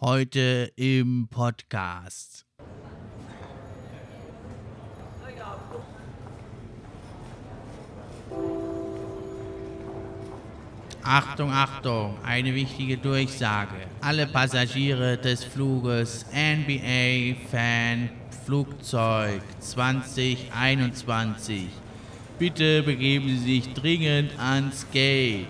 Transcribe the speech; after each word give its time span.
Heute 0.00 0.70
im 0.76 1.26
Podcast. 1.28 2.46
Achtung, 11.02 11.50
Achtung, 11.50 12.16
eine 12.24 12.54
wichtige 12.54 12.96
Durchsage. 12.96 13.74
Alle 14.00 14.28
Passagiere 14.28 15.18
des 15.18 15.42
Fluges 15.42 16.26
NBA 16.32 17.34
Fan 17.50 18.10
Flugzeug 18.46 19.42
2021, 19.58 21.70
bitte 22.38 22.84
begeben 22.84 23.30
Sie 23.30 23.60
sich 23.60 23.74
dringend 23.74 24.38
ans 24.38 24.86
Gate. 24.92 25.48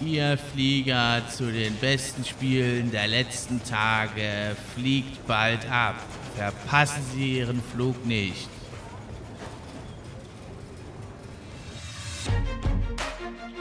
Ihr 0.00 0.36
Flieger 0.36 1.22
zu 1.28 1.50
den 1.50 1.74
besten 1.76 2.24
Spielen 2.24 2.90
der 2.90 3.06
letzten 3.06 3.62
Tage 3.62 4.56
fliegt 4.74 5.26
bald 5.26 5.70
ab. 5.70 5.96
Verpassen 6.36 7.02
Sie 7.14 7.38
Ihren 7.38 7.62
Flug 7.62 8.04
nicht. 8.04 8.48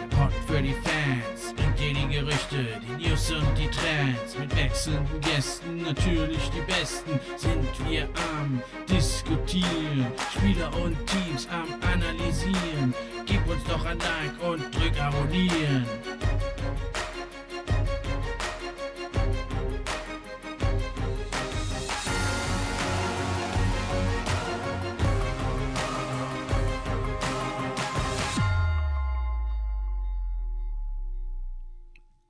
Report 0.01 0.33
für 0.47 0.61
die 0.61 0.73
Fans, 0.73 1.53
bringt 1.55 1.79
die 1.79 2.13
Gerüchte, 2.13 2.65
die 2.81 3.07
News 3.07 3.31
und 3.31 3.57
die 3.57 3.67
Trends. 3.67 4.37
Mit 4.37 4.55
wechselnden 4.55 5.21
Gästen, 5.21 5.81
natürlich 5.83 6.49
die 6.49 6.71
besten, 6.71 7.19
sind 7.37 7.89
wir 7.89 8.03
am 8.15 8.61
Diskutieren. 8.89 10.07
Spieler 10.35 10.71
und 10.83 10.97
Teams 11.07 11.47
am 11.49 11.67
Analysieren. 11.91 12.93
Gib 13.25 13.47
uns 13.47 13.63
doch 13.65 13.85
ein 13.85 13.99
Like 13.99 14.51
und 14.51 14.63
drück 14.75 14.99
Abonnieren. 14.99 15.85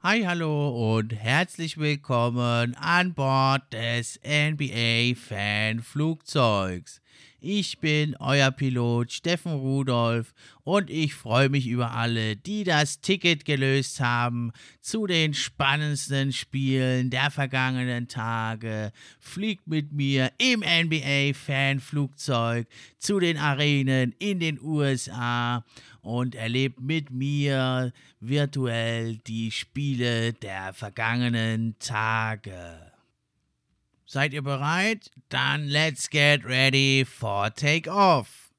Hi, 0.06 0.26
hallo 0.26 0.98
und 0.98 1.14
herzlich 1.14 1.78
willkommen 1.78 2.76
an 2.76 3.14
Bord 3.14 3.72
des 3.72 4.20
NBA-Fan-Flugzeugs. 4.26 7.00
Ich 7.46 7.80
bin 7.80 8.16
euer 8.22 8.52
Pilot 8.52 9.12
Steffen 9.12 9.52
Rudolph 9.52 10.34
und 10.64 10.90
ich 10.90 11.14
freue 11.14 11.50
mich 11.50 11.68
über 11.68 11.92
alle, 11.92 12.38
die 12.38 12.64
das 12.64 13.02
Ticket 13.02 13.44
gelöst 13.44 14.00
haben 14.00 14.54
zu 14.80 15.08
den 15.08 15.34
spannendsten 15.34 16.32
Spielen 16.32 17.10
der 17.10 17.32
vergangenen 17.32 18.08
Tage. 18.08 18.94
Fliegt 19.20 19.68
mit 19.68 19.92
mir 19.92 20.32
im 20.38 20.62
NBA-Fan-Flugzeug 20.62 22.66
zu 22.98 23.20
den 23.20 23.38
Arenen 23.38 24.16
in 24.20 24.40
den 24.40 24.58
USA 24.62 25.66
und 26.02 26.36
erlebt 26.36 26.80
mit 26.80 27.12
mir 27.12 27.92
virtuell 28.22 29.18
die 29.18 29.52
Spiele 29.52 30.32
der 30.32 30.72
vergangenen 30.72 31.76
Tage. 31.78 32.93
Seid 34.14 34.32
ihr 34.34 34.44
bereit? 34.44 35.10
Dann 35.30 35.68
let's 35.70 36.08
get 36.08 36.46
ready 36.46 37.04
for 37.04 37.50
takeoff. 37.50 38.52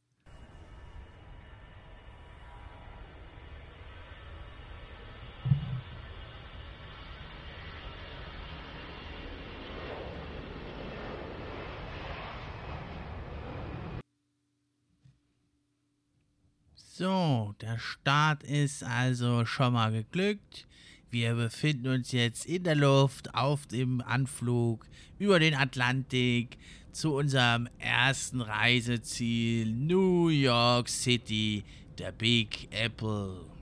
So, 16.75 17.55
der 17.61 17.79
Start 17.79 18.43
ist 18.43 18.83
also 18.83 19.47
schon 19.47 19.75
mal 19.75 19.93
geglückt. 19.93 20.67
Wir 21.15 21.35
befinden 21.35 21.87
uns 21.87 22.11
jetzt 22.11 22.45
in 22.45 22.65
der 22.65 22.75
Luft 22.75 23.37
auf 23.37 23.69
dem 23.69 24.01
Anflug 24.01 24.85
über 25.17 25.39
den 25.39 25.55
Atlantik 25.55 26.59
zu 26.91 27.15
unserem 27.15 27.69
ersten 27.79 28.41
Reiseziel 28.41 29.71
New 29.71 30.27
York 30.27 30.89
City, 30.89 31.63
der 31.99 32.11
Big 32.11 32.67
Apple. 32.73 33.54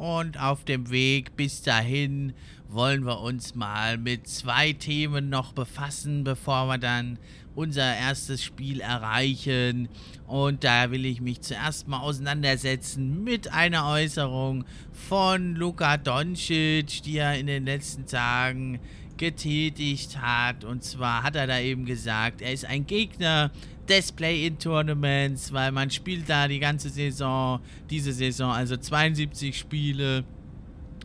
Und 0.00 0.40
auf 0.40 0.64
dem 0.64 0.88
Weg 0.90 1.36
bis 1.36 1.60
dahin 1.60 2.32
wollen 2.70 3.04
wir 3.04 3.20
uns 3.20 3.54
mal 3.54 3.98
mit 3.98 4.26
zwei 4.26 4.72
Themen 4.72 5.28
noch 5.28 5.52
befassen, 5.52 6.24
bevor 6.24 6.68
wir 6.68 6.78
dann 6.78 7.18
unser 7.54 7.94
erstes 7.94 8.42
Spiel 8.42 8.80
erreichen. 8.80 9.90
Und 10.26 10.64
da 10.64 10.90
will 10.90 11.04
ich 11.04 11.20
mich 11.20 11.42
zuerst 11.42 11.86
mal 11.86 12.00
auseinandersetzen 12.00 13.22
mit 13.22 13.52
einer 13.52 13.88
Äußerung 13.88 14.64
von 14.90 15.54
Luka 15.54 15.98
Doncic, 15.98 17.02
die 17.02 17.18
er 17.18 17.38
in 17.38 17.46
den 17.46 17.66
letzten 17.66 18.06
Tagen 18.06 18.80
getätigt 19.18 20.16
hat. 20.18 20.64
Und 20.64 20.82
zwar 20.82 21.24
hat 21.24 21.36
er 21.36 21.46
da 21.46 21.60
eben 21.60 21.84
gesagt, 21.84 22.40
er 22.40 22.54
ist 22.54 22.64
ein 22.64 22.86
Gegner 22.86 23.50
des 23.90 24.12
Play-In-Tournaments, 24.12 25.52
weil 25.52 25.72
man 25.72 25.90
spielt 25.90 26.28
da 26.30 26.48
die 26.48 26.60
ganze 26.60 26.88
Saison, 26.88 27.60
diese 27.90 28.12
Saison, 28.12 28.52
also 28.52 28.76
72 28.76 29.58
Spiele. 29.58 30.24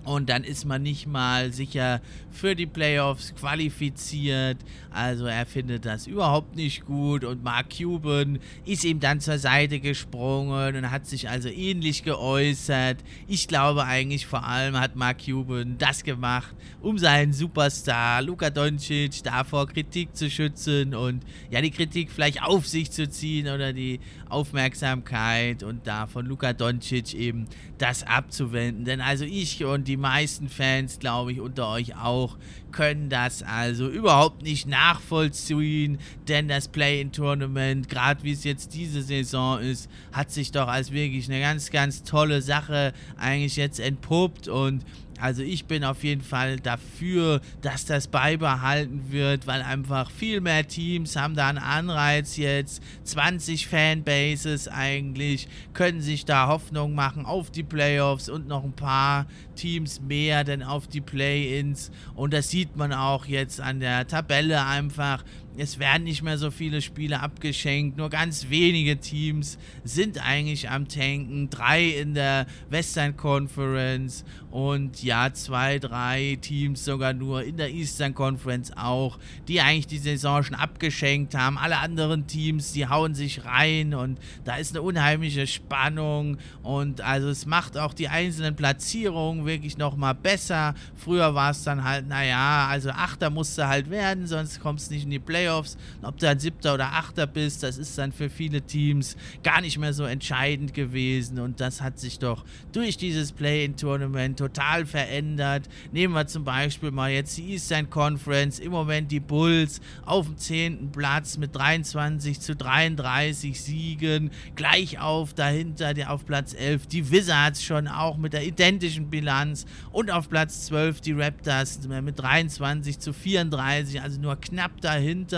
Und 0.06 0.30
dann 0.30 0.44
ist 0.44 0.66
man 0.66 0.84
nicht 0.84 1.08
mal 1.08 1.52
sicher 1.52 2.00
für 2.30 2.56
die 2.56 2.68
Playoffs 2.68 3.34
qualifiziert. 3.36 4.58
Also 4.92 5.26
er 5.26 5.46
findet 5.46 5.86
das 5.86 6.06
überhaupt 6.06 6.56
nicht 6.56 6.86
gut. 6.86 7.24
Und 7.24 7.44
Mark 7.44 7.76
Cuban 7.76 8.40
ist 8.66 8.86
ihm 8.86 9.00
dann 9.00 9.20
zur 9.20 9.40
Seite 9.40 9.80
gesprungen 9.80 10.76
und 10.76 10.92
hat 10.92 11.08
sich 11.08 11.28
also 11.28 11.50
ähnlich 11.50 12.04
geäußert. 12.04 12.98
Ich 13.28 13.48
glaube 13.48 13.86
eigentlich 13.86 14.28
vor 14.28 14.46
allem 14.46 14.80
hat 14.80 14.96
Mark 14.96 15.26
Cuban 15.26 15.78
das 15.80 16.04
gemacht, 16.04 16.54
um 16.82 16.98
seinen 16.98 17.34
Superstar 17.34 18.22
Luka 18.22 18.50
Doncic 18.52 19.24
davor 19.24 19.68
Kritik 19.68 20.16
zu 20.16 20.30
schützen 20.30 20.94
und 20.94 21.24
ja 21.50 21.62
die 21.62 21.72
Kritik 21.72 22.12
vielleicht 22.12 22.44
auf 22.44 22.68
sich 22.68 22.92
zu 22.92 23.10
ziehen 23.10 23.48
oder 23.48 23.74
die 23.74 24.00
Aufmerksamkeit 24.30 25.64
und 25.64 25.88
da 25.88 26.08
von 26.08 26.26
Luka 26.26 26.54
Doncic 26.54 27.14
eben 27.14 27.46
das 27.78 28.04
abzuwenden. 28.04 28.86
Denn 28.86 29.02
also 29.02 29.26
ich 29.26 29.64
und 29.64 29.88
die 29.88 29.95
meisten 29.98 30.50
Fans, 30.50 31.00
glaube 31.00 31.32
ich, 31.32 31.40
unter 31.40 31.70
euch 31.70 31.96
auch, 31.96 32.38
können 32.72 33.10
das 33.10 33.42
also 33.42 33.88
überhaupt 33.88 34.44
nicht 34.44 34.68
nachvollziehen, 34.68 35.98
denn 36.28 36.48
das 36.48 36.68
Play-in-Tournament, 36.68 37.88
gerade 37.88 38.24
wie 38.24 38.32
es 38.32 38.44
jetzt 38.44 38.74
diese 38.74 39.02
Saison 39.02 39.60
ist, 39.60 39.90
hat 40.12 40.32
sich 40.32 40.52
doch 40.52 40.68
als 40.68 40.92
wirklich 40.92 41.30
eine 41.30 41.40
ganz, 41.40 41.72
ganz 41.72 42.04
tolle 42.04 42.42
Sache 42.42 42.94
eigentlich 43.18 43.56
jetzt 43.56 43.80
entpuppt 43.80 44.50
und 44.50 44.84
also 45.20 45.44
ich 45.44 45.66
bin 45.66 45.84
auf 45.84 46.04
jeden 46.04 46.22
Fall 46.22 46.60
dafür, 46.60 47.42
dass 47.62 47.86
das 47.86 48.08
beibehalten 48.08 49.12
wird, 49.12 49.48
weil 49.48 49.62
einfach 49.62 50.12
viel 50.12 50.42
mehr 50.42 50.68
Teams 50.68 51.16
haben 51.16 51.36
da 51.36 51.48
einen 51.48 51.58
Anreiz 51.58 52.38
jetzt. 52.38 52.82
20 53.04 53.68
Fanbases 53.68 54.68
eigentlich 54.68 55.48
können 55.74 56.02
sich 56.02 56.26
da 56.26 56.48
Hoffnung 56.48 56.96
machen 56.96 57.26
auf 57.26 57.50
die 57.50 57.64
Playoffs 57.64 58.30
und 58.30 58.48
noch 58.48 58.64
ein 58.64 58.74
paar 58.74 59.26
Teams 59.56 60.02
mehr 60.02 60.44
denn 60.44 60.64
auf 60.64 60.88
die 60.88 61.02
Play-ins. 61.02 61.92
Und 62.14 62.34
das 62.34 62.50
sieht 62.50 62.76
man 62.76 62.92
auch 62.92 63.26
jetzt 63.26 63.62
an 63.62 63.80
der 63.80 64.08
Tabelle 64.08 64.66
einfach 64.66 65.24
es 65.58 65.80
werden 65.80 66.04
nicht 66.04 66.22
mehr 66.22 66.38
so 66.38 66.52
viele 66.52 66.82
Spiele 66.82 67.22
abgeschenkt. 67.22 67.98
Nur 67.98 68.10
ganz 68.10 68.50
wenige 68.50 68.98
Teams 68.98 69.58
sind 69.84 70.24
eigentlich 70.26 70.70
am 70.70 70.88
Tanken. 70.88 71.50
Drei 71.50 71.86
in 71.86 72.14
der 72.14 72.46
Western 72.70 73.16
Conference 73.16 74.26
und 74.52 75.04
ja, 75.04 75.34
zwei, 75.34 75.80
drei 75.80 76.38
Teams 76.42 76.84
sogar 76.86 77.14
nur 77.14 77.44
in 77.44 77.58
der 77.58 77.72
Eastern 77.72 78.14
Conference 78.14 78.72
auch, 78.76 79.18
die 79.48 79.62
eigentlich 79.62 79.88
die 79.88 79.98
Saison 79.98 80.44
schon 80.44 80.56
abgeschenkt 80.56 81.36
haben. 81.36 81.58
Alle 81.58 81.78
anderen 81.78 82.28
Teams, 82.28 82.74
die 82.74 82.88
hauen 82.88 83.16
sich 83.16 83.46
rein 83.46 83.94
und 83.94 84.20
da 84.44 84.56
ist 84.56 84.72
eine 84.72 84.82
unheimliche 84.82 85.48
Spannung 85.48 86.38
und 86.64 87.02
also 87.02 87.30
es 87.30 87.46
macht 87.46 87.78
auch 87.78 87.94
die 87.94 88.08
einzelnen 88.08 88.56
Platzierungen 88.56 89.46
wirklich 89.46 89.78
nochmal 89.78 90.16
besser. 90.16 90.74
Früher 90.96 91.36
war 91.36 91.52
es 91.52 91.64
dann 91.64 91.84
halt, 91.84 92.08
naja, 92.08 92.68
also 92.70 92.90
Achter 92.90 93.30
musste 93.30 93.68
halt 93.68 93.90
werden, 93.90 94.28
sonst 94.28 94.60
kommst 94.60 94.90
du 94.90 94.96
nicht 94.96 95.04
in 95.04 95.12
die 95.12 95.20
Playoffs 95.20 95.45
Playoffs. 95.46 95.78
Ob 96.02 96.18
du 96.18 96.28
ein 96.28 96.40
Siebter 96.40 96.74
oder 96.74 96.94
Achter 96.94 97.28
bist, 97.28 97.62
das 97.62 97.78
ist 97.78 97.98
dann 97.98 98.12
für 98.12 98.30
viele 98.30 98.62
Teams 98.62 99.16
gar 99.44 99.62
nicht 99.62 99.78
mehr 99.78 99.94
so 99.94 100.04
entscheidend 100.04 100.74
gewesen. 100.74 101.40
Und 101.40 101.60
das 101.62 101.82
hat 101.82 102.00
sich 102.00 102.20
doch 102.20 102.44
durch 102.72 102.98
dieses 102.98 103.32
Play-in-Tournament 103.32 104.40
total 104.40 104.86
verändert. 104.86 105.70
Nehmen 105.92 106.14
wir 106.14 106.26
zum 106.28 106.44
Beispiel 106.44 106.92
mal 106.92 107.12
jetzt 107.12 107.38
die 107.38 107.54
Eastern 107.54 107.90
Conference. 107.90 108.60
Im 108.60 108.72
Moment 108.72 109.12
die 109.12 109.20
Bulls 109.20 109.82
auf 110.06 110.26
dem 110.26 110.38
10. 110.38 110.92
Platz 110.92 111.38
mit 111.38 111.56
23 111.56 112.40
zu 112.40 112.56
33 112.56 113.62
Siegen. 113.62 114.32
Gleich 114.56 115.00
auf 115.00 115.34
dahinter, 115.34 115.94
der 115.94 116.12
auf 116.12 116.26
Platz 116.26 116.56
11 116.56 116.88
die 116.88 117.12
Wizards 117.12 117.64
schon 117.64 117.88
auch 117.88 118.18
mit 118.18 118.34
der 118.34 118.46
identischen 118.46 119.10
Bilanz. 119.10 119.66
Und 119.92 120.10
auf 120.10 120.28
Platz 120.28 120.66
12 120.66 121.02
die 121.02 121.14
Raptors 121.14 121.80
mit 121.88 122.18
23 122.18 123.00
zu 123.00 123.14
34, 123.14 124.02
also 124.02 124.20
nur 124.20 124.36
knapp 124.38 124.82
dahinter. 124.82 125.35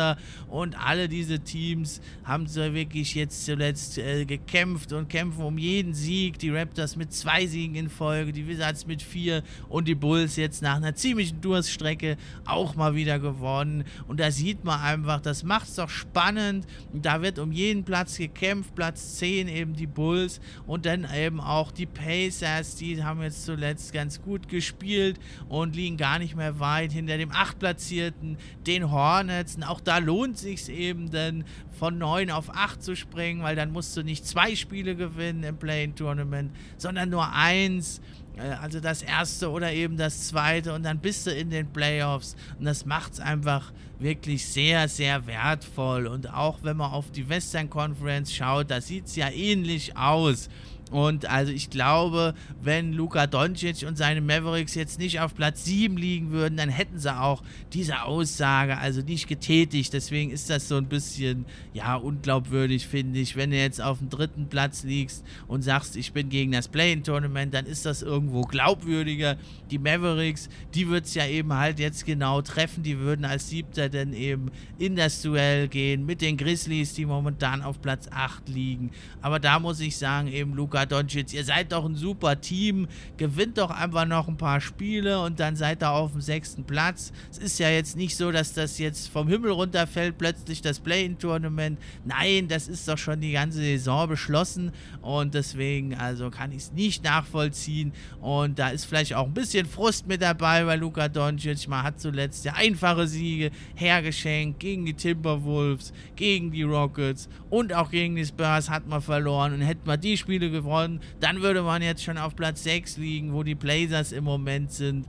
Und 0.47 0.77
alle 0.79 1.09
diese 1.09 1.39
Teams 1.39 2.01
haben 2.23 2.47
so 2.47 2.73
wirklich 2.73 3.15
jetzt 3.15 3.45
zuletzt 3.45 3.97
äh, 3.97 4.25
gekämpft 4.25 4.93
und 4.93 5.09
kämpfen 5.09 5.43
um 5.43 5.57
jeden 5.57 5.93
Sieg. 5.93 6.39
Die 6.39 6.49
Raptors 6.49 6.95
mit 6.95 7.13
zwei 7.13 7.45
Siegen 7.47 7.75
in 7.75 7.89
Folge, 7.89 8.31
die 8.31 8.47
Wizards 8.47 8.87
mit 8.87 9.01
vier 9.01 9.43
und 9.69 9.87
die 9.87 9.95
Bulls 9.95 10.35
jetzt 10.35 10.61
nach 10.61 10.77
einer 10.77 10.95
ziemlichen 10.95 11.41
Durststrecke 11.41 12.17
auch 12.45 12.75
mal 12.75 12.95
wieder 12.95 13.19
gewonnen. 13.19 13.83
Und 14.07 14.19
da 14.19 14.31
sieht 14.31 14.63
man 14.63 14.79
einfach, 14.79 15.21
das 15.21 15.43
macht 15.43 15.67
es 15.67 15.75
doch 15.75 15.89
spannend. 15.89 16.65
Da 16.93 17.21
wird 17.21 17.39
um 17.39 17.51
jeden 17.51 17.83
Platz 17.83 18.17
gekämpft. 18.17 18.75
Platz 18.75 19.17
10 19.17 19.47
eben 19.47 19.73
die 19.73 19.87
Bulls 19.87 20.39
und 20.65 20.85
dann 20.85 21.07
eben 21.15 21.39
auch 21.39 21.71
die 21.71 21.85
Pacers, 21.85 22.75
die 22.75 23.03
haben 23.03 23.21
jetzt 23.21 23.45
zuletzt 23.45 23.93
ganz 23.93 24.21
gut 24.21 24.47
gespielt 24.47 25.19
und 25.49 25.75
liegen 25.75 25.97
gar 25.97 26.19
nicht 26.19 26.35
mehr 26.35 26.59
weit 26.59 26.91
hinter 26.91 27.17
dem 27.17 27.31
achtplatzierten, 27.31 28.37
den 28.65 28.91
Hornets. 28.91 29.55
Und 29.55 29.63
auch 29.63 29.79
da 29.87 29.99
lohnt 29.99 30.37
sich 30.37 30.69
eben 30.69 31.09
dann 31.11 31.45
von 31.79 31.97
9 31.97 32.29
auf 32.31 32.53
8 32.53 32.83
zu 32.83 32.95
springen, 32.95 33.41
weil 33.43 33.55
dann 33.55 33.71
musst 33.71 33.95
du 33.95 34.03
nicht 34.03 34.27
zwei 34.27 34.55
Spiele 34.55 34.95
gewinnen 34.95 35.43
im 35.43 35.57
Play-In-Tournament, 35.57 36.51
sondern 36.77 37.09
nur 37.09 37.31
eins. 37.33 38.01
Äh, 38.37 38.41
also 38.61 38.79
das 38.79 39.01
erste 39.01 39.49
oder 39.49 39.71
eben 39.71 39.97
das 39.97 40.27
zweite 40.27 40.73
und 40.73 40.83
dann 40.83 40.99
bist 40.99 41.27
du 41.27 41.31
in 41.31 41.49
den 41.49 41.67
Playoffs 41.67 42.35
und 42.59 42.65
das 42.65 42.85
macht 42.85 43.13
es 43.13 43.19
einfach 43.19 43.71
wirklich 43.99 44.45
sehr, 44.45 44.87
sehr 44.87 45.25
wertvoll. 45.25 46.07
Und 46.07 46.31
auch 46.31 46.59
wenn 46.61 46.77
man 46.77 46.91
auf 46.91 47.11
die 47.11 47.27
Western 47.27 47.69
Conference 47.69 48.33
schaut, 48.33 48.69
da 48.69 48.81
sieht 48.81 49.05
es 49.05 49.15
ja 49.15 49.29
ähnlich 49.29 49.97
aus. 49.97 50.49
Und 50.89 51.29
also 51.29 51.51
ich 51.51 51.69
glaube, 51.69 52.33
wenn 52.61 52.93
Luka 52.93 53.27
Doncic 53.27 53.85
und 53.87 53.97
seine 53.97 54.21
Mavericks 54.21 54.75
jetzt 54.75 54.99
nicht 54.99 55.19
auf 55.19 55.35
Platz 55.35 55.65
7 55.65 55.97
liegen 55.97 56.31
würden, 56.31 56.57
dann 56.57 56.69
hätten 56.69 56.99
sie 56.99 57.15
auch 57.15 57.43
diese 57.73 58.03
Aussage 58.03 58.77
also 58.77 59.01
nicht 59.01 59.27
getätigt. 59.27 59.93
Deswegen 59.93 60.31
ist 60.31 60.49
das 60.49 60.67
so 60.67 60.77
ein 60.77 60.85
bisschen, 60.85 61.45
ja, 61.73 61.95
unglaubwürdig, 61.95 62.87
finde 62.87 63.19
ich. 63.19 63.35
Wenn 63.35 63.51
du 63.51 63.57
jetzt 63.57 63.81
auf 63.81 63.99
dem 63.99 64.09
dritten 64.09 64.47
Platz 64.47 64.83
liegst 64.83 65.25
und 65.47 65.61
sagst, 65.61 65.95
ich 65.95 66.13
bin 66.13 66.29
gegen 66.29 66.51
das 66.51 66.67
Play-In-Tournament, 66.67 67.53
dann 67.53 67.65
ist 67.65 67.85
das 67.85 68.01
irgendwo 68.01 68.41
glaubwürdiger. 68.41 69.37
Die 69.71 69.79
Mavericks, 69.79 70.49
die 70.73 70.87
wird 70.87 71.05
es 71.05 71.13
ja 71.13 71.27
eben 71.27 71.53
halt 71.53 71.79
jetzt 71.79 72.05
genau 72.05 72.41
treffen. 72.41 72.83
Die 72.83 72.99
würden 72.99 73.25
als 73.25 73.49
Siebter 73.49 73.89
dann 73.89 74.13
eben 74.13 74.51
in 74.77 74.95
das 74.95 75.21
Duell 75.21 75.67
gehen 75.67 76.05
mit 76.05 76.21
den 76.21 76.37
Grizzlies, 76.37 76.93
die 76.93 77.05
momentan 77.05 77.61
auf 77.61 77.81
Platz 77.81 78.07
8 78.11 78.49
liegen. 78.49 78.91
Aber 79.21 79.39
da 79.39 79.59
muss 79.59 79.79
ich 79.79 79.97
sagen, 79.97 80.27
eben 80.27 80.53
Luka 80.53 80.76
Luka 80.77 80.85
Doncic, 80.85 81.33
ihr 81.33 81.43
seid 81.43 81.71
doch 81.71 81.85
ein 81.85 81.95
super 81.95 82.39
Team, 82.39 82.87
gewinnt 83.17 83.57
doch 83.57 83.71
einfach 83.71 84.05
noch 84.05 84.27
ein 84.27 84.37
paar 84.37 84.61
Spiele 84.61 85.19
und 85.21 85.39
dann 85.39 85.55
seid 85.55 85.81
ihr 85.81 85.89
auf 85.89 86.11
dem 86.11 86.21
sechsten 86.21 86.65
Platz. 86.65 87.11
Es 87.31 87.39
ist 87.39 87.57
ja 87.57 87.71
jetzt 87.71 87.97
nicht 87.97 88.15
so, 88.15 88.31
dass 88.31 88.53
das 88.53 88.77
jetzt 88.77 89.07
vom 89.07 89.27
Himmel 89.27 89.49
runterfällt, 89.49 90.19
plötzlich 90.19 90.61
das 90.61 90.79
Play-In-Tournament. 90.79 91.79
Nein, 92.05 92.47
das 92.47 92.67
ist 92.67 92.87
doch 92.87 92.99
schon 92.99 93.21
die 93.21 93.31
ganze 93.31 93.57
Saison 93.57 94.07
beschlossen 94.07 94.71
und 95.01 95.33
deswegen, 95.33 95.95
also 95.95 96.29
kann 96.29 96.51
ich 96.51 96.57
es 96.57 96.73
nicht 96.73 97.03
nachvollziehen 97.03 97.91
und 98.21 98.59
da 98.59 98.69
ist 98.69 98.85
vielleicht 98.85 99.15
auch 99.15 99.25
ein 99.25 99.33
bisschen 99.33 99.65
Frust 99.65 100.05
mit 100.05 100.21
dabei 100.21 100.63
bei 100.63 100.75
Luka 100.75 101.07
Doncic. 101.09 101.67
Man 101.67 101.81
hat 101.81 101.99
zuletzt 101.99 102.45
ja 102.45 102.53
einfache 102.53 103.07
Siege 103.07 103.49
hergeschenkt 103.73 104.59
gegen 104.59 104.85
die 104.85 104.93
Timberwolves, 104.93 105.91
gegen 106.15 106.51
die 106.51 106.61
Rockets 106.61 107.29
und 107.49 107.73
auch 107.73 107.89
gegen 107.89 108.15
die 108.15 108.25
Spurs 108.25 108.69
hat 108.69 108.87
man 108.87 109.01
verloren 109.01 109.53
und 109.53 109.61
hätten 109.61 109.87
wir 109.87 109.97
die 109.97 110.17
Spiele 110.17 110.51
gewonnen, 110.51 110.66
gewonnen. 110.67 111.01
Dann 111.19 111.41
würde 111.41 111.61
man 111.63 111.81
jetzt 111.81 112.03
schon 112.03 112.17
auf 112.17 112.35
Platz 112.35 112.63
6 112.63 112.97
liegen, 112.97 113.33
wo 113.33 113.43
die 113.43 113.55
Blazers 113.55 114.11
im 114.11 114.23
Moment 114.25 114.71
sind. 114.71 115.05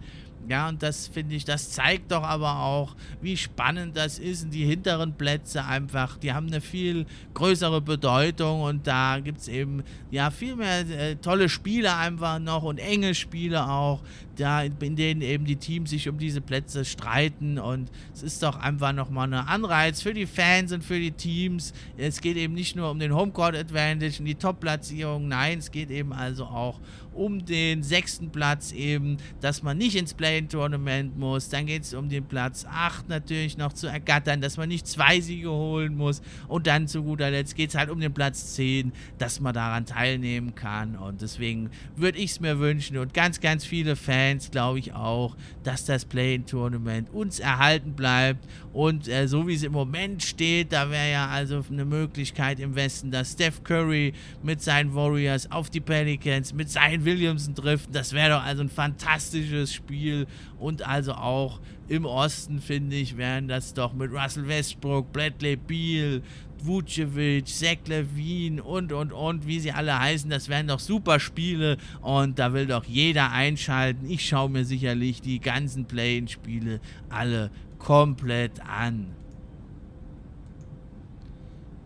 Ja, 0.48 0.70
und 0.70 0.82
das 0.82 1.08
finde 1.08 1.34
ich, 1.34 1.44
das 1.44 1.70
zeigt 1.70 2.10
doch 2.10 2.22
aber 2.22 2.60
auch, 2.60 2.96
wie 3.20 3.36
spannend 3.36 3.96
das 3.96 4.18
ist. 4.18 4.44
Und 4.44 4.50
die 4.54 4.64
hinteren 4.64 5.12
Plätze 5.12 5.64
einfach, 5.64 6.16
die 6.16 6.32
haben 6.32 6.46
eine 6.46 6.62
viel 6.62 7.04
größere 7.34 7.82
Bedeutung 7.82 8.62
und 8.62 8.86
da 8.86 9.20
gibt 9.20 9.40
es 9.40 9.48
eben 9.48 9.82
ja 10.10 10.30
viel 10.30 10.56
mehr 10.56 10.88
äh, 10.88 11.16
tolle 11.16 11.50
Spiele 11.50 11.94
einfach 11.94 12.38
noch 12.38 12.62
und 12.62 12.78
enge 12.78 13.14
Spiele 13.14 13.68
auch, 13.68 14.00
da, 14.36 14.62
in 14.62 14.96
denen 14.96 15.20
eben 15.20 15.44
die 15.44 15.56
Teams 15.56 15.90
sich 15.90 16.08
um 16.08 16.16
diese 16.16 16.40
Plätze 16.40 16.84
streiten 16.84 17.58
und 17.58 17.90
es 18.14 18.22
ist 18.22 18.42
doch 18.42 18.58
einfach 18.58 18.92
nochmal 18.92 19.26
ein 19.26 19.34
Anreiz 19.34 20.00
für 20.00 20.14
die 20.14 20.26
Fans 20.26 20.72
und 20.72 20.84
für 20.84 20.98
die 20.98 21.10
Teams. 21.10 21.72
Es 21.96 22.20
geht 22.20 22.36
eben 22.36 22.54
nicht 22.54 22.76
nur 22.76 22.90
um 22.90 22.98
den 22.98 23.14
Homecourt 23.14 23.56
Advantage 23.56 24.20
und 24.20 24.24
die 24.24 24.36
Top-Platzierung, 24.36 25.28
nein, 25.28 25.58
es 25.58 25.70
geht 25.70 25.90
eben 25.90 26.12
also 26.12 26.44
auch 26.44 26.80
um 27.18 27.44
den 27.44 27.82
sechsten 27.82 28.30
Platz 28.30 28.72
eben, 28.72 29.18
dass 29.40 29.62
man 29.62 29.76
nicht 29.76 29.96
ins 29.96 30.14
Play-In-Tournament 30.14 31.18
muss. 31.18 31.48
Dann 31.48 31.66
geht 31.66 31.82
es 31.82 31.94
um 31.94 32.08
den 32.08 32.24
Platz 32.24 32.64
8 32.70 33.08
natürlich 33.08 33.58
noch 33.58 33.72
zu 33.72 33.88
ergattern, 33.88 34.40
dass 34.40 34.56
man 34.56 34.68
nicht 34.68 34.86
zwei 34.86 35.20
Siege 35.20 35.50
holen 35.50 35.96
muss. 35.96 36.22
Und 36.46 36.66
dann 36.66 36.86
zu 36.86 37.02
guter 37.02 37.30
Letzt 37.30 37.56
geht 37.56 37.70
es 37.70 37.76
halt 37.76 37.90
um 37.90 38.00
den 38.00 38.14
Platz 38.14 38.54
10, 38.54 38.92
dass 39.18 39.40
man 39.40 39.52
daran 39.52 39.84
teilnehmen 39.84 40.54
kann. 40.54 40.96
Und 40.96 41.20
deswegen 41.20 41.70
würde 41.96 42.18
ich 42.18 42.30
es 42.30 42.40
mir 42.40 42.58
wünschen 42.60 42.96
und 42.98 43.12
ganz, 43.12 43.40
ganz 43.40 43.64
viele 43.64 43.96
Fans, 43.96 44.50
glaube 44.50 44.78
ich 44.78 44.92
auch, 44.92 45.36
dass 45.64 45.84
das 45.84 46.04
Play-In-Tournament 46.04 47.10
uns 47.10 47.40
erhalten 47.40 47.94
bleibt. 47.94 48.46
Und 48.72 49.08
äh, 49.08 49.26
so 49.26 49.48
wie 49.48 49.54
es 49.54 49.64
im 49.64 49.72
Moment 49.72 50.22
steht, 50.22 50.72
da 50.72 50.90
wäre 50.90 51.10
ja 51.10 51.28
also 51.28 51.64
eine 51.70 51.84
Möglichkeit 51.84 52.60
im 52.60 52.76
Westen, 52.76 53.10
dass 53.10 53.32
Steph 53.32 53.64
Curry 53.64 54.12
mit 54.42 54.62
seinen 54.62 54.94
Warriors 54.94 55.50
auf 55.50 55.70
die 55.70 55.80
Pelicans, 55.80 56.52
mit 56.54 56.70
seinen 56.70 57.04
Williamson 57.08 57.54
trifft. 57.54 57.88
Das 57.94 58.12
wäre 58.12 58.30
doch 58.36 58.42
also 58.42 58.62
ein 58.62 58.68
fantastisches 58.68 59.72
Spiel. 59.72 60.26
Und 60.58 60.86
also 60.86 61.14
auch 61.14 61.60
im 61.88 62.04
Osten, 62.04 62.60
finde 62.60 62.96
ich, 62.96 63.16
wären 63.16 63.48
das 63.48 63.72
doch 63.72 63.94
mit 63.94 64.12
Russell 64.12 64.46
Westbrook, 64.46 65.10
Bradley 65.12 65.56
Beal, 65.56 66.22
Vucevic, 66.62 67.46
Zach 67.46 67.78
Levine 67.86 68.62
und, 68.62 68.92
und, 68.92 69.12
und, 69.12 69.46
wie 69.46 69.60
sie 69.60 69.72
alle 69.72 69.98
heißen. 69.98 70.28
Das 70.28 70.48
wären 70.48 70.68
doch 70.68 70.80
super 70.80 71.18
Spiele 71.18 71.78
und 72.02 72.38
da 72.38 72.52
will 72.52 72.66
doch 72.66 72.84
jeder 72.84 73.32
einschalten. 73.32 74.10
Ich 74.10 74.26
schaue 74.28 74.50
mir 74.50 74.64
sicherlich 74.64 75.22
die 75.22 75.40
ganzen 75.40 75.86
Play-In-Spiele 75.86 76.80
alle 77.08 77.50
komplett 77.78 78.60
an 78.60 79.17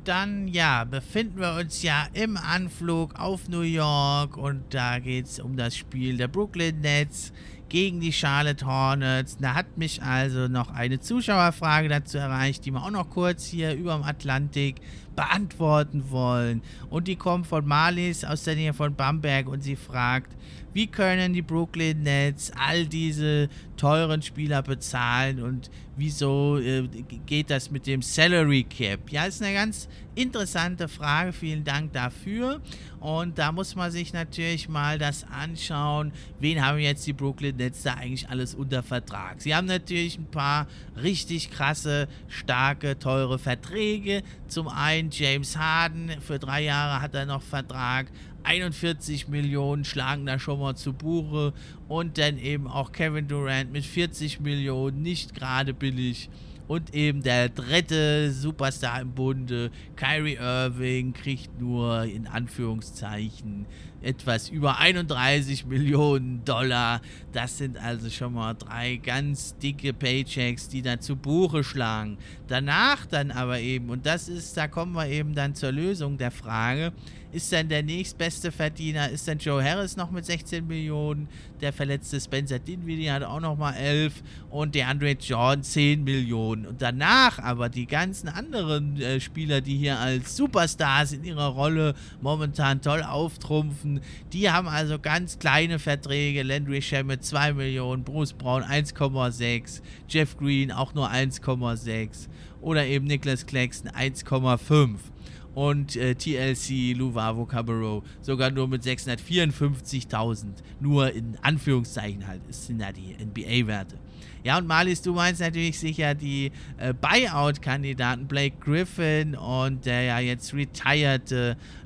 dann 0.04 0.48
ja, 0.48 0.84
befinden 0.84 1.40
wir 1.40 1.54
uns 1.54 1.82
ja 1.82 2.06
im 2.12 2.36
Anflug 2.36 3.18
auf 3.18 3.48
New 3.48 3.60
York 3.60 4.36
und 4.36 4.62
da 4.70 4.98
geht 4.98 5.26
es 5.26 5.40
um 5.40 5.56
das 5.56 5.76
Spiel 5.76 6.16
der 6.16 6.28
Brooklyn 6.28 6.80
Nets 6.80 7.32
gegen 7.68 8.00
die 8.00 8.12
Charlotte 8.12 8.66
Hornets. 8.66 9.38
Da 9.38 9.54
hat 9.54 9.78
mich 9.78 10.02
also 10.02 10.48
noch 10.48 10.70
eine 10.70 11.00
Zuschauerfrage 11.00 11.88
dazu 11.88 12.18
erreicht, 12.18 12.66
die 12.66 12.70
wir 12.70 12.82
auch 12.82 12.90
noch 12.90 13.08
kurz 13.08 13.46
hier 13.46 13.74
über 13.74 13.94
dem 13.94 14.02
Atlantik 14.02 14.76
beantworten 15.16 16.10
wollen. 16.10 16.62
Und 16.90 17.08
die 17.08 17.16
kommt 17.16 17.46
von 17.46 17.66
Marlies 17.66 18.24
aus 18.24 18.44
der 18.44 18.56
Nähe 18.56 18.74
von 18.74 18.94
Bamberg 18.94 19.48
und 19.48 19.62
sie 19.62 19.76
fragt, 19.76 20.36
wie 20.74 20.86
können 20.86 21.32
die 21.32 21.42
Brooklyn 21.42 22.02
Nets 22.02 22.52
all 22.56 22.86
diese 22.86 23.48
teuren 23.76 24.22
Spieler 24.22 24.62
bezahlen 24.62 25.42
und 25.42 25.70
wieso 25.96 26.58
äh, 26.58 26.86
geht 27.26 27.50
das 27.50 27.70
mit 27.70 27.86
dem 27.86 28.02
Salary 28.02 28.64
Cap? 28.64 29.10
Ja, 29.10 29.24
ist 29.24 29.42
eine 29.42 29.54
ganz 29.54 29.88
interessante 30.14 30.88
Frage. 30.88 31.32
Vielen 31.32 31.64
Dank 31.64 31.92
dafür. 31.92 32.60
Und 33.00 33.38
da 33.38 33.50
muss 33.50 33.74
man 33.74 33.90
sich 33.90 34.12
natürlich 34.12 34.68
mal 34.68 34.98
das 34.98 35.24
anschauen, 35.24 36.12
wen 36.38 36.64
haben 36.64 36.78
jetzt 36.78 37.06
die 37.06 37.12
Brooklyn 37.12 37.56
Nets 37.56 37.82
da 37.82 37.94
eigentlich 37.94 38.28
alles 38.28 38.54
unter 38.54 38.82
Vertrag. 38.82 39.42
Sie 39.42 39.54
haben 39.54 39.66
natürlich 39.66 40.18
ein 40.18 40.30
paar 40.30 40.66
richtig 41.02 41.50
krasse, 41.50 42.08
starke, 42.28 42.98
teure 42.98 43.38
Verträge. 43.38 44.22
Zum 44.46 44.68
einen 44.68 45.10
James 45.10 45.56
Harden, 45.56 46.10
für 46.20 46.38
drei 46.38 46.62
Jahre 46.62 47.02
hat 47.02 47.14
er 47.14 47.26
noch 47.26 47.42
Vertrag. 47.42 48.06
41 48.44 49.28
Millionen 49.28 49.84
schlagen 49.84 50.26
da 50.26 50.38
schon 50.38 50.60
mal 50.60 50.74
zu 50.74 50.92
Buche 50.92 51.52
und 51.88 52.18
dann 52.18 52.38
eben 52.38 52.66
auch 52.66 52.92
Kevin 52.92 53.28
Durant 53.28 53.72
mit 53.72 53.84
40 53.84 54.40
Millionen, 54.40 55.02
nicht 55.02 55.34
gerade 55.34 55.74
billig. 55.74 56.28
Und 56.68 56.94
eben 56.94 57.22
der 57.22 57.48
dritte 57.48 58.32
Superstar 58.32 59.00
im 59.02 59.12
Bunde, 59.12 59.70
Kyrie 59.96 60.36
Irving, 60.36 61.12
kriegt 61.12 61.60
nur 61.60 62.04
in 62.04 62.26
Anführungszeichen 62.26 63.66
etwas 64.00 64.48
über 64.48 64.78
31 64.78 65.66
Millionen 65.66 66.44
Dollar. 66.44 67.00
Das 67.32 67.58
sind 67.58 67.76
also 67.76 68.10
schon 68.10 68.34
mal 68.34 68.54
drei 68.54 68.96
ganz 68.96 69.56
dicke 69.58 69.92
Paychecks, 69.92 70.68
die 70.68 70.82
da 70.82 70.98
zu 71.00 71.16
Buche 71.16 71.64
schlagen. 71.64 72.18
Danach 72.48 73.06
dann 73.06 73.30
aber 73.30 73.60
eben, 73.60 73.90
und 73.90 74.06
das 74.06 74.28
ist, 74.28 74.56
da 74.56 74.68
kommen 74.68 74.92
wir 74.94 75.08
eben 75.08 75.34
dann 75.34 75.54
zur 75.54 75.72
Lösung 75.72 76.16
der 76.16 76.30
Frage, 76.30 76.92
ist 77.32 77.50
denn 77.50 77.68
der 77.68 77.82
nächstbeste 77.82 78.52
Verdiener, 78.52 79.08
ist 79.08 79.26
denn 79.26 79.38
Joe 79.38 79.64
Harris 79.64 79.96
noch 79.96 80.10
mit 80.10 80.26
16 80.26 80.66
Millionen, 80.66 81.28
der 81.60 81.72
verletzte 81.72 82.20
Spencer 82.20 82.58
Dinwiddie 82.58 83.10
hat 83.10 83.22
auch 83.22 83.40
noch 83.40 83.56
mal 83.56 83.72
11 83.72 84.22
und 84.50 84.74
der 84.74 84.88
Andre 84.88 85.12
Jordan 85.12 85.62
10 85.62 86.04
Millionen. 86.04 86.66
Und 86.66 86.82
danach 86.82 87.38
aber 87.38 87.68
die 87.68 87.86
ganzen 87.86 88.28
anderen 88.28 89.00
äh, 89.00 89.20
Spieler, 89.20 89.60
die 89.60 89.78
hier 89.78 89.98
als 89.98 90.36
Superstars 90.36 91.12
in 91.12 91.24
ihrer 91.24 91.48
Rolle 91.48 91.94
momentan 92.20 92.82
toll 92.82 93.02
auftrumpfen, 93.02 94.00
die 94.32 94.50
haben 94.50 94.68
also 94.68 94.98
ganz 94.98 95.38
kleine 95.38 95.78
Verträge. 95.78 96.42
Landry 96.42 96.82
Shamet 96.82 97.24
2 97.24 97.54
Millionen, 97.54 98.04
Bruce 98.04 98.34
Brown 98.34 98.62
1,6, 98.62 99.80
Jeff 100.08 100.36
Green 100.36 100.70
auch 100.70 100.92
nur 100.94 101.10
1,6 101.10 102.28
oder 102.60 102.86
eben 102.86 103.06
Nicholas 103.06 103.46
Claxton 103.46 103.90
1,5 103.90 105.11
und 105.54 105.96
äh, 105.96 106.14
TLC 106.14 106.96
Luvavo 106.96 107.44
Cabarro 107.46 108.02
sogar 108.20 108.50
nur 108.50 108.68
mit 108.68 108.82
654.000. 108.82 110.46
Nur 110.80 111.12
in 111.12 111.36
Anführungszeichen 111.42 112.26
halt, 112.26 112.42
das 112.48 112.66
sind 112.66 112.80
ja 112.80 112.92
die 112.92 113.14
NBA-Werte. 113.22 113.96
Ja, 114.44 114.58
und 114.58 114.66
Marlies, 114.66 115.02
du 115.02 115.14
meinst 115.14 115.40
natürlich 115.40 115.78
sicher 115.78 116.14
die 116.14 116.50
äh, 116.78 116.92
Buyout-Kandidaten 116.92 118.26
Blake 118.26 118.56
Griffin 118.58 119.36
und 119.36 119.86
der 119.86 120.02
ja 120.02 120.18
jetzt 120.18 120.52
retired 120.52 121.32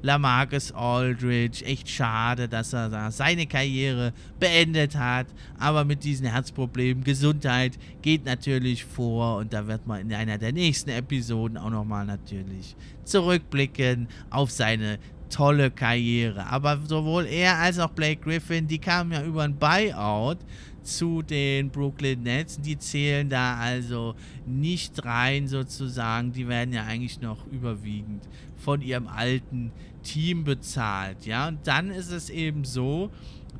Lamarcus 0.00 0.72
Aldridge. 0.72 1.64
Echt 1.64 1.88
schade, 1.88 2.48
dass 2.48 2.72
er 2.72 2.88
da 2.88 3.10
seine 3.10 3.46
Karriere 3.46 4.14
beendet 4.40 4.96
hat. 4.96 5.26
Aber 5.58 5.84
mit 5.84 6.02
diesen 6.02 6.26
Herzproblemen, 6.26 7.04
Gesundheit 7.04 7.78
geht 8.00 8.24
natürlich 8.24 8.84
vor 8.84 9.36
und 9.36 9.52
da 9.52 9.66
wird 9.66 9.86
man 9.86 10.00
in 10.00 10.14
einer 10.14 10.38
der 10.38 10.52
nächsten 10.52 10.90
Episoden 10.90 11.58
auch 11.58 11.70
nochmal 11.70 12.06
natürlich 12.06 12.74
zurückblicken 13.04 14.08
auf 14.30 14.50
seine 14.50 14.98
tolle 15.28 15.70
Karriere. 15.70 16.46
Aber 16.46 16.78
sowohl 16.86 17.26
er 17.26 17.58
als 17.58 17.78
auch 17.78 17.90
Blake 17.90 18.22
Griffin, 18.22 18.66
die 18.66 18.78
kamen 18.78 19.12
ja 19.12 19.22
über 19.22 19.42
ein 19.42 19.56
Buyout 19.56 20.38
zu 20.86 21.22
den 21.22 21.70
Brooklyn 21.70 22.22
Nets. 22.22 22.60
Die 22.60 22.78
zählen 22.78 23.28
da 23.28 23.56
also 23.56 24.14
nicht 24.46 25.04
rein 25.04 25.48
sozusagen. 25.48 26.32
Die 26.32 26.48
werden 26.48 26.72
ja 26.72 26.84
eigentlich 26.84 27.20
noch 27.20 27.46
überwiegend 27.48 28.28
von 28.56 28.80
ihrem 28.80 29.06
alten 29.06 29.72
Team 30.02 30.44
bezahlt. 30.44 31.26
Ja, 31.26 31.48
und 31.48 31.66
dann 31.66 31.90
ist 31.90 32.10
es 32.10 32.30
eben 32.30 32.64
so, 32.64 33.10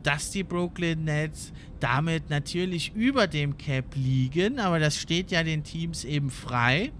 dass 0.03 0.31
die 0.31 0.45
Brooklyn 0.45 1.05
Nets 1.05 1.53
damit 1.81 2.31
natürlich 2.31 2.95
über 2.95 3.27
dem 3.27 3.59
Cap 3.59 3.95
liegen, 3.95 4.61
aber 4.61 4.79
das 4.79 4.97
steht 4.97 5.31
ja 5.33 5.43
den 5.43 5.65
Teams 5.65 6.05
eben 6.05 6.31
frei. 6.31 6.93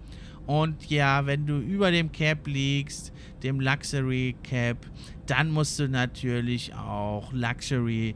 Und 0.47 0.89
ja, 0.91 1.27
wenn 1.27 1.47
du 1.47 1.59
über 1.59 1.91
dem 1.91 2.13
Cap 2.13 2.47
liegst, 2.47 3.13
dem 3.43 3.61
Luxury 3.61 4.37
Cap, 4.43 4.79
dann 5.27 5.51
musst 5.51 5.79
du 5.79 5.89
natürlich 5.89 6.75
auch 6.75 7.33
Luxury 7.33 8.15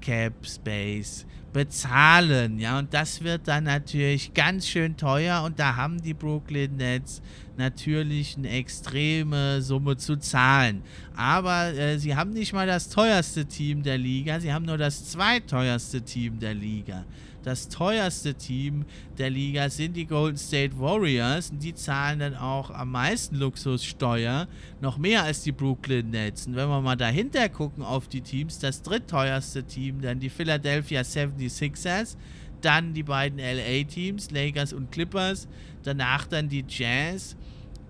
Cap 0.00 0.34
Space 0.46 1.26
bezahlen. 1.52 2.58
Ja, 2.58 2.78
und 2.78 2.92
das 2.94 3.22
wird 3.22 3.46
dann 3.46 3.64
natürlich 3.64 4.32
ganz 4.34 4.66
schön 4.66 4.96
teuer 4.96 5.42
und 5.42 5.58
da 5.58 5.76
haben 5.76 6.00
die 6.00 6.14
Brooklyn 6.14 6.76
Nets 6.76 7.20
natürlich 7.56 8.36
eine 8.36 8.50
extreme 8.50 9.60
Summe 9.60 9.96
zu 9.96 10.16
zahlen. 10.16 10.82
Aber 11.14 11.74
äh, 11.74 11.98
sie 11.98 12.16
haben 12.16 12.32
nicht 12.32 12.52
mal 12.52 12.66
das 12.66 12.88
teuerste 12.88 13.44
Team 13.44 13.82
der 13.82 13.98
Liga, 13.98 14.40
sie 14.40 14.52
haben 14.52 14.64
nur 14.64 14.78
das 14.78 15.10
zweiteuerste 15.10 16.02
Team 16.02 16.38
der 16.38 16.54
Liga 16.54 17.04
das 17.42 17.68
teuerste 17.68 18.34
Team 18.34 18.84
der 19.18 19.30
Liga 19.30 19.68
sind 19.68 19.96
die 19.96 20.06
Golden 20.06 20.38
State 20.38 20.78
Warriors. 20.78 21.50
Und 21.50 21.62
die 21.62 21.74
zahlen 21.74 22.20
dann 22.20 22.34
auch 22.34 22.70
am 22.70 22.90
meisten 22.90 23.36
Luxussteuer, 23.36 24.46
noch 24.80 24.98
mehr 24.98 25.24
als 25.24 25.42
die 25.42 25.52
Brooklyn 25.52 26.10
Nets. 26.10 26.46
Und 26.46 26.56
wenn 26.56 26.68
wir 26.68 26.80
mal 26.80 26.96
dahinter 26.96 27.48
gucken 27.48 27.82
auf 27.82 28.08
die 28.08 28.20
Teams, 28.20 28.58
das 28.58 28.82
drittteuerste 28.82 29.64
Team, 29.64 30.00
dann 30.00 30.20
die 30.20 30.30
Philadelphia 30.30 31.02
76ers, 31.02 32.16
dann 32.60 32.94
die 32.94 33.02
beiden 33.02 33.38
LA-Teams, 33.38 34.30
Lakers 34.30 34.72
und 34.72 34.92
Clippers, 34.92 35.48
danach 35.82 36.26
dann 36.26 36.48
die 36.48 36.64
Jazz 36.66 37.36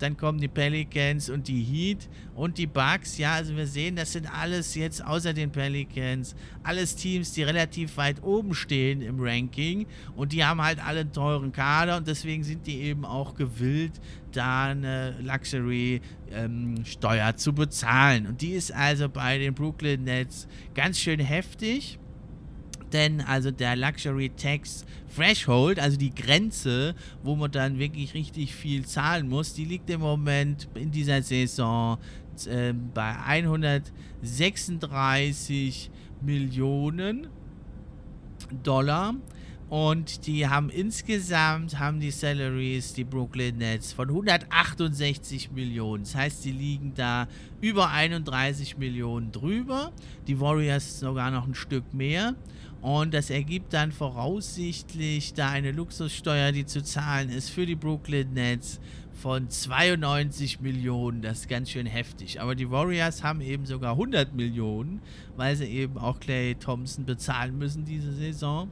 dann 0.03 0.17
kommen 0.17 0.41
die 0.41 0.49
Pelicans 0.49 1.31
und 1.31 1.47
die 1.47 1.63
Heat 1.63 2.09
und 2.35 2.59
die 2.59 2.67
Bucks. 2.67 3.19
Ja, 3.19 3.35
also 3.35 3.57
wir 3.57 3.67
sehen, 3.67 3.97
das 3.97 4.13
sind 4.13 4.27
alles 4.27 4.75
jetzt 4.75 5.05
außer 5.05 5.33
den 5.33 5.53
Pelicans, 5.53 6.35
alles 6.63 6.97
Teams, 6.97 7.33
die 7.33 7.45
relativ 7.45 7.97
weit 7.97 8.23
oben 8.23 8.55
stehen 8.55 9.01
im 9.01 9.21
Ranking 9.21 9.87
und 10.17 10.33
die 10.33 10.45
haben 10.45 10.61
halt 10.61 10.85
alle 10.85 11.01
einen 11.01 11.13
teuren 11.13 11.53
Kader 11.53 11.97
und 11.97 12.09
deswegen 12.09 12.43
sind 12.43 12.67
die 12.67 12.83
eben 12.83 13.05
auch 13.05 13.35
gewillt, 13.35 14.01
da 14.33 14.69
eine 14.69 15.15
Luxury-Steuer 15.21 17.29
ähm, 17.29 17.37
zu 17.37 17.53
bezahlen. 17.53 18.27
Und 18.27 18.41
die 18.41 18.53
ist 18.53 18.73
also 18.73 19.09
bei 19.09 19.39
den 19.39 19.55
Brooklyn 19.55 20.05
Nets 20.05 20.49
ganz 20.75 20.99
schön 20.99 21.21
heftig 21.21 21.99
denn 22.93 23.21
also 23.21 23.51
der 23.51 23.75
Luxury 23.77 24.31
Tax 24.31 24.85
Threshold, 25.15 25.79
also 25.79 25.97
die 25.97 26.13
Grenze, 26.15 26.95
wo 27.23 27.37
man 27.37 27.51
dann 27.51 27.79
wirklich 27.79 28.15
richtig 28.15 28.55
viel 28.55 28.87
zahlen 28.87 29.29
muss, 29.29 29.55
die 29.55 29.65
liegt 29.65 29.89
im 29.91 30.01
Moment 30.01 30.69
in 30.75 30.91
dieser 30.91 31.23
Saison 31.23 31.99
äh, 32.47 32.75
bei 32.95 33.17
136 33.19 35.91
Millionen 36.21 37.29
Dollar. 38.63 39.15
Und 39.73 40.27
die 40.27 40.47
haben 40.47 40.69
insgesamt, 40.69 41.79
haben 41.79 41.99
die 41.99 42.11
Salaries, 42.11 42.93
die 42.93 43.05
Brooklyn 43.05 43.57
Nets, 43.57 43.95
von 43.95 44.11
168 44.11 45.51
Millionen. 45.51 46.05
Das 46.05 46.15
heißt, 46.15 46.43
sie 46.43 46.53
liegen 46.53 46.93
da 46.95 47.27
über 47.63 47.89
31 47.89 48.77
Millionen 48.77 49.33
drüber. 49.33 49.91
Die 50.27 50.39
Warriors 50.39 51.01
sogar 51.01 51.31
noch 51.31 51.47
ein 51.47 51.55
Stück 51.55 51.95
mehr. 51.95 52.35
Und 52.83 53.15
das 53.15 53.31
ergibt 53.31 53.73
dann 53.73 53.93
voraussichtlich 53.93 55.35
da 55.35 55.51
eine 55.51 55.71
Luxussteuer, 55.71 56.51
die 56.51 56.67
zu 56.67 56.83
zahlen 56.83 57.31
ist 57.31 57.49
für 57.51 57.65
die 57.65 57.77
Brooklyn 57.77 58.33
Nets 58.33 58.81
von 59.13 59.49
92 59.49 60.61
Millionen. 60.61 61.23
Das 61.23 61.41
ist 61.41 61.49
ganz 61.49 61.71
schön 61.71 61.87
heftig. 61.87 62.41
Aber 62.41 62.57
die 62.57 62.71
Warriors 62.73 63.23
haben 63.23 63.41
eben 63.41 63.67
sogar 63.67 63.93
100 63.93 64.35
Millionen, 64.35 65.01
weil 65.37 65.55
sie 65.55 65.67
eben 65.67 65.97
auch 65.97 66.19
Clay 66.19 66.57
Thompson 66.57 67.05
bezahlen 67.05 67.57
müssen 67.57 67.85
diese 67.85 68.13
Saison. 68.13 68.69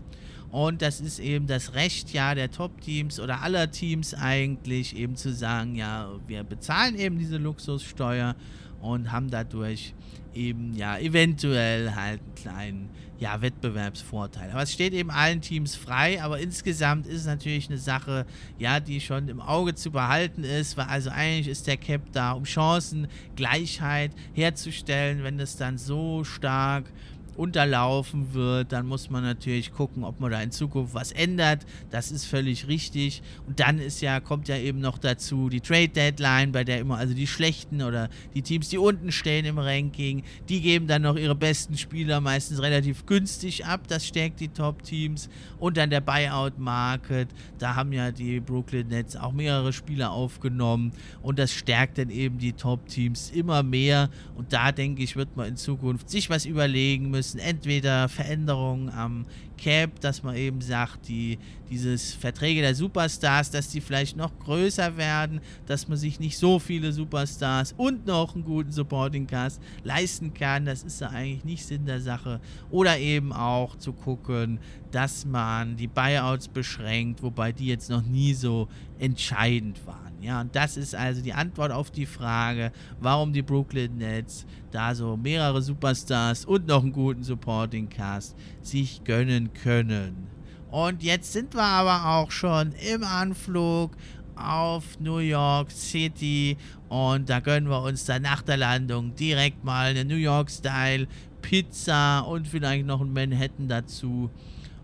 Und 0.51 0.83
das 0.83 1.01
ist 1.01 1.21
eben 1.21 1.47
das 1.47 1.75
Recht 1.75 2.13
ja 2.13 2.35
der 2.35 2.51
Top-Teams 2.51 3.21
oder 3.21 3.43
aller 3.43 3.71
Teams 3.71 4.15
eigentlich 4.15 4.97
eben 4.97 5.15
zu 5.15 5.33
sagen, 5.33 5.77
ja, 5.77 6.11
wir 6.27 6.43
bezahlen 6.43 6.99
eben 6.99 7.21
diese 7.21 7.37
Luxussteuer 7.37 8.35
und 8.81 9.13
haben 9.13 9.31
dadurch 9.31 9.95
eben 10.35 10.75
ja 10.75 10.99
eventuell 10.99 11.95
halt 11.95 12.21
einen 12.21 12.35
kleinen 12.35 12.91
ja, 13.21 13.43
Wettbewerbsvorteil. 13.43 14.51
Aber 14.51 14.63
es 14.63 14.73
steht 14.73 14.95
eben 14.95 15.11
allen 15.11 15.43
Teams 15.43 15.77
frei, 15.77 16.23
aber 16.23 16.41
insgesamt 16.41 17.07
ist 17.07 17.21
es 17.21 17.27
natürlich 17.27 17.69
eine 17.69 17.77
Sache, 17.77 18.27
ja, 18.59 18.81
die 18.81 19.01
schon 19.01 19.29
im 19.29 19.41
Auge 19.43 19.75
zu 19.75 19.91
behalten 19.91 20.43
ist, 20.43 20.79
weil 20.79 20.87
also 20.87 21.11
eigentlich 21.11 21.49
ist 21.49 21.67
der 21.67 21.77
Cap 21.77 22.01
da, 22.13 22.33
um 22.33 22.47
Chancengleichheit 22.47 24.13
herzustellen, 24.33 25.23
wenn 25.23 25.39
es 25.39 25.57
dann 25.57 25.77
so 25.77 26.25
stark 26.25 26.91
unterlaufen 27.37 28.35
wird, 28.35 28.73
dann 28.73 28.87
muss 28.87 29.11
man 29.11 29.23
natürlich 29.23 29.73
gucken, 29.73 30.05
ob 30.05 30.21
man 30.21 30.31
da 30.31 30.43
in 30.43 30.51
Zukunft 30.51 30.95
was 30.95 31.13
ändert. 31.13 31.65
Das 31.91 32.11
ist 32.11 32.25
völlig 32.25 32.69
richtig. 32.69 33.23
Und 33.47 33.61
dann 33.61 33.79
ist 33.79 34.01
ja, 34.01 34.21
kommt 34.21 34.49
ja 34.49 34.57
eben 34.57 34.81
noch 34.81 34.99
dazu 34.99 35.49
die 35.49 35.61
Trade 35.61 35.89
Deadline, 35.89 36.53
bei 36.53 36.65
der 36.65 36.81
immer 36.81 36.99
also 36.99 37.15
die 37.15 37.27
schlechten 37.27 37.83
oder 37.83 38.09
die 38.35 38.43
Teams, 38.43 38.69
die 38.69 38.79
unten 38.79 39.13
stehen 39.13 39.45
im 39.45 39.59
Ranking, 39.59 40.23
die 40.49 40.61
geben 40.61 40.87
dann 40.87 41.03
noch 41.03 41.17
ihre 41.17 41.35
besten 41.35 41.77
Spieler 41.77 42.21
meistens 42.21 42.61
relativ 42.61 43.07
günstig 43.07 43.65
ab. 43.65 43.83
Das 43.89 44.07
stärkt 44.07 44.41
die 44.41 44.49
Top-Teams. 44.49 45.29
Und 45.59 45.77
dann 45.77 45.91
der 45.91 46.01
Buyout-Market. 46.01 47.29
Da 47.59 47.75
haben 47.75 47.93
ja 47.93 48.11
die 48.11 48.41
Brooklyn 48.41 48.89
Nets 48.89 49.17
auch 49.17 49.33
mehrere 49.33 49.73
Spieler 49.73 50.11
aufgenommen. 50.11 50.93
Und 51.23 51.39
das 51.39 51.53
stärkt 51.53 51.99
dann 51.99 52.11
eben 52.11 52.39
die 52.39 52.53
Top-Teams 52.53 53.31
immer 53.31 53.63
mehr. 53.63 54.11
Und 54.35 54.53
da 54.53 54.73
denke 54.73 55.03
ich, 55.03 55.17
wird 55.17 55.37
man 55.37 55.49
in 55.49 55.57
Zukunft 55.57 56.11
sich 56.11 56.29
was 56.29 56.45
überlegen 56.45 57.11
müssen 57.11 57.20
müssen. 57.21 57.39
Entweder 57.39 58.09
Veränderungen 58.09 58.89
am 58.89 59.27
Cap, 59.61 60.01
dass 60.01 60.23
man 60.23 60.37
eben 60.37 60.61
sagt, 60.61 61.07
die, 61.09 61.39
dieses 61.69 62.15
Verträge 62.15 62.63
der 62.63 62.75
Superstars, 62.75 63.51
dass 63.51 63.69
die 63.69 63.81
vielleicht 63.81 64.17
noch 64.17 64.37
größer 64.39 64.97
werden, 64.97 65.41
dass 65.67 65.87
man 65.87 65.99
sich 65.99 66.19
nicht 66.19 66.39
so 66.39 66.59
viele 66.59 66.93
Superstars 66.93 67.75
und 67.77 68.07
noch 68.07 68.35
einen 68.35 68.45
guten 68.45 68.73
Supporting 68.73 69.27
Cast 69.27 69.61
leisten 69.85 70.33
kann. 70.33 70.65
Das 70.65 70.83
ist 70.83 71.01
ja 71.01 71.11
eigentlich 71.11 71.45
nicht 71.45 71.67
Sinn 71.67 71.85
der 71.85 72.01
Sache. 72.01 72.41
Oder 72.71 72.99
eben 72.99 73.33
auch 73.33 73.77
zu 73.77 73.93
gucken, 73.93 74.59
dass 74.91 75.25
man 75.25 75.77
die 75.77 75.87
Buyouts 75.87 76.49
beschränkt, 76.49 77.23
wobei 77.23 77.53
die 77.53 77.67
jetzt 77.67 77.91
noch 77.91 78.03
nie 78.03 78.35
so 78.35 78.69
entscheidend 78.99 79.87
waren. 79.87 80.11
Ja, 80.21 80.43
und 80.43 80.55
das 80.55 80.77
ist 80.77 80.95
also 80.95 81.23
die 81.23 81.33
Antwort 81.33 81.73
auf 81.73 81.91
die 81.91 82.05
Frage, 82.05 82.73
warum 83.01 83.33
die 83.33 83.41
Brooklyn 83.41 83.97
Nets 83.97 84.45
da 84.71 84.95
so 84.95 85.17
mehrere 85.17 85.63
Superstars 85.63 86.45
und 86.45 86.67
noch 86.67 86.83
einen 86.83 86.93
guten 86.93 87.23
Supporting 87.23 87.89
Cast 87.89 88.37
sich 88.61 89.03
gönnen 89.05 89.50
können. 89.55 90.29
Und 90.71 91.03
jetzt 91.03 91.33
sind 91.33 91.55
wir 91.55 91.63
aber 91.63 92.17
auch 92.17 92.31
schon 92.31 92.73
im 92.73 93.03
Anflug 93.03 93.93
auf 94.37 94.99
New 95.01 95.19
York 95.19 95.71
City 95.71 96.57
und 96.89 97.29
da 97.29 97.41
gönnen 97.41 97.69
wir 97.69 97.83
uns 97.83 98.05
dann 98.05 98.23
nach 98.23 98.43
der 98.43 98.57
Landung 98.57 99.15
direkt 99.15 99.65
mal 99.65 99.91
eine 99.91 100.05
New 100.05 100.17
York-Style 100.17 101.07
Pizza 101.43 102.21
und 102.21 102.49
vielleicht 102.49 102.87
noch 102.87 103.01
ein 103.01 103.13
Manhattan 103.13 103.69
dazu. 103.69 104.31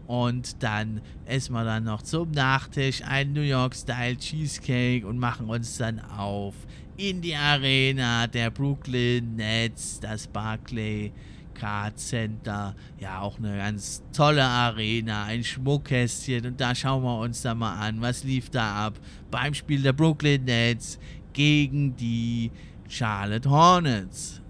Und 0.06 0.62
dann 0.62 1.00
essen 1.24 1.52
wir 1.52 1.64
dann 1.64 1.84
noch 1.84 2.02
zum 2.02 2.30
Nachtisch 2.30 3.02
ein 3.02 3.32
New 3.32 3.40
York-Style 3.40 4.16
Cheesecake 4.18 5.04
und 5.04 5.18
machen 5.18 5.48
uns 5.48 5.78
dann 5.78 6.00
auf 6.00 6.54
in 6.96 7.20
die 7.20 7.34
Arena 7.34 8.26
der 8.26 8.50
Brooklyn 8.50 9.36
Nets, 9.36 10.00
das 10.00 10.28
Barclay 10.28 11.12
Card 11.58 11.98
Center. 11.98 12.74
Ja, 12.98 13.20
auch 13.20 13.38
eine 13.38 13.56
ganz 13.56 14.02
tolle 14.12 14.44
Arena, 14.44 15.24
ein 15.24 15.42
Schmuckkästchen. 15.42 16.46
Und 16.46 16.60
da 16.60 16.74
schauen 16.74 17.02
wir 17.02 17.18
uns 17.18 17.42
da 17.42 17.54
mal 17.54 17.78
an, 17.78 18.00
was 18.00 18.24
lief 18.24 18.50
da 18.50 18.86
ab 18.86 18.94
beim 19.30 19.54
Spiel 19.54 19.82
der 19.82 19.92
Brooklyn 19.92 20.44
Nets 20.44 20.98
gegen 21.32 21.96
die 21.96 22.50
Charlotte 22.88 23.48
Hornets. 23.48 24.40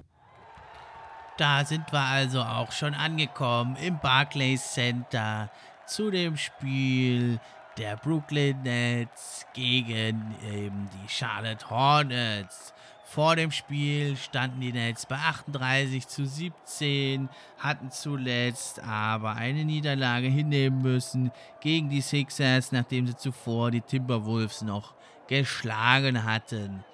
Da 1.39 1.65
sind 1.65 1.93
wir 1.93 2.01
also 2.01 2.41
auch 2.41 2.73
schon 2.73 2.95
angekommen 2.95 3.77
im 3.77 3.99
Barclays 4.01 4.73
Center 4.73 5.51
zu 5.87 6.11
dem 6.11 6.37
Spiel 6.37 7.39
der 7.77 7.97
Brooklyn 7.97 8.63
Nets 8.63 9.47
gegen 9.53 10.35
eben 10.51 10.89
die 10.95 11.09
Charlotte 11.09 11.69
Hornets. 11.69 12.73
Vor 13.09 13.37
dem 13.37 13.53
Spiel 13.53 14.17
standen 14.17 14.61
die 14.61 14.73
Nets 14.73 15.07
bei 15.07 15.15
38 15.15 16.09
zu 16.09 16.27
17, 16.27 17.29
hatten 17.57 17.93
zuletzt 17.93 18.83
aber 18.83 19.37
eine 19.37 19.65
Niederlage 19.65 20.27
hinnehmen 20.27 20.83
müssen 20.83 21.31
gegen 21.61 21.89
die 21.89 22.01
Sixers, 22.01 22.73
nachdem 22.73 23.07
sie 23.07 23.17
zuvor 23.17 23.71
die 23.71 23.81
Timberwolves 23.81 24.63
noch 24.63 24.95
geschlagen 25.29 26.25
hatten. 26.25 26.85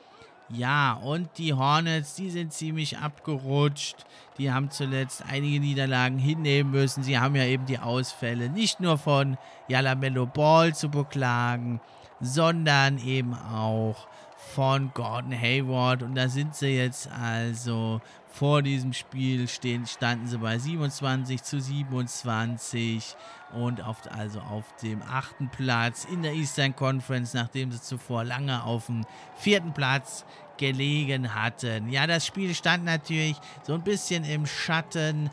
Ja, 0.50 0.92
und 0.92 1.30
die 1.38 1.54
Hornets, 1.54 2.14
die 2.14 2.28
sind 2.28 2.52
ziemlich 2.52 2.98
abgerutscht. 2.98 4.04
Die 4.36 4.52
haben 4.52 4.70
zuletzt 4.70 5.24
einige 5.26 5.60
Niederlagen 5.60 6.18
hinnehmen 6.18 6.72
müssen. 6.72 7.02
Sie 7.02 7.18
haben 7.18 7.36
ja 7.36 7.44
eben 7.44 7.64
die 7.64 7.78
Ausfälle 7.78 8.50
nicht 8.50 8.80
nur 8.80 8.98
von 8.98 9.38
Yalamello 9.66 10.26
Ball 10.26 10.74
zu 10.74 10.90
beklagen, 10.90 11.80
sondern 12.20 12.98
eben 12.98 13.32
auch 13.32 14.06
von 14.54 14.90
Gordon 14.94 15.32
Hayward. 15.32 16.02
Und 16.02 16.14
da 16.14 16.28
sind 16.28 16.54
sie 16.54 16.76
jetzt 16.76 17.10
also 17.10 18.00
vor 18.32 18.62
diesem 18.62 18.92
Spiel 18.92 19.48
stehen, 19.48 19.86
standen 19.86 20.26
sie 20.26 20.38
bei 20.38 20.58
27 20.58 21.42
zu 21.42 21.60
27 21.60 23.16
und 23.52 23.82
auf, 23.82 23.98
also 24.10 24.40
auf 24.40 24.64
dem 24.82 25.02
achten 25.02 25.48
Platz 25.50 26.06
in 26.10 26.22
der 26.22 26.32
Eastern 26.32 26.74
Conference, 26.74 27.34
nachdem 27.34 27.70
sie 27.72 27.80
zuvor 27.80 28.24
lange 28.24 28.64
auf 28.64 28.86
dem 28.86 29.04
vierten 29.36 29.74
Platz 29.74 30.24
gelegen 30.56 31.34
hatten. 31.34 31.88
Ja, 31.90 32.06
das 32.06 32.26
Spiel 32.26 32.54
stand 32.54 32.84
natürlich 32.84 33.36
so 33.64 33.74
ein 33.74 33.82
bisschen 33.82 34.24
im 34.24 34.46
Schatten 34.46 35.30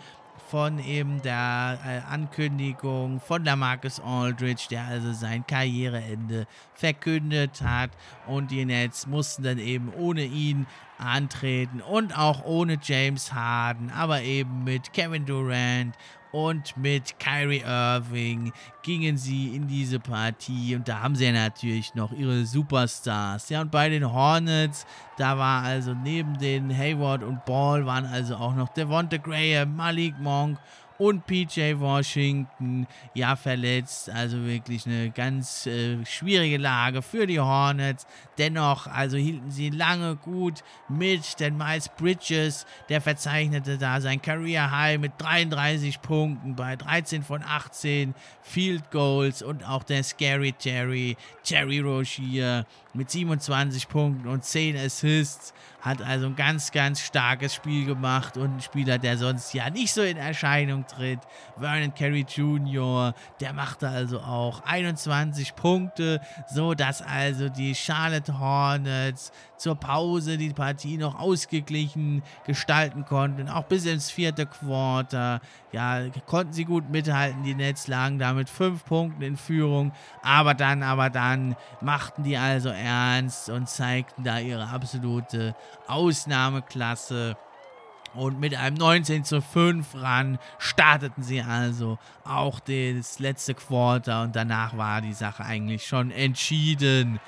von 0.49 0.79
eben 0.79 1.21
der 1.21 1.77
äh, 1.85 2.11
Ankündigung 2.11 3.19
von 3.19 3.43
der 3.43 3.55
Marcus 3.55 3.99
Aldridge, 3.99 4.67
der 4.71 4.85
also 4.85 5.13
sein 5.13 5.45
Karriereende 5.45 6.47
verkündet 6.73 7.61
hat. 7.61 7.91
Und 8.25 8.49
die 8.49 8.65
Nets 8.65 9.05
mussten 9.05 9.43
dann 9.43 9.59
eben 9.59 9.93
ohne 9.93 10.23
ihn 10.23 10.65
antreten 10.97 11.81
und 11.81 12.17
auch 12.17 12.43
ohne 12.43 12.77
James 12.81 13.31
Harden, 13.33 13.91
aber 13.91 14.21
eben 14.21 14.63
mit 14.63 14.91
Kevin 14.91 15.25
Durant 15.25 15.95
und 16.31 16.77
mit 16.77 17.17
Kyrie 17.19 17.63
Irving 17.65 18.51
gingen 18.83 19.17
sie 19.17 19.55
in 19.55 19.67
diese 19.67 19.99
Partie 19.99 20.75
und 20.75 20.87
da 20.87 21.01
haben 21.01 21.15
sie 21.15 21.25
ja 21.25 21.31
natürlich 21.31 21.95
noch 21.95 22.11
ihre 22.11 22.45
Superstars. 22.45 23.49
Ja, 23.49 23.61
und 23.61 23.71
bei 23.71 23.89
den 23.89 24.11
Hornets, 24.11 24.85
da 25.17 25.37
war 25.37 25.63
also 25.63 25.93
neben 25.93 26.37
den 26.37 26.75
Hayward 26.75 27.23
und 27.23 27.45
Ball 27.45 27.85
waren 27.85 28.05
also 28.05 28.35
auch 28.35 28.55
noch 28.55 28.69
Devonta 28.69 29.17
Graham, 29.17 29.75
Malik 29.75 30.19
Monk 30.19 30.57
und 30.99 31.25
PJ 31.25 31.79
Washington 31.79 32.85
ja 33.15 33.35
verletzt. 33.35 34.09
Also 34.09 34.45
wirklich 34.45 34.85
eine 34.85 35.09
ganz 35.09 35.65
äh, 35.65 36.05
schwierige 36.05 36.57
Lage 36.57 37.01
für 37.01 37.25
die 37.25 37.39
Hornets. 37.39 38.05
Dennoch, 38.37 38.85
also 38.85 39.17
hielten 39.17 39.49
sie 39.49 39.69
lange 39.69 40.17
gut 40.17 40.61
mit, 40.89 41.39
denn 41.39 41.57
Miles 41.57 41.89
Bridges, 41.97 42.65
der 42.89 43.01
verzeichnete 43.01 43.77
da 43.77 44.01
sein 44.01 44.21
Career 44.21 44.71
High 44.71 44.99
mit 44.99 45.13
33 45.17 46.01
Punkten 46.01 46.55
bei 46.55 46.75
13 46.75 47.23
von 47.23 47.41
18 47.41 48.13
Field 48.41 48.91
Goals 48.91 49.41
und 49.41 49.65
auch 49.65 49.83
der 49.83 50.03
Scary 50.03 50.51
Terry, 50.51 51.15
Terry 51.43 51.79
Rozier 51.79 52.65
mit 52.93 53.09
27 53.09 53.87
Punkten 53.87 54.27
und 54.27 54.43
10 54.43 54.75
Assists 54.75 55.53
hat 55.81 56.01
also 56.01 56.27
ein 56.27 56.35
ganz, 56.35 56.71
ganz 56.71 57.01
starkes 57.01 57.53
Spiel 57.55 57.85
gemacht 57.85 58.37
und 58.37 58.57
ein 58.57 58.61
Spieler, 58.61 58.97
der 58.97 59.17
sonst 59.17 59.53
ja 59.53 59.69
nicht 59.69 59.93
so 59.93 60.01
in 60.01 60.17
Erscheinung 60.17 60.85
tritt. 60.87 61.19
Vernon 61.57 61.93
Carey 61.93 62.25
Jr., 62.27 63.13
der 63.39 63.53
machte 63.53 63.87
also 63.87 64.19
auch 64.19 64.61
21 64.65 65.55
Punkte, 65.55 66.21
so 66.47 66.73
dass 66.73 67.01
also 67.01 67.49
die 67.49 67.75
Charlotte 67.75 68.39
Hornets 68.39 69.31
zur 69.59 69.75
Pause 69.75 70.37
die 70.37 70.53
Partie 70.53 70.97
noch 70.97 71.19
ausgeglichen 71.19 72.23
gestalten 72.45 73.05
konnten, 73.05 73.49
auch 73.49 73.65
bis 73.65 73.85
ins 73.85 74.09
vierte 74.09 74.45
Quarter. 74.45 75.41
Ja, 75.71 76.01
konnten 76.25 76.53
sie 76.53 76.65
gut 76.65 76.89
mithalten, 76.89 77.43
die 77.43 77.53
Nets 77.53 77.87
lagen 77.87 78.17
da 78.19 78.33
mit 78.33 78.49
fünf 78.49 78.85
Punkten 78.85 79.21
in 79.21 79.37
Führung, 79.37 79.91
aber 80.23 80.53
dann, 80.53 80.81
aber 80.81 81.09
dann 81.09 81.55
machten 81.81 82.23
die 82.23 82.37
also 82.37 82.69
ernst 82.69 83.49
und 83.49 83.69
zeigten 83.69 84.23
da 84.23 84.39
ihre 84.39 84.67
absolute 84.69 85.55
Ausnahmeklasse. 85.87 87.35
Und 88.15 88.39
mit 88.39 88.55
einem 88.55 88.75
19 88.77 89.23
zu 89.23 89.39
5 89.39 89.95
ran 89.95 90.39
starteten 90.57 91.21
sie 91.21 91.41
also 91.41 91.99
auch 92.23 92.59
das 92.59 93.19
letzte 93.19 93.53
Quarter 93.53 94.23
und 94.23 94.35
danach 94.35 94.75
war 94.77 95.01
die 95.01 95.13
Sache 95.13 95.45
eigentlich 95.45 95.85
schon 95.85 96.09
entschieden. 96.09 97.19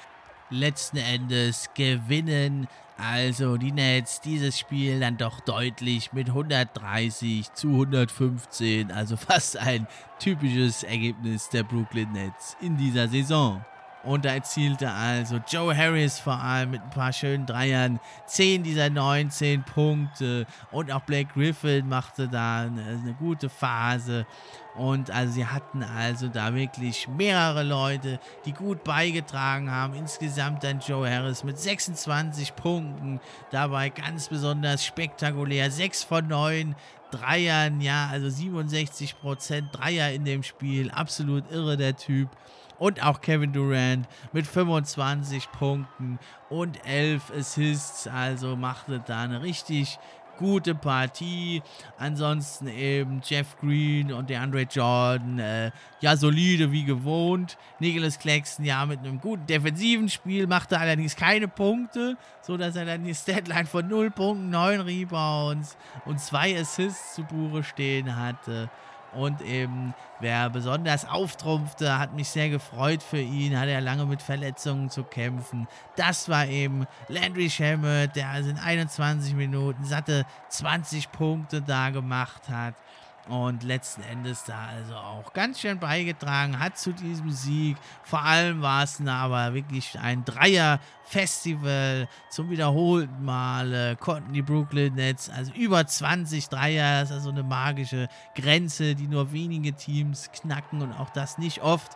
Letzten 0.51 0.97
Endes 0.97 1.69
gewinnen 1.73 2.67
also 3.01 3.57
die 3.57 3.71
Nets 3.71 4.21
dieses 4.21 4.59
Spiel 4.59 4.99
dann 4.99 5.17
doch 5.17 5.39
deutlich 5.39 6.13
mit 6.13 6.27
130 6.27 7.51
zu 7.53 7.69
115, 7.69 8.91
also 8.91 9.17
fast 9.17 9.57
ein 9.57 9.87
typisches 10.19 10.83
Ergebnis 10.83 11.49
der 11.49 11.63
Brooklyn 11.63 12.11
Nets 12.11 12.55
in 12.61 12.77
dieser 12.77 13.07
Saison. 13.07 13.65
Und 14.03 14.25
da 14.25 14.33
erzielte 14.33 14.89
also 14.89 15.39
Joe 15.47 15.75
Harris 15.75 16.19
vor 16.19 16.41
allem 16.41 16.71
mit 16.71 16.81
ein 16.81 16.89
paar 16.89 17.13
schönen 17.13 17.45
Dreiern 17.45 17.99
10 18.25 18.63
dieser 18.63 18.89
19 18.89 19.63
Punkte. 19.63 20.47
Und 20.71 20.91
auch 20.91 21.01
Blake 21.01 21.29
Griffin 21.33 21.87
machte 21.87 22.27
da 22.27 22.61
eine, 22.61 22.81
eine 22.81 23.13
gute 23.13 23.47
Phase. 23.49 24.25
Und 24.75 25.11
also 25.11 25.33
sie 25.33 25.45
hatten 25.45 25.83
also 25.83 26.29
da 26.29 26.55
wirklich 26.55 27.07
mehrere 27.09 27.61
Leute, 27.61 28.19
die 28.45 28.53
gut 28.53 28.83
beigetragen 28.83 29.69
haben. 29.69 29.93
Insgesamt 29.93 30.63
dann 30.63 30.79
Joe 30.79 31.07
Harris 31.07 31.43
mit 31.43 31.59
26 31.59 32.55
Punkten. 32.55 33.19
Dabei 33.51 33.89
ganz 33.89 34.29
besonders 34.29 34.83
spektakulär. 34.83 35.69
6 35.69 36.03
von 36.03 36.27
9 36.27 36.75
Dreiern, 37.11 37.81
ja, 37.81 38.07
also 38.09 38.27
67% 38.27 39.71
Dreier 39.71 40.11
in 40.11 40.23
dem 40.23 40.43
Spiel. 40.43 40.89
Absolut 40.89 41.51
irre 41.51 41.75
der 41.75 41.97
Typ 41.97 42.29
und 42.82 43.04
auch 43.04 43.22
Kevin 43.22 43.54
Durant 43.54 44.08
mit 44.34 44.48
25 44.48 45.52
Punkten 45.52 46.17
und 46.50 46.84
11 46.84 47.32
Assists. 47.32 48.08
Also 48.08 48.56
machte 48.56 49.04
da 49.06 49.22
eine 49.22 49.44
richtig 49.44 50.00
gute 50.39 50.74
Partie. 50.74 51.62
Ansonsten 52.00 52.67
eben 52.67 53.22
Jeff 53.24 53.56
Green 53.60 54.12
und 54.12 54.32
der 54.32 54.41
Andre 54.41 54.63
Jordan, 54.63 55.38
äh, 55.38 55.70
ja, 56.00 56.17
solide 56.17 56.72
wie 56.72 56.84
gewohnt. 56.84 57.56
Nicholas 57.80 58.17
Claxton, 58.17 58.65
ja, 58.65 58.84
mit 58.88 59.02
einem 59.02 59.22
guten 59.22 59.46
defensiven 59.46 60.10
Spiel, 60.10 60.48
machte 60.48 60.80
allerdings 60.80 61.15
keine 61.15 61.48
Punkte, 61.48 62.17
sodass 62.41 62.76
er 62.76 62.86
dann 62.86 63.04
die 63.04 63.13
Statline 63.13 63.67
von 63.67 63.88
0 63.88 64.10
Punkten, 64.10 64.50
9 64.50 64.82
Rebounds 64.82 65.78
und 66.06 66.20
2 66.20 66.60
Assists 66.60 67.13
zu 67.13 67.26
Buche 67.26 67.63
stehen 67.63 68.15
hatte. 68.15 68.72
Und 69.13 69.41
eben, 69.41 69.93
wer 70.19 70.50
besonders 70.50 71.08
auftrumpfte, 71.08 72.00
hat 72.00 72.13
mich 72.13 72.30
sehr 72.30 72.50
gefreut 72.50 73.04
für 73.04 73.19
ihn, 73.19 73.60
hatte 73.60 73.71
ja 73.71 73.80
lange 73.80 74.06
mit 74.06 74.21
Verletzungen 74.21 74.89
zu 74.89 75.04
kämpfen. 75.04 75.67
Das 75.95 76.30
war 76.30 76.47
eben 76.47 76.86
Landry 77.10 77.50
Shamet, 77.50 78.15
der 78.15 78.30
also 78.30 78.50
in 78.50 78.58
21 78.58 79.36
Minuten 79.36 79.84
satte 79.84 80.26
20 80.50 81.12
Punkte 81.12 81.62
da 81.62 81.89
gemacht 81.89 82.50
hat 82.50 82.76
und 83.27 83.63
letzten 83.63 84.01
Endes 84.03 84.43
da 84.43 84.67
also 84.67 84.95
auch 84.95 85.34
ganz 85.34 85.60
schön 85.60 85.79
beigetragen 85.79 86.60
hat 86.60 86.77
zu 86.77 86.91
diesem 86.91 87.29
Sieg. 87.31 87.77
Vor 88.03 88.23
allem 88.23 88.62
war 88.62 88.84
es 88.84 88.99
aber 89.05 89.53
wirklich 89.53 89.99
ein 89.99 90.25
Dreier-Festival 90.25 92.07
zum 92.29 92.49
wiederholten 92.49 93.23
Male. 93.23 93.95
Konnten 93.97 94.34
die 94.34 94.41
Brooklyn 94.41 94.95
Nets 94.95 95.29
also 95.29 95.51
über 95.53 95.86
20 95.86 96.49
Dreier, 96.49 97.01
das 97.01 97.10
ist 97.12 97.15
also 97.17 97.29
eine 97.29 97.43
magische 97.43 98.07
Grenze, 98.36 98.95
die 98.95 99.07
nur 99.07 99.31
wenige 99.31 99.73
Teams 99.73 100.31
knacken 100.31 100.81
und 100.81 100.93
auch 100.93 101.10
das 101.12 101.38
nicht 101.38 101.62
oft. 101.62 101.91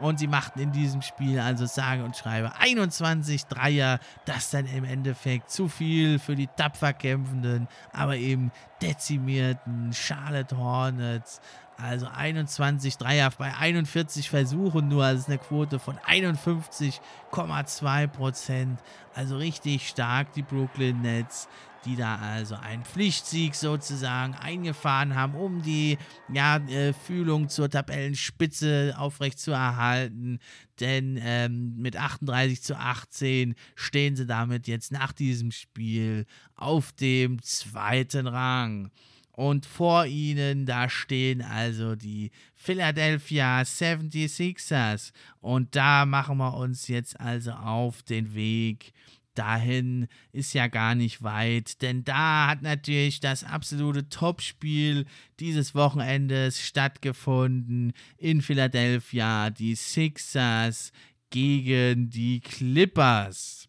Und 0.00 0.18
sie 0.18 0.28
machten 0.28 0.60
in 0.60 0.72
diesem 0.72 1.02
Spiel 1.02 1.40
also 1.40 1.66
sage 1.66 2.04
und 2.04 2.16
schreibe 2.16 2.56
21 2.56 3.46
Dreier. 3.46 3.98
Das 4.24 4.50
dann 4.50 4.66
im 4.66 4.84
Endeffekt 4.84 5.50
zu 5.50 5.68
viel 5.68 6.18
für 6.18 6.36
die 6.36 6.46
tapfer 6.46 6.92
kämpfenden, 6.92 7.68
aber 7.92 8.16
eben 8.16 8.52
dezimierten 8.80 9.92
Charlotte 9.92 10.56
Hornets. 10.56 11.40
Also 11.80 12.08
21 12.08 12.96
Dreier 12.96 13.30
bei 13.38 13.54
41 13.54 14.30
Versuchen 14.30 14.88
nur. 14.88 15.08
Ist 15.10 15.28
eine 15.28 15.38
Quote 15.38 15.78
von 15.78 15.96
51,2 15.98 18.06
Prozent. 18.08 18.80
Also 19.14 19.36
richtig 19.36 19.88
stark 19.88 20.32
die 20.32 20.42
Brooklyn 20.42 21.02
Nets 21.02 21.48
die 21.84 21.96
da 21.96 22.16
also 22.16 22.54
einen 22.56 22.84
Pflichtsieg 22.84 23.54
sozusagen 23.54 24.34
eingefahren 24.34 25.14
haben, 25.14 25.34
um 25.34 25.62
die 25.62 25.98
ja, 26.32 26.56
äh, 26.56 26.92
Fühlung 26.92 27.48
zur 27.48 27.70
Tabellenspitze 27.70 28.94
aufrechtzuerhalten. 28.96 30.38
Denn 30.80 31.18
ähm, 31.22 31.76
mit 31.76 31.96
38 31.96 32.62
zu 32.62 32.76
18 32.76 33.54
stehen 33.74 34.16
sie 34.16 34.26
damit 34.26 34.66
jetzt 34.66 34.92
nach 34.92 35.12
diesem 35.12 35.50
Spiel 35.50 36.26
auf 36.54 36.92
dem 36.92 37.42
zweiten 37.42 38.26
Rang. 38.26 38.90
Und 39.38 39.66
vor 39.66 40.04
ihnen, 40.04 40.66
da 40.66 40.88
stehen 40.88 41.42
also 41.42 41.94
die 41.94 42.32
Philadelphia 42.56 43.60
76ers. 43.60 45.12
Und 45.40 45.76
da 45.76 46.06
machen 46.06 46.38
wir 46.38 46.54
uns 46.54 46.88
jetzt 46.88 47.20
also 47.20 47.52
auf 47.52 48.02
den 48.02 48.34
Weg 48.34 48.92
dahin 49.38 50.08
ist 50.32 50.52
ja 50.52 50.66
gar 50.66 50.94
nicht 50.94 51.22
weit, 51.22 51.80
denn 51.82 52.04
da 52.04 52.48
hat 52.48 52.62
natürlich 52.62 53.20
das 53.20 53.44
absolute 53.44 54.08
Topspiel 54.08 55.06
dieses 55.40 55.74
Wochenendes 55.74 56.60
stattgefunden 56.60 57.92
in 58.16 58.42
Philadelphia, 58.42 59.50
die 59.50 59.74
Sixers 59.74 60.92
gegen 61.30 62.10
die 62.10 62.40
Clippers. 62.40 63.68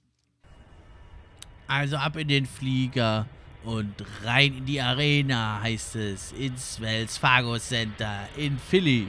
Also 1.67 1.97
ab 1.97 2.15
in 2.15 2.27
den 2.27 2.45
Flieger 2.45 3.27
und 3.63 3.93
rein 4.23 4.57
in 4.57 4.65
die 4.65 4.81
Arena 4.81 5.59
heißt 5.61 5.95
es 5.97 6.31
ins 6.31 6.81
Wells 6.81 7.17
Fargo 7.17 7.59
Center 7.59 8.27
in 8.35 8.57
Philly. 8.57 9.07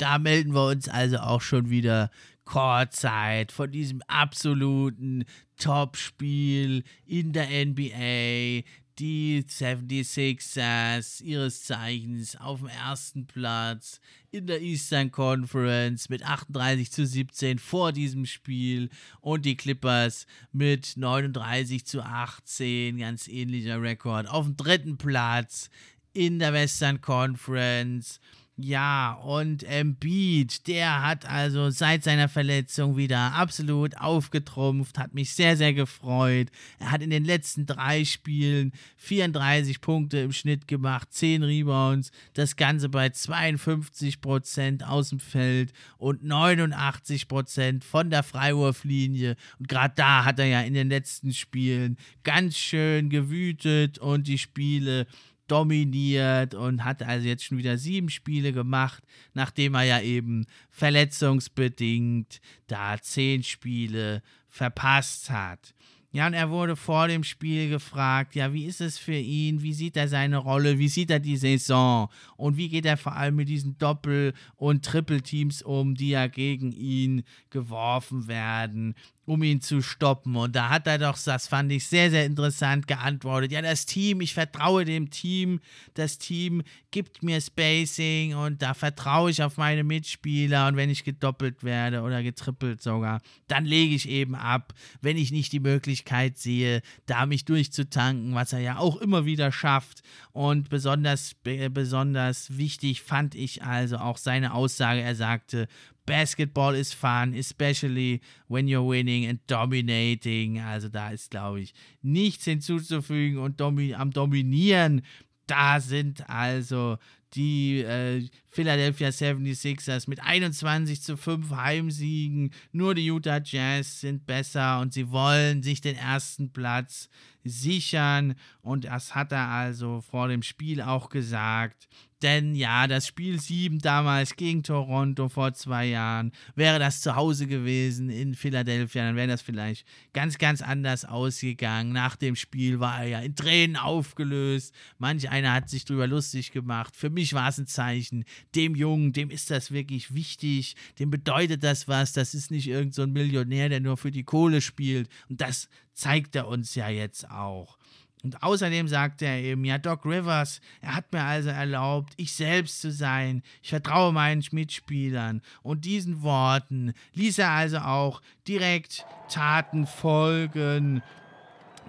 Da 0.00 0.18
melden 0.18 0.54
wir 0.54 0.66
uns 0.66 0.88
also 0.88 1.18
auch 1.18 1.42
schon 1.42 1.68
wieder. 1.68 2.10
Chorzeit 2.46 3.52
von 3.52 3.70
diesem 3.70 4.02
absoluten 4.08 5.24
Top-Spiel 5.56 6.82
in 7.06 7.32
der 7.32 7.46
NBA. 7.46 8.66
Die 8.98 9.44
76ers 9.46 11.22
ihres 11.22 11.62
Zeichens 11.62 12.36
auf 12.36 12.58
dem 12.58 12.68
ersten 12.68 13.26
Platz 13.26 14.00
in 14.30 14.46
der 14.46 14.60
Eastern 14.62 15.12
Conference 15.12 16.08
mit 16.08 16.24
38 16.24 16.90
zu 16.90 17.06
17 17.06 17.58
vor 17.58 17.92
diesem 17.92 18.24
Spiel. 18.24 18.88
Und 19.20 19.44
die 19.44 19.56
Clippers 19.56 20.26
mit 20.50 20.96
39 20.96 21.86
zu 21.86 22.02
18, 22.02 22.98
ganz 22.98 23.28
ähnlicher 23.28 23.80
Rekord, 23.80 24.28
auf 24.28 24.46
dem 24.46 24.56
dritten 24.56 24.96
Platz 24.96 25.70
in 26.14 26.40
der 26.40 26.52
Western 26.52 27.00
Conference 27.00 28.18
ja, 28.62 29.14
und 29.24 29.62
Embiid, 29.64 30.66
der 30.66 31.02
hat 31.02 31.26
also 31.26 31.70
seit 31.70 32.04
seiner 32.04 32.28
Verletzung 32.28 32.96
wieder 32.96 33.34
absolut 33.34 33.96
aufgetrumpft, 33.96 34.98
hat 34.98 35.14
mich 35.14 35.32
sehr, 35.32 35.56
sehr 35.56 35.72
gefreut. 35.72 36.48
Er 36.78 36.90
hat 36.90 37.02
in 37.02 37.10
den 37.10 37.24
letzten 37.24 37.66
drei 37.66 38.04
Spielen 38.04 38.72
34 38.96 39.80
Punkte 39.80 40.18
im 40.18 40.32
Schnitt 40.32 40.68
gemacht, 40.68 41.12
10 41.12 41.42
Rebounds, 41.42 42.10
das 42.34 42.56
Ganze 42.56 42.88
bei 42.88 43.06
52% 43.06 44.82
aus 44.84 45.10
dem 45.10 45.20
Feld 45.20 45.72
und 45.98 46.22
89% 46.22 47.82
von 47.82 48.10
der 48.10 48.22
Freiwurflinie. 48.22 49.36
Und 49.58 49.68
gerade 49.68 49.94
da 49.96 50.24
hat 50.24 50.38
er 50.38 50.46
ja 50.46 50.60
in 50.62 50.74
den 50.74 50.88
letzten 50.88 51.32
Spielen 51.32 51.96
ganz 52.22 52.56
schön 52.56 53.10
gewütet 53.10 53.98
und 53.98 54.26
die 54.26 54.38
Spiele 54.38 55.06
dominiert 55.50 56.54
und 56.54 56.84
hat 56.84 57.02
also 57.02 57.26
jetzt 57.26 57.44
schon 57.44 57.58
wieder 57.58 57.78
sieben 57.78 58.08
Spiele 58.08 58.52
gemacht, 58.52 59.02
nachdem 59.34 59.74
er 59.74 59.82
ja 59.82 60.00
eben 60.00 60.46
verletzungsbedingt 60.68 62.40
da 62.66 63.00
zehn 63.00 63.42
Spiele 63.42 64.22
verpasst 64.48 65.30
hat. 65.30 65.74
Ja, 66.12 66.26
und 66.26 66.34
er 66.34 66.50
wurde 66.50 66.74
vor 66.74 67.06
dem 67.06 67.22
Spiel 67.22 67.68
gefragt, 67.68 68.34
ja, 68.34 68.52
wie 68.52 68.64
ist 68.64 68.80
es 68.80 68.98
für 68.98 69.14
ihn, 69.14 69.62
wie 69.62 69.72
sieht 69.72 69.96
er 69.96 70.08
seine 70.08 70.38
Rolle, 70.38 70.76
wie 70.80 70.88
sieht 70.88 71.08
er 71.08 71.20
die 71.20 71.36
Saison? 71.36 72.08
Und 72.36 72.56
wie 72.56 72.68
geht 72.68 72.84
er 72.84 72.96
vor 72.96 73.14
allem 73.14 73.36
mit 73.36 73.48
diesen 73.48 73.78
Doppel- 73.78 74.34
und 74.56 74.84
Triple-Teams 74.84 75.62
um, 75.62 75.94
die 75.94 76.08
ja 76.08 76.26
gegen 76.26 76.72
ihn 76.72 77.22
geworfen 77.50 78.26
werden 78.26 78.96
um 79.30 79.44
ihn 79.44 79.60
zu 79.60 79.80
stoppen. 79.80 80.34
Und 80.34 80.56
da 80.56 80.70
hat 80.70 80.88
er 80.88 80.98
doch, 80.98 81.16
das 81.16 81.46
fand 81.46 81.70
ich 81.70 81.86
sehr, 81.86 82.10
sehr 82.10 82.26
interessant, 82.26 82.88
geantwortet. 82.88 83.52
Ja, 83.52 83.62
das 83.62 83.86
Team, 83.86 84.20
ich 84.20 84.34
vertraue 84.34 84.84
dem 84.84 85.10
Team. 85.10 85.60
Das 85.94 86.18
Team 86.18 86.64
gibt 86.90 87.22
mir 87.22 87.40
Spacing 87.40 88.34
und 88.34 88.60
da 88.60 88.74
vertraue 88.74 89.30
ich 89.30 89.40
auf 89.44 89.56
meine 89.56 89.84
Mitspieler. 89.84 90.66
Und 90.66 90.74
wenn 90.74 90.90
ich 90.90 91.04
gedoppelt 91.04 91.62
werde 91.62 92.02
oder 92.02 92.24
getrippelt 92.24 92.82
sogar, 92.82 93.20
dann 93.46 93.64
lege 93.64 93.94
ich 93.94 94.08
eben 94.08 94.34
ab, 94.34 94.74
wenn 95.00 95.16
ich 95.16 95.30
nicht 95.30 95.52
die 95.52 95.60
Möglichkeit 95.60 96.36
sehe, 96.36 96.82
da 97.06 97.24
mich 97.24 97.44
durchzutanken, 97.44 98.34
was 98.34 98.52
er 98.52 98.58
ja 98.58 98.78
auch 98.78 98.96
immer 98.96 99.26
wieder 99.26 99.52
schafft. 99.52 100.02
Und 100.32 100.70
besonders, 100.70 101.36
besonders 101.70 102.58
wichtig 102.58 103.02
fand 103.02 103.36
ich 103.36 103.62
also 103.62 103.98
auch 103.98 104.18
seine 104.18 104.54
Aussage. 104.54 105.02
Er 105.02 105.14
sagte, 105.14 105.68
Basketball 106.06 106.74
is 106.74 106.92
fun, 106.92 107.34
especially 107.34 108.20
when 108.48 108.66
you're 108.66 108.86
winning 108.86 109.26
and 109.26 109.38
dominating. 109.46 110.60
Also 110.60 110.88
da 110.88 111.10
ist, 111.10 111.30
glaube 111.30 111.60
ich, 111.60 111.74
nichts 112.02 112.44
hinzuzufügen 112.44 113.38
und 113.38 113.60
domi 113.60 113.94
am 113.94 114.10
Dominieren. 114.10 115.02
Da 115.46 115.80
sind 115.80 116.28
also 116.28 116.98
die 117.34 117.80
äh, 117.80 118.26
Philadelphia 118.46 119.08
76ers 119.08 120.08
mit 120.08 120.20
21 120.20 121.02
zu 121.02 121.16
5 121.16 121.50
Heimsiegen. 121.50 122.50
Nur 122.72 122.94
die 122.94 123.06
Utah 123.06 123.40
Jazz 123.42 124.00
sind 124.00 124.26
besser 124.26 124.80
und 124.80 124.92
sie 124.92 125.10
wollen 125.10 125.62
sich 125.62 125.80
den 125.80 125.96
ersten 125.96 126.52
Platz 126.52 127.08
sichern. 127.44 128.34
Und 128.62 128.84
das 128.84 129.14
hat 129.14 129.32
er 129.32 129.48
also 129.48 130.00
vor 130.00 130.28
dem 130.28 130.42
Spiel 130.42 130.82
auch 130.82 131.08
gesagt. 131.08 131.88
Denn 132.22 132.54
ja, 132.54 132.86
das 132.86 133.06
Spiel 133.06 133.40
7 133.40 133.78
damals 133.78 134.36
gegen 134.36 134.62
Toronto 134.62 135.28
vor 135.30 135.54
zwei 135.54 135.86
Jahren, 135.86 136.32
wäre 136.54 136.78
das 136.78 137.00
zu 137.00 137.16
Hause 137.16 137.46
gewesen 137.46 138.10
in 138.10 138.34
Philadelphia, 138.34 139.06
dann 139.06 139.16
wäre 139.16 139.28
das 139.28 139.40
vielleicht 139.40 139.86
ganz, 140.12 140.36
ganz 140.36 140.60
anders 140.60 141.06
ausgegangen. 141.06 141.92
Nach 141.92 142.16
dem 142.16 142.36
Spiel 142.36 142.78
war 142.78 143.00
er 143.00 143.08
ja 143.08 143.20
in 143.20 143.34
Tränen 143.34 143.76
aufgelöst. 143.76 144.74
Manch 144.98 145.30
einer 145.30 145.54
hat 145.54 145.70
sich 145.70 145.86
drüber 145.86 146.06
lustig 146.06 146.52
gemacht. 146.52 146.94
Für 146.94 147.08
mich 147.08 147.32
war 147.32 147.48
es 147.48 147.58
ein 147.58 147.66
Zeichen, 147.66 148.24
dem 148.54 148.74
Jungen, 148.74 149.12
dem 149.12 149.30
ist 149.30 149.50
das 149.50 149.70
wirklich 149.70 150.14
wichtig, 150.14 150.76
dem 150.98 151.10
bedeutet 151.10 151.64
das 151.64 151.88
was. 151.88 152.12
Das 152.12 152.34
ist 152.34 152.50
nicht 152.50 152.68
irgendein 152.68 152.92
so 152.92 153.06
Millionär, 153.06 153.70
der 153.70 153.80
nur 153.80 153.96
für 153.96 154.10
die 154.10 154.24
Kohle 154.24 154.60
spielt. 154.60 155.08
Und 155.28 155.40
das 155.40 155.68
zeigt 155.94 156.36
er 156.36 156.48
uns 156.48 156.74
ja 156.74 156.88
jetzt 156.88 157.30
auch. 157.30 157.79
Und 158.22 158.42
außerdem 158.42 158.88
sagte 158.88 159.24
er 159.24 159.38
eben, 159.38 159.64
ja, 159.64 159.78
Doc 159.78 160.04
Rivers, 160.04 160.60
er 160.80 160.94
hat 160.94 161.12
mir 161.12 161.22
also 161.22 161.48
erlaubt, 161.48 162.12
ich 162.16 162.32
selbst 162.32 162.80
zu 162.80 162.92
sein. 162.92 163.42
Ich 163.62 163.70
vertraue 163.70 164.12
meinen 164.12 164.44
Mitspielern. 164.50 165.42
Und 165.62 165.84
diesen 165.84 166.22
Worten 166.22 166.92
ließ 167.14 167.38
er 167.38 167.50
also 167.50 167.78
auch 167.78 168.20
direkt 168.46 169.06
Taten 169.28 169.86
folgen. 169.86 171.02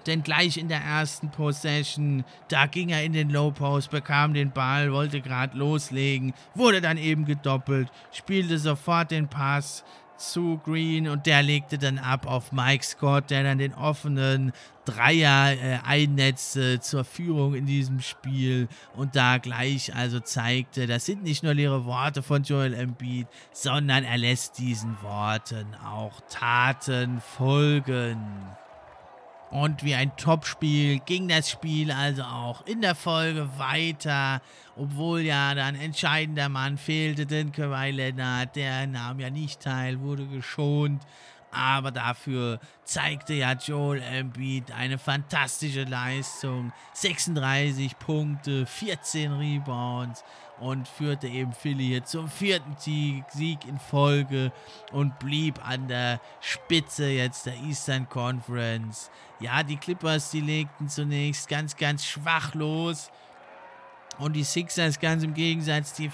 Denn 0.06 0.22
gleich 0.22 0.56
in 0.56 0.68
der 0.68 0.80
ersten 0.80 1.30
Possession, 1.30 2.24
da 2.48 2.66
ging 2.66 2.88
er 2.88 3.04
in 3.04 3.12
den 3.12 3.30
Low 3.30 3.52
Post, 3.52 3.90
bekam 3.90 4.34
den 4.34 4.50
Ball, 4.50 4.92
wollte 4.92 5.20
gerade 5.20 5.56
loslegen, 5.56 6.34
wurde 6.54 6.80
dann 6.80 6.96
eben 6.96 7.24
gedoppelt, 7.24 7.88
spielte 8.10 8.58
sofort 8.58 9.12
den 9.12 9.28
Pass 9.28 9.84
zu 10.30 10.60
Green 10.64 11.08
und 11.08 11.26
der 11.26 11.42
legte 11.42 11.78
dann 11.78 11.98
ab 11.98 12.26
auf 12.26 12.52
Mike 12.52 12.84
Scott, 12.84 13.30
der 13.30 13.42
dann 13.42 13.58
den 13.58 13.74
offenen 13.74 14.52
Dreier 14.84 15.52
äh, 15.52 15.78
einnetzte 15.84 16.80
zur 16.80 17.04
Führung 17.04 17.54
in 17.54 17.66
diesem 17.66 18.00
Spiel 18.00 18.68
und 18.94 19.16
da 19.16 19.38
gleich 19.38 19.94
also 19.94 20.20
zeigte, 20.20 20.86
das 20.86 21.06
sind 21.06 21.22
nicht 21.22 21.42
nur 21.42 21.54
leere 21.54 21.84
Worte 21.84 22.22
von 22.22 22.42
Joel 22.42 22.74
Embiid, 22.74 23.26
sondern 23.52 24.04
er 24.04 24.18
lässt 24.18 24.58
diesen 24.58 25.00
Worten 25.02 25.66
auch 25.84 26.20
Taten 26.28 27.20
folgen. 27.20 28.18
Und 29.52 29.84
wie 29.84 29.94
ein 29.94 30.16
Topspiel 30.16 30.98
ging 31.00 31.28
das 31.28 31.50
Spiel 31.50 31.92
also 31.92 32.22
auch 32.22 32.64
in 32.66 32.80
der 32.80 32.94
Folge 32.94 33.50
weiter, 33.58 34.40
obwohl 34.76 35.20
ja 35.20 35.54
dann 35.54 35.74
entscheidender 35.74 36.48
Mann 36.48 36.78
fehlte, 36.78 37.26
denn 37.26 37.52
Kawhi 37.52 37.90
Leonard, 37.90 38.56
der 38.56 38.86
nahm 38.86 39.20
ja 39.20 39.28
nicht 39.28 39.60
teil, 39.60 40.00
wurde 40.00 40.26
geschont. 40.26 41.02
Aber 41.50 41.90
dafür 41.90 42.60
zeigte 42.84 43.34
ja 43.34 43.52
Joel 43.52 44.00
Embiid 44.00 44.72
eine 44.72 44.96
fantastische 44.96 45.84
Leistung. 45.84 46.72
36 46.94 47.98
Punkte, 47.98 48.64
14 48.64 49.32
Rebounds 49.32 50.24
und 50.62 50.86
führte 50.86 51.26
eben 51.26 51.52
Philly 51.52 51.86
hier 51.86 52.04
zum 52.04 52.28
vierten 52.28 52.76
Sieg 52.78 53.66
in 53.66 53.78
Folge 53.78 54.52
und 54.92 55.18
blieb 55.18 55.66
an 55.66 55.88
der 55.88 56.20
Spitze 56.40 57.06
jetzt 57.06 57.46
der 57.46 57.56
Eastern 57.56 58.08
Conference. 58.08 59.10
Ja, 59.40 59.64
die 59.64 59.76
Clippers, 59.76 60.30
die 60.30 60.40
legten 60.40 60.88
zunächst 60.88 61.48
ganz, 61.48 61.76
ganz 61.76 62.04
schwach 62.06 62.54
los 62.54 63.10
und 64.18 64.34
die 64.34 64.44
Sixers 64.44 65.00
ganz 65.00 65.22
im 65.22 65.34
Gegensatz, 65.34 65.94
die 65.94 66.10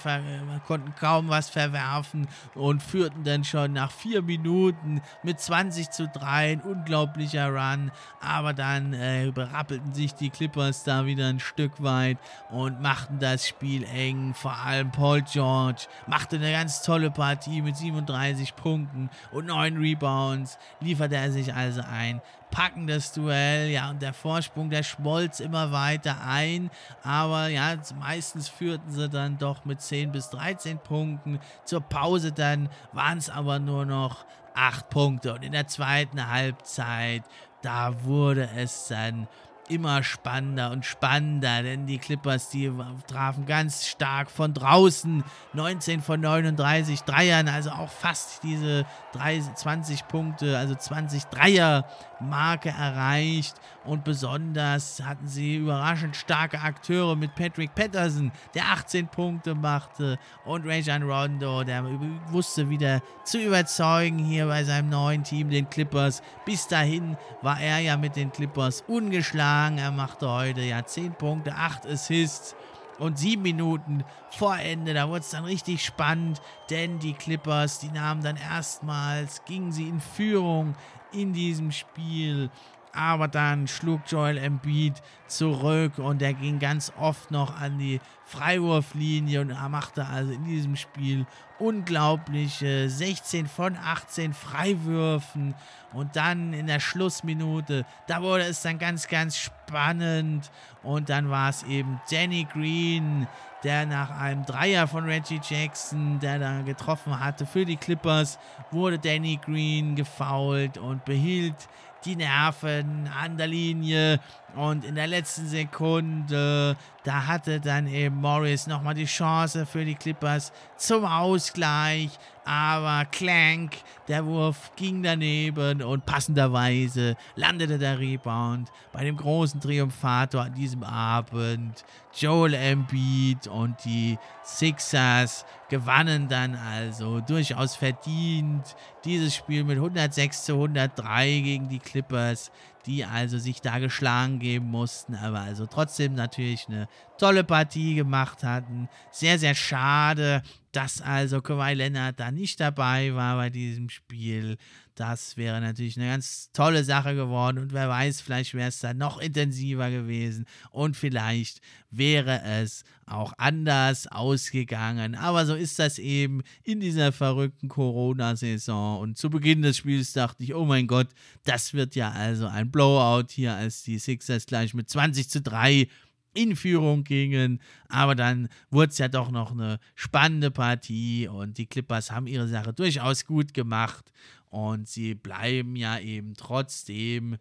konnten 0.65 0.93
kaum 0.99 1.29
was 1.29 1.49
verwerfen 1.49 2.27
und 2.55 2.81
führten 2.81 3.23
dann 3.23 3.43
schon 3.43 3.73
nach 3.73 3.91
vier 3.91 4.21
Minuten 4.21 5.01
mit 5.23 5.39
20 5.39 5.89
zu 5.89 6.07
3. 6.07 6.39
Ein 6.39 6.61
unglaublicher 6.61 7.49
Run. 7.49 7.91
Aber 8.21 8.53
dann 8.53 8.93
äh, 8.93 9.31
berappelten 9.33 9.93
sich 9.93 10.13
die 10.15 10.29
Clippers 10.29 10.83
da 10.83 11.05
wieder 11.05 11.27
ein 11.27 11.39
Stück 11.39 11.83
weit 11.83 12.17
und 12.49 12.81
machten 12.81 13.19
das 13.19 13.47
Spiel 13.47 13.83
eng. 13.83 14.33
Vor 14.33 14.55
allem 14.55 14.91
Paul 14.91 15.21
George 15.21 15.87
machte 16.07 16.37
eine 16.37 16.51
ganz 16.51 16.81
tolle 16.81 17.11
Partie 17.11 17.61
mit 17.61 17.77
37 17.77 18.55
Punkten 18.55 19.09
und 19.31 19.47
9 19.47 19.77
Rebounds. 19.77 20.57
Lieferte 20.79 21.15
er 21.15 21.31
sich 21.31 21.53
also 21.53 21.81
ein 21.81 22.21
packendes 22.51 23.11
Duell, 23.13 23.69
ja, 23.69 23.89
und 23.89 24.01
der 24.01 24.13
Vorsprung, 24.13 24.69
der 24.69 24.83
schmolz 24.83 25.39
immer 25.39 25.71
weiter 25.71 26.17
ein, 26.25 26.69
aber 27.03 27.47
ja, 27.47 27.75
meistens 27.99 28.49
führten 28.49 28.91
sie 28.91 29.09
dann 29.09 29.37
doch 29.37 29.65
mit 29.65 29.81
10 29.81 30.11
bis 30.11 30.29
13 30.29 30.79
Punkten. 30.79 31.39
Zur 31.65 31.81
Pause 31.81 32.31
dann 32.31 32.69
waren 32.91 33.17
es 33.17 33.29
aber 33.29 33.59
nur 33.59 33.85
noch 33.85 34.25
8 34.55 34.89
Punkte 34.89 35.33
und 35.33 35.43
in 35.43 35.51
der 35.51 35.67
zweiten 35.67 36.29
Halbzeit, 36.29 37.23
da 37.61 38.03
wurde 38.03 38.49
es 38.55 38.87
dann 38.87 39.27
immer 39.69 40.03
spannender 40.03 40.71
und 40.71 40.85
spannender, 40.85 41.61
denn 41.61 41.85
die 41.85 41.99
Clippers, 41.99 42.49
die 42.49 42.71
trafen 43.07 43.45
ganz 43.45 43.85
stark 43.85 44.31
von 44.31 44.53
draußen. 44.53 45.23
19 45.53 46.01
von 46.01 46.19
39 46.19 47.01
Dreiern, 47.03 47.47
also 47.47 47.69
auch 47.69 47.89
fast 47.89 48.43
diese 48.43 48.85
20 49.13 50.07
Punkte, 50.07 50.57
also 50.57 50.75
20 50.75 51.25
Dreier 51.25 51.85
Marke 52.21 52.69
erreicht. 52.69 53.55
Und 53.85 54.03
besonders 54.03 55.01
hatten 55.03 55.27
sie 55.27 55.57
überraschend 55.57 56.15
starke 56.15 56.59
Akteure 56.59 57.15
mit 57.15 57.35
Patrick 57.35 57.73
Patterson, 57.75 58.31
der 58.53 58.65
18 58.65 59.07
Punkte 59.07 59.55
machte, 59.55 60.19
und 60.45 60.65
Rajan 60.65 61.03
Rondo, 61.03 61.63
der 61.63 61.83
wusste 62.27 62.69
wieder 62.69 63.01
zu 63.23 63.39
überzeugen 63.39 64.19
hier 64.19 64.47
bei 64.47 64.63
seinem 64.63 64.89
neuen 64.89 65.23
Team, 65.23 65.49
den 65.49 65.69
Clippers. 65.69 66.21
Bis 66.45 66.67
dahin 66.67 67.17
war 67.41 67.59
er 67.59 67.79
ja 67.79 67.97
mit 67.97 68.15
den 68.15 68.31
Clippers 68.31 68.83
ungeschlagen. 68.87 69.77
Er 69.77 69.91
machte 69.91 70.29
heute 70.29 70.61
ja 70.61 70.85
10 70.85 71.13
Punkte, 71.13 71.55
8 71.55 71.87
Assists 71.87 72.55
und 72.99 73.17
sieben 73.17 73.41
Minuten 73.41 74.03
vor 74.29 74.57
Ende, 74.57 74.93
da 74.93 75.07
wurde 75.07 75.21
es 75.21 75.29
dann 75.29 75.45
richtig 75.45 75.83
spannend, 75.83 76.41
denn 76.69 76.99
die 76.99 77.13
Clippers, 77.13 77.79
die 77.79 77.89
nahmen 77.89 78.21
dann 78.21 78.37
erstmals, 78.37 79.43
gingen 79.45 79.71
sie 79.71 79.87
in 79.87 79.99
Führung 79.99 80.75
in 81.11 81.33
diesem 81.33 81.71
Spiel. 81.71 82.49
Aber 82.91 83.27
dann 83.27 83.67
schlug 83.67 84.01
Joel 84.07 84.37
Embiid 84.37 84.95
zurück 85.27 85.99
und 85.99 86.21
er 86.23 86.33
ging 86.33 86.57
ganz 86.57 86.91
oft 86.99 87.29
noch 87.29 87.59
an 87.59 87.77
die 87.77 88.01
Freiwurflinie 88.25 89.41
und 89.41 89.51
er 89.51 89.69
machte 89.69 90.05
also 90.05 90.31
in 90.31 90.43
diesem 90.45 90.75
Spiel 90.75 91.27
unglaubliche 91.59 92.89
16 92.89 93.47
von 93.47 93.77
18 93.77 94.33
Freiwürfen 94.33 95.53
und 95.93 96.15
dann 96.15 96.53
in 96.53 96.67
der 96.67 96.79
Schlussminute, 96.79 97.85
da 98.07 98.21
wurde 98.21 98.43
es 98.43 98.61
dann 98.61 98.79
ganz, 98.79 99.07
ganz 99.07 99.37
spannend 99.37 100.51
und 100.81 101.09
dann 101.09 101.29
war 101.29 101.49
es 101.49 101.63
eben 101.63 102.01
Danny 102.09 102.47
Green, 102.51 103.27
der 103.63 103.85
nach 103.85 104.09
einem 104.19 104.45
Dreier 104.45 104.87
von 104.87 105.05
Reggie 105.05 105.41
Jackson, 105.47 106.19
der 106.19 106.39
da 106.39 106.61
getroffen 106.61 107.19
hatte 107.19 107.45
für 107.45 107.65
die 107.65 107.77
Clippers, 107.77 108.39
wurde 108.71 108.99
Danny 108.99 109.39
Green 109.43 109.95
gefoult 109.95 110.77
und 110.77 111.05
behielt 111.05 111.67
die 112.05 112.15
Nerven 112.15 113.09
an 113.21 113.37
der 113.37 113.47
Linie 113.47 114.19
und 114.55 114.83
in 114.83 114.95
der 114.95 115.07
letzten 115.07 115.47
Sekunde, 115.47 116.75
da 117.03 117.27
hatte 117.27 117.59
dann 117.59 117.87
eben 117.87 118.15
Morris 118.17 118.67
nochmal 118.67 118.93
die 118.93 119.05
Chance 119.05 119.65
für 119.65 119.85
die 119.85 119.95
Clippers 119.95 120.51
zum 120.77 121.05
Ausgleich. 121.05 122.09
Aber 122.45 123.05
Clank, 123.05 123.77
der 124.07 124.25
Wurf 124.25 124.71
ging 124.75 125.03
daneben 125.03 125.83
und 125.83 126.05
passenderweise 126.05 127.15
landete 127.35 127.77
der 127.77 127.99
Rebound 127.99 128.69
bei 128.91 129.03
dem 129.03 129.17
großen 129.17 129.61
Triumphator 129.61 130.41
an 130.41 130.55
diesem 130.55 130.83
Abend. 130.83 131.85
Joel 132.17 132.55
Embiid 132.55 133.45
und 133.47 133.75
die 133.85 134.17
Sixers 134.43 135.45
gewannen 135.69 136.27
dann 136.27 136.55
also 136.55 137.21
durchaus 137.21 137.75
verdient 137.75 138.75
dieses 139.05 139.35
Spiel 139.35 139.63
mit 139.63 139.77
106 139.77 140.45
zu 140.45 140.53
103 140.53 141.41
gegen 141.41 141.69
die 141.69 141.79
Clippers 141.79 142.51
die 142.89 143.05
also 143.05 143.37
sich 143.37 143.61
da 143.61 143.77
geschlagen 143.77 144.39
geben 144.39 144.65
mussten, 144.65 145.13
aber 145.13 145.41
also 145.41 145.67
trotzdem 145.67 146.15
natürlich 146.15 146.67
eine 146.67 146.87
tolle 147.19 147.43
Partie 147.43 147.93
gemacht 147.93 148.43
hatten. 148.43 148.89
Sehr, 149.11 149.37
sehr 149.37 149.53
schade, 149.53 150.41
dass 150.71 150.99
also 150.99 151.39
Kawhi 151.41 151.75
Leonard 151.75 152.19
da 152.19 152.31
nicht 152.31 152.59
dabei 152.59 153.13
war 153.13 153.35
bei 153.35 153.51
diesem 153.51 153.89
Spiel. 153.89 154.57
Das 154.99 155.37
wäre 155.37 155.61
natürlich 155.61 155.95
eine 155.95 156.09
ganz 156.09 156.49
tolle 156.51 156.83
Sache 156.83 157.15
geworden 157.15 157.57
und 157.57 157.71
wer 157.71 157.87
weiß, 157.87 158.19
vielleicht 158.19 158.53
wäre 158.53 158.67
es 158.67 158.79
dann 158.79 158.97
noch 158.97 159.17
intensiver 159.17 159.89
gewesen 159.89 160.45
und 160.71 160.97
vielleicht 160.97 161.61
wäre 161.89 162.41
es 162.43 162.83
auch 163.05 163.31
anders 163.37 164.07
ausgegangen. 164.07 165.15
Aber 165.15 165.45
so 165.45 165.55
ist 165.55 165.79
das 165.79 165.99
eben 165.99 166.41
in 166.63 166.81
dieser 166.81 167.13
verrückten 167.13 167.69
Corona-Saison. 167.69 168.99
Und 168.99 169.17
zu 169.17 169.29
Beginn 169.29 169.61
des 169.61 169.77
Spiels 169.77 170.11
dachte 170.11 170.43
ich, 170.43 170.53
oh 170.53 170.65
mein 170.65 170.85
Gott, 170.85 171.07
das 171.45 171.73
wird 171.73 171.95
ja 171.95 172.11
also 172.11 172.47
ein 172.47 172.69
Blowout 172.69 173.27
hier, 173.29 173.53
als 173.55 173.83
die 173.83 173.99
Sixers 173.99 174.47
gleich 174.47 174.73
mit 174.73 174.89
20 174.89 175.29
zu 175.29 175.41
3 175.41 175.87
in 176.33 176.55
Führung 176.55 177.03
gingen. 177.03 177.61
Aber 177.87 178.15
dann 178.15 178.49
wurde 178.69 178.91
es 178.91 178.97
ja 178.97 179.07
doch 179.07 179.31
noch 179.31 179.51
eine 179.51 179.79
spannende 179.95 180.51
Partie 180.51 181.27
und 181.27 181.57
die 181.57 181.67
Clippers 181.67 182.11
haben 182.11 182.27
ihre 182.27 182.47
Sache 182.47 182.73
durchaus 182.73 183.25
gut 183.25 183.53
gemacht. 183.53 184.11
Und 184.49 184.87
sie 184.87 185.15
bleiben 185.15 185.75
ja 185.75 185.99
eben 185.99 186.33
trotzdem 186.35 187.37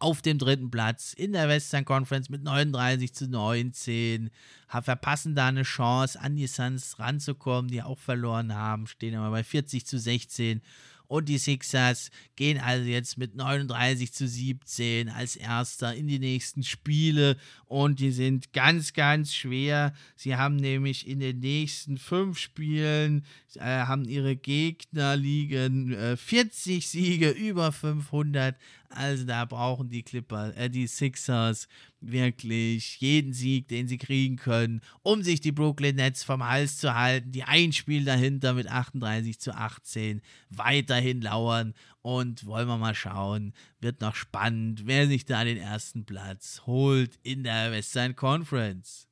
auf 0.00 0.22
dem 0.22 0.38
dritten 0.38 0.70
Platz 0.70 1.12
in 1.12 1.32
der 1.32 1.48
Western 1.48 1.84
Conference 1.84 2.28
mit 2.28 2.42
39 2.42 3.14
zu 3.14 3.28
19. 3.28 4.30
Verpassen 4.68 5.34
da 5.34 5.48
eine 5.48 5.62
Chance, 5.62 6.20
an 6.20 6.36
die 6.36 6.46
Suns 6.46 6.98
ranzukommen, 6.98 7.70
die 7.70 7.82
auch 7.82 7.98
verloren 7.98 8.54
haben, 8.54 8.86
stehen 8.86 9.14
aber 9.14 9.30
bei 9.30 9.44
40 9.44 9.86
zu 9.86 9.98
16 9.98 10.62
und 11.06 11.28
die 11.28 11.38
Sixers 11.38 12.10
gehen 12.36 12.58
also 12.58 12.84
jetzt 12.88 13.18
mit 13.18 13.34
39 13.34 14.12
zu 14.12 14.26
17 14.26 15.08
als 15.08 15.36
Erster 15.36 15.94
in 15.94 16.06
die 16.06 16.18
nächsten 16.18 16.62
Spiele. 16.62 17.36
Und 17.66 18.00
die 18.00 18.10
sind 18.10 18.52
ganz, 18.52 18.92
ganz 18.92 19.34
schwer. 19.34 19.92
Sie 20.16 20.36
haben 20.36 20.56
nämlich 20.56 21.06
in 21.06 21.20
den 21.20 21.40
nächsten 21.40 21.98
fünf 21.98 22.38
Spielen, 22.38 23.24
äh, 23.56 23.60
haben 23.60 24.04
ihre 24.04 24.36
Gegner 24.36 25.16
liegen 25.16 25.92
äh, 25.92 26.16
40 26.16 26.88
Siege 26.88 27.30
über 27.30 27.72
500. 27.72 28.56
Also 28.94 29.24
da 29.24 29.44
brauchen 29.44 29.88
die 29.88 30.02
Clipper, 30.02 30.56
äh, 30.56 30.70
die 30.70 30.86
Sixers 30.86 31.68
wirklich 32.00 33.00
jeden 33.00 33.32
Sieg, 33.32 33.68
den 33.68 33.88
sie 33.88 33.98
kriegen 33.98 34.36
können, 34.36 34.80
um 35.02 35.22
sich 35.22 35.40
die 35.40 35.52
Brooklyn 35.52 35.96
Nets 35.96 36.22
vom 36.24 36.46
Hals 36.46 36.78
zu 36.78 36.94
halten. 36.94 37.32
Die 37.32 37.44
ein 37.44 37.72
Spiel 37.72 38.04
dahinter 38.04 38.54
mit 38.54 38.68
38 38.68 39.38
zu 39.40 39.54
18 39.54 40.22
weiterhin 40.50 41.20
lauern. 41.20 41.74
Und 42.02 42.44
wollen 42.44 42.68
wir 42.68 42.76
mal 42.76 42.94
schauen, 42.94 43.54
wird 43.80 44.00
noch 44.00 44.14
spannend, 44.14 44.86
wer 44.86 45.06
sich 45.06 45.24
da 45.24 45.44
den 45.44 45.56
ersten 45.56 46.04
Platz 46.04 46.62
holt 46.66 47.18
in 47.22 47.44
der 47.44 47.72
Western 47.72 48.14
Conference. 48.14 49.08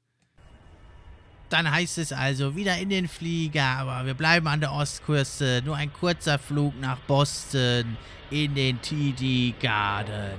Dann 1.52 1.70
heißt 1.70 1.98
es 1.98 2.12
also 2.12 2.56
wieder 2.56 2.78
in 2.78 2.88
den 2.88 3.08
Flieger, 3.08 3.64
aber 3.64 4.06
wir 4.06 4.14
bleiben 4.14 4.46
an 4.46 4.60
der 4.60 4.72
Ostküste. 4.72 5.62
Nur 5.64 5.76
ein 5.76 5.92
kurzer 5.92 6.38
Flug 6.38 6.78
nach 6.80 6.98
Boston 7.00 7.96
in 8.30 8.54
den 8.54 8.80
TD 8.80 9.54
Garden. 9.60 10.38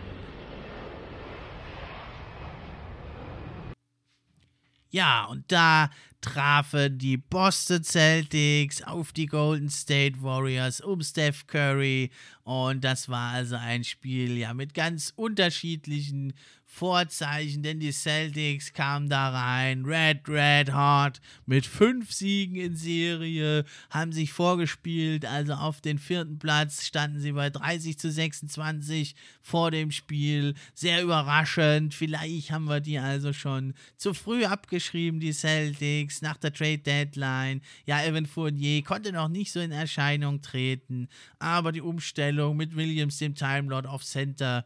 Ja, 4.89 5.25
und 5.25 5.51
da 5.51 5.89
trafen 6.21 6.97
die 6.97 7.17
Boston 7.17 7.83
Celtics 7.83 8.81
auf 8.81 9.11
die 9.11 9.25
Golden 9.25 9.69
State 9.69 10.21
Warriors 10.21 10.81
um 10.81 11.01
Steph 11.01 11.45
Curry 11.47 12.11
und 12.43 12.83
das 12.83 13.09
war 13.09 13.33
also 13.33 13.55
ein 13.55 13.83
Spiel 13.83 14.37
ja 14.37 14.53
mit 14.53 14.73
ganz 14.73 15.11
unterschiedlichen 15.15 16.33
Vorzeichen, 16.73 17.61
denn 17.61 17.79
die 17.79 17.91
Celtics 17.91 18.73
kamen 18.73 19.07
da 19.07 19.29
rein, 19.29 19.85
red, 19.85 20.27
red 20.27 20.71
hard, 20.71 21.21
mit 21.45 21.67
fünf 21.67 22.11
Siegen 22.11 22.55
in 22.55 22.75
Serie, 22.75 23.63
haben 23.91 24.11
sich 24.11 24.33
vorgespielt, 24.33 25.23
also 25.23 25.53
auf 25.53 25.81
den 25.81 25.99
vierten 25.99 26.39
Platz 26.39 26.83
standen 26.83 27.19
sie 27.19 27.33
bei 27.33 27.51
30 27.51 27.99
zu 27.99 28.11
26 28.11 29.15
vor 29.39 29.69
dem 29.69 29.91
Spiel, 29.91 30.55
sehr 30.73 31.03
überraschend, 31.03 31.93
vielleicht 31.93 32.49
haben 32.49 32.65
wir 32.65 32.79
die 32.79 32.97
also 32.97 33.33
schon 33.33 33.75
zu 33.95 34.15
früh 34.15 34.43
abgeschrieben, 34.43 35.19
die 35.19 35.31
Celtics, 35.31 36.23
nach 36.23 36.37
der 36.37 36.53
Trade 36.53 36.79
Deadline, 36.79 37.61
ja, 37.85 38.03
Evan 38.03 38.25
Fournier 38.25 38.83
konnte 38.83 39.11
noch 39.11 39.29
nicht 39.29 39.51
so 39.51 39.59
in 39.59 39.71
Erscheinung 39.71 40.41
treten, 40.41 41.07
aber 41.37 41.71
die 41.71 41.81
Umstellung 41.81 42.57
mit 42.57 42.75
Williams, 42.75 43.19
dem 43.19 43.35
Time 43.35 43.69
Lord 43.69 43.85
auf 43.85 44.03
Center, 44.03 44.65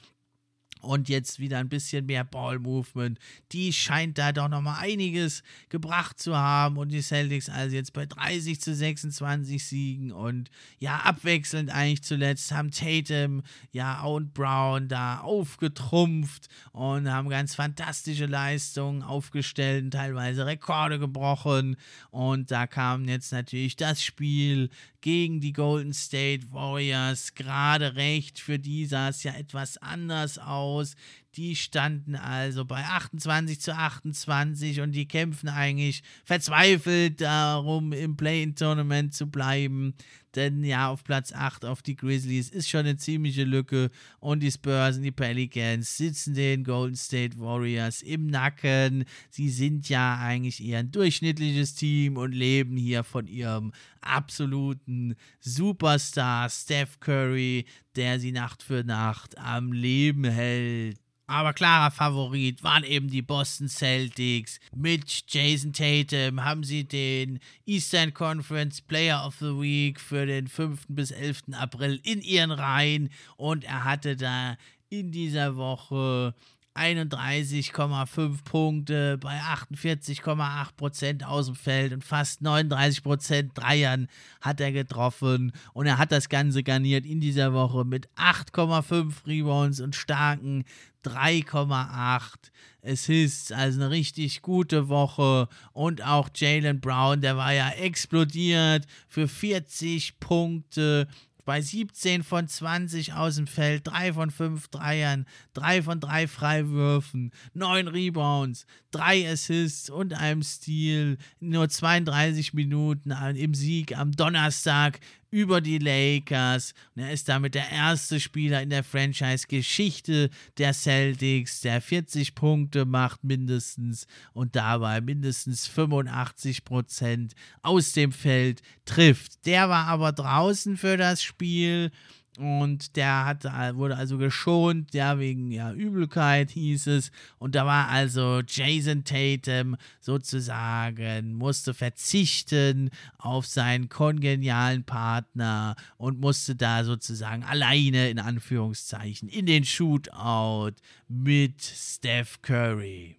und 0.82 1.10
jetzt 1.10 1.40
wieder 1.40 1.58
ein 1.60 1.70
bisschen 1.70 2.06
mehr 2.06 2.24
Ball-Movement. 2.24 3.20
Die 3.52 3.74
scheint 3.74 4.18
da 4.18 4.32
doch 4.32 4.48
nochmal 4.48 4.78
einiges 4.80 5.44
gebracht 5.70 6.20
zu 6.20 6.36
haben. 6.36 6.78
Und 6.78 6.90
die 6.90 7.02
Celtics 7.02 7.50
also 7.50 7.76
jetzt 7.76 7.94
bei 7.94 8.06
30 8.06 8.62
zu 8.62 8.74
26 8.74 9.66
Siegen. 9.66 10.12
Und 10.12 10.50
ja, 10.80 10.98
abwechselnd 10.98 11.70
eigentlich 11.70 12.04
zuletzt 12.04 12.52
haben 12.52 12.72
Tatum, 12.72 13.44
ja, 13.72 14.04
und 14.04 14.34
Brown 14.34 14.88
da 14.88 15.20
aufgetrumpft 15.20 16.48
und 16.72 17.12
haben 17.12 17.30
ganz 17.30 17.56
fantastische 17.56 18.26
Leistungen 18.26 19.04
aufgestellt 19.04 19.86
und 19.86 19.92
teilweise 19.92 20.46
Rekorde 20.46 21.00
gebrochen. 21.00 21.78
Und 22.12 22.52
da 22.52 22.68
kam 22.68 23.08
jetzt 23.08 23.32
natürlich 23.32 23.76
das 23.76 24.04
Spiel 24.04 24.70
gegen 25.02 25.40
die 25.40 25.54
Golden 25.54 25.94
State 25.94 26.52
Warriors 26.52 27.34
gerade 27.34 27.96
recht. 27.96 28.40
Für 28.40 28.60
die 28.60 28.86
sah 28.86 29.10
es 29.10 29.24
ja 29.24 29.34
etwas 29.34 29.78
anders 29.78 30.38
aus. 30.38 30.96
Die 31.38 31.56
standen 31.56 32.16
also 32.16 32.66
bei 32.66 32.84
28 32.84 33.62
zu 33.62 33.76
28 33.76 34.82
und 34.82 34.94
die 34.94 35.08
kämpfen 35.08 35.50
eigentlich 35.50 36.02
verzweifelt 36.26 37.22
darum, 37.22 37.94
im 37.94 38.18
Play-In-Tournament 38.18 39.14
zu 39.14 39.28
bleiben. 39.30 39.94
Denn 40.34 40.64
ja, 40.64 40.90
auf 40.90 41.04
Platz 41.04 41.34
8 41.34 41.64
auf 41.66 41.84
die 41.84 41.96
Grizzlies 41.96 42.50
ist 42.50 42.70
schon 42.70 42.82
eine 42.82 42.98
ziemliche 42.98 43.44
Lücke. 43.44 43.92
Und 44.20 44.42
die 44.42 44.52
Spurs 44.52 44.98
und 44.98 45.04
die 45.04 45.12
Pelicans 45.12 45.98
sitzen 45.98 46.34
den 46.34 46.64
Golden 46.64 46.96
State 46.96 47.40
Warriors 47.40 48.02
im 48.02 48.26
Nacken. 48.26 49.06
Sie 49.30 49.50
sind 49.50 49.90
ja 49.90 50.18
eigentlich 50.20 50.64
eher 50.64 50.80
ein 50.80 50.92
durchschnittliches 50.92 51.76
Team 51.76 52.18
und 52.18 52.32
leben 52.32 52.78
hier 52.78 53.04
von 53.04 53.28
ihrem 53.28 53.74
absoluten 54.02 55.16
Superstar 55.40 56.50
Steph 56.50 57.00
Curry, 57.00 57.66
der 57.96 58.20
sie 58.20 58.32
Nacht 58.32 58.64
für 58.64 58.84
Nacht 58.84 59.38
am 59.38 59.72
Leben 59.72 60.24
hält. 60.24 61.00
Aber 61.30 61.52
klarer 61.52 61.92
Favorit 61.92 62.64
waren 62.64 62.86
eben 62.86 63.10
die 63.10 63.22
Boston 63.22 63.68
Celtics. 63.68 64.62
Mit 64.74 65.26
Jason 65.28 65.74
Tatum 65.74 66.46
haben 66.46 66.64
sie 66.64 66.86
den 66.86 67.40
Eastern 67.66 68.14
Conference 68.14 68.80
Player 68.82 69.26
of 69.26 69.36
the 69.40 69.48
Week 69.60 70.00
für 70.00 70.26
den 70.26 70.48
5. 70.48 70.86
bis 70.88 71.12
11. 71.12 71.44
April 71.52 72.00
in 72.04 72.22
ihren 72.22 72.52
Reihen. 72.52 73.10
Und 73.36 73.66
er 73.66 73.84
hatte 73.84 74.16
da 74.16 74.56
in 74.90 75.12
dieser 75.12 75.58
Woche 75.58 76.34
31,5 76.78 78.44
Punkte 78.44 79.18
bei 79.18 79.40
48,8% 79.40 81.24
aus 81.24 81.48
dem 81.48 81.56
Feld 81.56 81.94
und 81.94 82.04
fast 82.04 82.42
39% 82.42 83.54
Dreiern 83.54 84.08
hat 84.42 84.62
er 84.62 84.72
getroffen. 84.72 85.52
Und 85.74 85.88
er 85.88 85.98
hat 85.98 86.12
das 86.12 86.30
Ganze 86.30 86.64
garniert 86.64 87.06
in 87.06 87.20
dieser 87.20 87.54
Woche 87.54 87.86
mit 87.86 88.08
8,5 88.16 89.26
Rebounds 89.26 89.80
und 89.80 89.96
starken 89.96 90.64
3,8 91.04 92.52
Assists, 92.84 93.52
also 93.52 93.82
eine 93.82 93.90
richtig 93.90 94.42
gute 94.42 94.88
Woche. 94.90 95.48
Und 95.74 96.06
auch 96.06 96.30
Jalen 96.34 96.80
Brown, 96.80 97.22
der 97.22 97.38
war 97.38 97.54
ja 97.54 97.70
explodiert 97.70 98.86
für 99.08 99.28
40 99.28 100.20
Punkte 100.20 101.08
bei 101.48 101.62
17 101.62 102.24
von 102.24 102.46
20 102.46 103.14
aus 103.14 103.38
dem 103.38 103.48
Feld, 103.48 103.88
3 103.88 104.12
von 104.12 104.32
5 104.32 104.68
Dreiern, 104.68 105.26
3 105.54 105.82
von 105.82 106.02
3 106.02 106.28
Freiwürfen, 106.28 107.32
9 107.54 107.88
Rebounds, 107.88 108.66
3 108.92 109.32
Assists 109.32 109.90
und 109.90 110.14
einem 110.14 110.44
Steal, 110.44 111.18
nur 111.40 111.70
32 111.70 112.54
Minuten 112.54 113.12
im 113.12 113.54
Sieg 113.54 113.98
am 113.98 114.12
Donnerstag 114.12 115.00
über 115.30 115.62
die 115.62 115.78
Lakers. 115.78 116.74
Und 116.96 117.04
er 117.04 117.12
ist 117.12 117.28
damit 117.30 117.56
der 117.56 117.70
erste 117.70 118.20
Spieler 118.20 118.62
in 118.62 118.70
der 118.70 118.84
Franchise-Geschichte 118.84 120.30
der 120.58 120.74
Celtics, 120.74 121.62
der 121.62 121.82
40 121.82 122.36
Punkte 122.36 122.86
macht 122.86 123.24
mindestens 123.24 124.08
und 124.34 124.56
dabei 124.56 125.02
mindestens 125.02 125.68
85 125.68 126.64
Prozent 126.64 127.34
aus 127.62 127.94
dem 127.94 128.12
Feld 128.12 128.62
trifft. 128.86 129.46
Der 129.46 129.70
war 129.70 129.88
aber 129.88 130.12
draußen 130.12 130.78
für 130.78 130.98
das 130.98 131.22
Spiel 131.22 131.92
und 132.38 132.96
der 132.96 133.26
hat, 133.26 133.46
wurde 133.76 133.98
also 133.98 134.20
geschont, 134.20 134.94
ja, 134.94 135.18
wegen 135.18 135.52
ja, 135.52 135.74
Übelkeit 135.74 136.52
hieß 136.52 136.88
es. 136.88 137.12
Und 137.40 137.56
da 137.56 137.66
war 137.66 137.90
also 137.90 138.42
Jason 138.48 139.04
Tatum 139.04 139.76
sozusagen, 140.00 141.34
musste 141.34 141.74
verzichten 141.74 142.92
auf 143.18 143.48
seinen 143.48 143.90
kongenialen 143.90 144.84
Partner 144.84 145.76
und 145.98 146.20
musste 146.20 146.56
da 146.56 146.84
sozusagen 146.84 147.44
alleine 147.44 148.10
in 148.10 148.20
Anführungszeichen 148.20 149.30
in 149.30 149.48
den 149.48 149.66
Shootout 149.66 150.76
mit 151.08 151.62
Steph 151.62 152.42
Curry. 152.44 153.18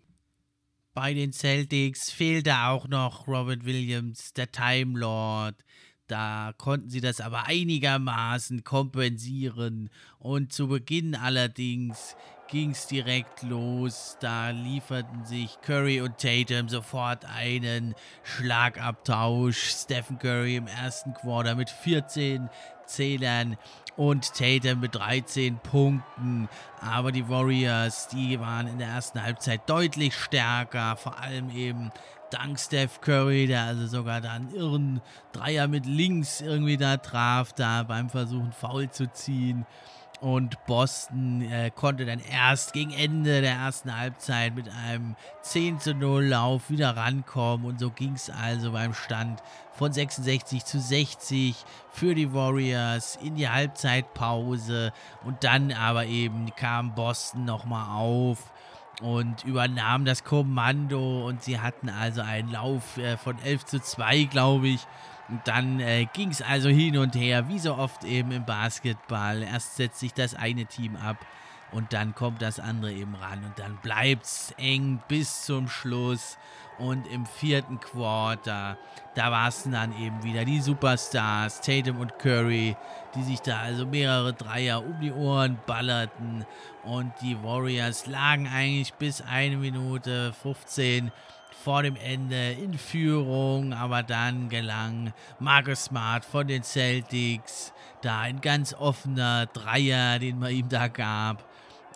Bei 0.94 1.12
den 1.12 1.33
Celtics 1.33 2.11
fehlte 2.11 2.57
auch 2.57 2.87
noch 2.87 3.26
Robert 3.26 3.64
Williams, 3.64 4.33
der 4.33 4.50
Time 4.50 4.98
Lord 4.98 5.57
da 6.08 6.52
konnten 6.56 6.88
sie 6.88 7.00
das 7.00 7.20
aber 7.20 7.46
einigermaßen 7.46 8.64
kompensieren. 8.64 9.90
Und 10.18 10.52
zu 10.52 10.68
Beginn 10.68 11.14
allerdings 11.14 12.16
ging 12.48 12.70
es 12.70 12.86
direkt 12.86 13.42
los. 13.42 14.16
Da 14.20 14.50
lieferten 14.50 15.24
sich 15.24 15.60
Curry 15.60 16.00
und 16.00 16.18
Tatum 16.18 16.68
sofort 16.68 17.24
einen 17.26 17.94
Schlagabtausch. 18.22 19.58
Stephen 19.58 20.18
Curry 20.18 20.56
im 20.56 20.66
ersten 20.66 21.12
Quarter 21.14 21.54
mit 21.54 21.70
14 21.70 22.48
Zählern 22.86 23.58
und 23.96 24.32
Tatum 24.32 24.80
mit 24.80 24.94
13 24.94 25.58
Punkten. 25.58 26.48
Aber 26.80 27.12
die 27.12 27.28
Warriors, 27.28 28.08
die 28.08 28.40
waren 28.40 28.66
in 28.66 28.78
der 28.78 28.88
ersten 28.88 29.22
Halbzeit 29.22 29.68
deutlich 29.68 30.16
stärker, 30.16 30.96
vor 30.96 31.18
allem 31.18 31.50
eben 31.50 31.90
dank 32.30 32.58
Steph 32.58 33.00
Curry, 33.00 33.46
der 33.46 33.62
also 33.62 33.86
sogar 33.86 34.20
da 34.20 34.32
einen 34.32 34.54
irren 34.54 35.00
Dreier 35.32 35.68
mit 35.68 35.86
links 35.86 36.40
irgendwie 36.40 36.76
da 36.76 36.96
traf, 36.96 37.52
da 37.52 37.82
beim 37.82 38.10
Versuchen 38.10 38.52
faul 38.52 38.90
zu 38.90 39.10
ziehen. 39.12 39.66
Und 40.20 40.64
Boston 40.66 41.42
äh, 41.42 41.70
konnte 41.70 42.04
dann 42.04 42.18
erst 42.18 42.72
gegen 42.72 42.92
Ende 42.92 43.40
der 43.40 43.52
ersten 43.52 43.96
Halbzeit 43.96 44.52
mit 44.52 44.68
einem 44.68 45.14
10 45.42 45.78
zu 45.78 45.94
0 45.94 46.24
Lauf 46.24 46.70
wieder 46.70 46.96
rankommen. 46.96 47.64
Und 47.64 47.78
so 47.78 47.90
ging 47.90 48.14
es 48.14 48.28
also 48.28 48.72
beim 48.72 48.94
Stand 48.94 49.40
von 49.72 49.92
66 49.92 50.64
zu 50.64 50.80
60 50.80 51.64
für 51.90 52.16
die 52.16 52.34
Warriors 52.34 53.16
in 53.22 53.36
die 53.36 53.48
Halbzeitpause. 53.48 54.92
Und 55.24 55.44
dann 55.44 55.70
aber 55.70 56.06
eben 56.06 56.52
kam 56.56 56.96
Boston 56.96 57.44
nochmal 57.44 57.96
auf 57.96 58.50
und 59.00 59.44
übernahm 59.44 60.04
das 60.04 60.24
Kommando 60.24 61.26
und 61.26 61.42
sie 61.42 61.61
hatten 61.61 61.88
also 61.88 62.20
einen 62.20 62.50
Lauf 62.50 62.96
äh, 62.98 63.16
von 63.16 63.38
11 63.38 63.64
zu 63.64 63.80
2, 63.80 64.24
glaube 64.24 64.68
ich. 64.68 64.87
Und 65.28 65.46
dann 65.46 65.80
äh, 65.80 66.06
ging 66.12 66.30
es 66.30 66.42
also 66.42 66.68
hin 66.68 66.96
und 66.96 67.14
her, 67.14 67.48
wie 67.48 67.58
so 67.58 67.74
oft 67.76 68.04
eben 68.04 68.32
im 68.32 68.44
Basketball. 68.44 69.42
Erst 69.42 69.76
setzt 69.76 70.00
sich 70.00 70.14
das 70.14 70.34
eine 70.34 70.66
Team 70.66 70.96
ab 70.96 71.18
und 71.70 71.92
dann 71.92 72.14
kommt 72.14 72.40
das 72.40 72.61
andere 72.61 72.92
eben 72.92 73.14
ran 73.14 73.44
und 73.44 73.58
dann 73.58 73.76
bleibt 73.82 74.24
es 74.24 74.54
eng 74.56 75.00
bis 75.06 75.44
zum 75.44 75.68
Schluss. 75.68 76.38
Und 76.78 77.06
im 77.08 77.26
vierten 77.26 77.80
Quarter, 77.80 78.78
da 79.14 79.30
war 79.32 79.48
es 79.48 79.64
dann 79.64 79.92
eben 80.00 80.22
wieder 80.22 80.44
die 80.44 80.60
Superstars, 80.60 81.60
Tatum 81.60 81.98
und 81.98 82.18
Curry, 82.18 82.76
die 83.14 83.22
sich 83.24 83.40
da 83.40 83.58
also 83.58 83.84
mehrere 83.84 84.32
Dreier 84.32 84.84
um 84.84 85.00
die 85.00 85.12
Ohren 85.12 85.58
ballerten. 85.66 86.46
Und 86.84 87.12
die 87.20 87.42
Warriors 87.42 88.06
lagen 88.06 88.46
eigentlich 88.46 88.94
bis 88.94 89.20
eine 89.20 89.56
Minute 89.56 90.32
15 90.32 91.10
vor 91.64 91.82
dem 91.82 91.96
Ende 91.96 92.52
in 92.52 92.78
Führung, 92.78 93.72
aber 93.72 94.04
dann 94.04 94.48
gelang 94.48 95.12
Marcus 95.40 95.86
Smart 95.86 96.24
von 96.24 96.46
den 96.46 96.62
Celtics 96.62 97.72
da 98.02 98.20
ein 98.20 98.40
ganz 98.40 98.74
offener 98.74 99.46
Dreier, 99.46 100.18
den 100.18 100.38
man 100.38 100.52
ihm 100.52 100.68
da 100.68 100.88
gab. 100.88 101.44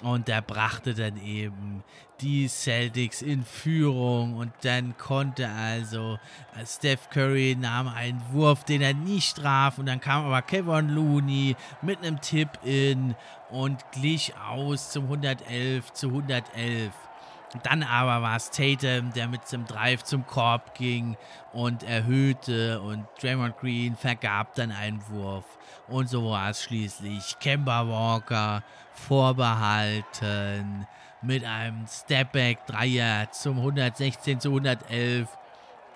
Und 0.02 0.26
der 0.26 0.42
brachte 0.42 0.94
dann 0.94 1.16
eben 1.16 1.84
die 2.22 2.48
Celtics 2.48 3.20
in 3.20 3.44
Führung 3.44 4.36
und 4.36 4.52
dann 4.62 4.96
konnte 4.96 5.48
also 5.48 6.18
äh, 6.56 6.64
Steph 6.64 7.10
Curry 7.10 7.56
nahm 7.58 7.88
einen 7.88 8.22
Wurf, 8.30 8.64
den 8.64 8.80
er 8.80 8.94
nicht 8.94 9.36
traf 9.36 9.78
und 9.78 9.86
dann 9.86 10.00
kam 10.00 10.24
aber 10.24 10.40
Kevin 10.42 10.90
Looney 10.90 11.56
mit 11.82 11.98
einem 11.98 12.20
Tip-In 12.20 13.16
und 13.50 13.84
glich 13.92 14.34
aus 14.36 14.90
zum 14.90 15.04
111 15.04 15.92
zu 15.92 16.08
111. 16.08 16.92
Dann 17.64 17.82
aber 17.82 18.22
war 18.22 18.36
es 18.36 18.50
Tatum, 18.50 19.12
der 19.12 19.28
mit 19.28 19.50
dem 19.52 19.66
Drive 19.66 20.04
zum 20.04 20.26
Korb 20.26 20.74
ging 20.74 21.18
und 21.52 21.82
erhöhte 21.82 22.80
und 22.80 23.06
Draymond 23.20 23.58
Green 23.58 23.94
vergab 23.94 24.54
dann 24.54 24.72
einen 24.72 25.06
Wurf. 25.10 25.44
Und 25.86 26.08
so 26.08 26.30
war 26.30 26.48
es 26.48 26.62
schließlich. 26.62 27.38
Kemba 27.40 27.86
Walker 27.86 28.62
vorbehalten 28.92 30.86
mit 31.22 31.44
einem 31.44 31.86
Stepback-Dreier 31.86 33.30
zum 33.30 33.58
116 33.58 34.40
zu 34.40 34.48
111 34.48 35.28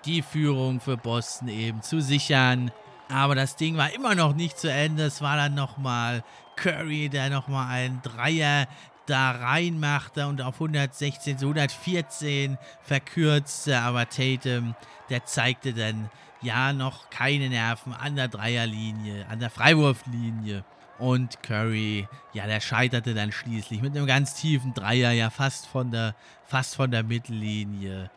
die 0.05 0.23
Führung 0.23 0.81
für 0.81 0.97
Boston 0.97 1.49
eben 1.49 1.83
zu 1.83 2.01
sichern. 2.01 2.71
Aber 3.09 3.35
das 3.35 3.57
Ding 3.57 3.77
war 3.77 3.93
immer 3.93 4.15
noch 4.15 4.35
nicht 4.35 4.59
zu 4.59 4.71
Ende. 4.71 5.05
Es 5.05 5.21
war 5.21 5.37
dann 5.37 5.55
nochmal 5.55 6.23
Curry, 6.57 7.09
der 7.09 7.31
nochmal 7.31 7.69
einen 7.71 8.03
Dreier 8.03 8.67
da 9.07 9.33
reinmachte 9.33 10.27
und 10.27 10.43
auf 10.43 10.55
116 10.55 11.39
zu 11.39 11.47
114 11.47 12.59
verkürzte. 12.83 13.79
Aber 13.79 14.09
Tatum, 14.09 14.75
der 15.11 15.25
zeigte 15.25 15.73
dann 15.73 16.11
ja 16.43 16.73
noch 16.73 17.11
keine 17.11 17.49
Nerven 17.49 17.93
an 17.93 18.17
der 18.17 18.29
Dreierlinie, 18.29 19.27
an 19.29 19.41
der 19.41 19.51
Freiwurflinie. 19.51 20.65
Und 20.99 21.43
Curry, 21.43 22.09
ja, 22.33 22.47
der 22.47 22.61
scheiterte 22.61 23.15
dann 23.15 23.33
schließlich 23.33 23.83
mit 23.83 23.97
einem 23.97 24.07
ganz 24.07 24.35
tiefen 24.35 24.73
Dreier, 24.73 25.13
ja 25.13 25.31
fast 25.31 25.67
von 25.67 25.91
der, 25.91 26.15
fast 26.45 26.77
von 26.77 26.91
der 26.91 27.03
Mittellinie. 27.03 28.11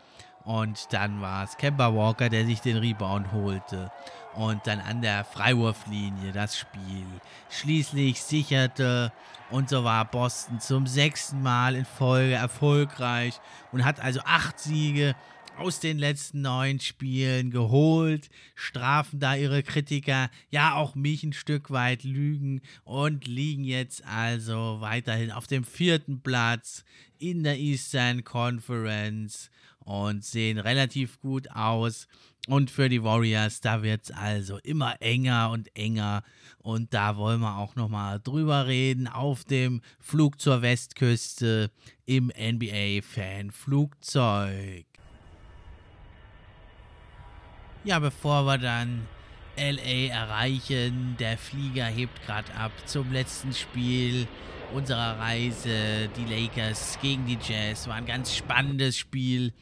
Und 0.45 0.87
dann 0.91 1.21
war 1.21 1.43
es 1.43 1.57
Kemba 1.57 1.93
Walker, 1.93 2.29
der 2.29 2.45
sich 2.45 2.61
den 2.61 2.77
Rebound 2.77 3.31
holte. 3.33 3.91
Und 4.35 4.65
dann 4.65 4.79
an 4.79 5.01
der 5.01 5.25
Freiwurflinie 5.25 6.31
das 6.31 6.57
Spiel. 6.57 7.05
Schließlich 7.49 8.21
sicherte 8.21 9.11
und 9.51 9.69
so 9.69 9.83
war 9.83 10.05
Boston 10.05 10.59
zum 10.59 10.87
sechsten 10.87 11.41
Mal 11.41 11.75
in 11.75 11.85
Folge 11.85 12.35
erfolgreich 12.35 13.39
und 13.71 13.83
hat 13.83 13.99
also 13.99 14.21
acht 14.25 14.59
Siege 14.59 15.15
aus 15.59 15.79
den 15.79 15.99
letzten 15.99 16.41
neun 16.41 16.79
Spielen 16.79 17.51
geholt, 17.51 18.29
strafen 18.55 19.19
da 19.19 19.35
ihre 19.35 19.61
Kritiker, 19.61 20.31
ja 20.49 20.75
auch 20.75 20.95
mich 20.95 21.23
ein 21.23 21.33
Stück 21.33 21.69
weit 21.69 22.03
lügen 22.03 22.61
und 22.85 23.27
liegen 23.27 23.65
jetzt 23.65 24.05
also 24.05 24.77
weiterhin 24.79 25.31
auf 25.31 25.47
dem 25.47 25.65
vierten 25.65 26.21
Platz 26.21 26.85
in 27.17 27.43
der 27.43 27.59
Eastern 27.59 28.23
Conference 28.23 29.49
und 29.79 30.23
sehen 30.23 30.59
relativ 30.59 31.19
gut 31.19 31.51
aus. 31.51 32.07
Und 32.47 32.71
für 32.71 32.87
die 32.89 33.03
Warriors, 33.03 33.59
da 33.61 33.83
wird 33.83 34.05
es 34.05 34.11
also 34.11 34.57
immer 34.63 34.99
enger 35.01 35.51
und 35.51 35.75
enger. 35.75 36.23
Und 36.59 36.93
da 36.93 37.17
wollen 37.17 37.41
wir 37.41 37.57
auch 37.57 37.75
nochmal 37.75 38.21
drüber 38.23 38.65
reden 38.65 39.07
auf 39.07 39.43
dem 39.43 39.81
Flug 39.99 40.39
zur 40.39 40.61
Westküste 40.61 41.69
im 42.05 42.31
NBA-Fan-Flugzeug. 42.35 44.88
Ja, 47.85 47.99
bevor 47.99 48.45
wir 48.45 48.57
dann 48.57 49.07
LA 49.57 50.13
erreichen, 50.13 51.15
der 51.17 51.37
Flieger 51.37 51.85
hebt 51.85 52.25
gerade 52.25 52.53
ab 52.53 52.73
zum 52.85 53.13
letzten 53.13 53.53
Spiel 53.53 54.27
unserer 54.73 55.17
Reise. 55.17 56.09
Die 56.17 56.25
Lakers 56.25 56.99
gegen 57.01 57.25
die 57.25 57.37
Jazz 57.41 57.87
war 57.87 57.95
ein 57.95 58.05
ganz 58.05 58.35
spannendes 58.35 58.97
Spiel, 58.97 59.53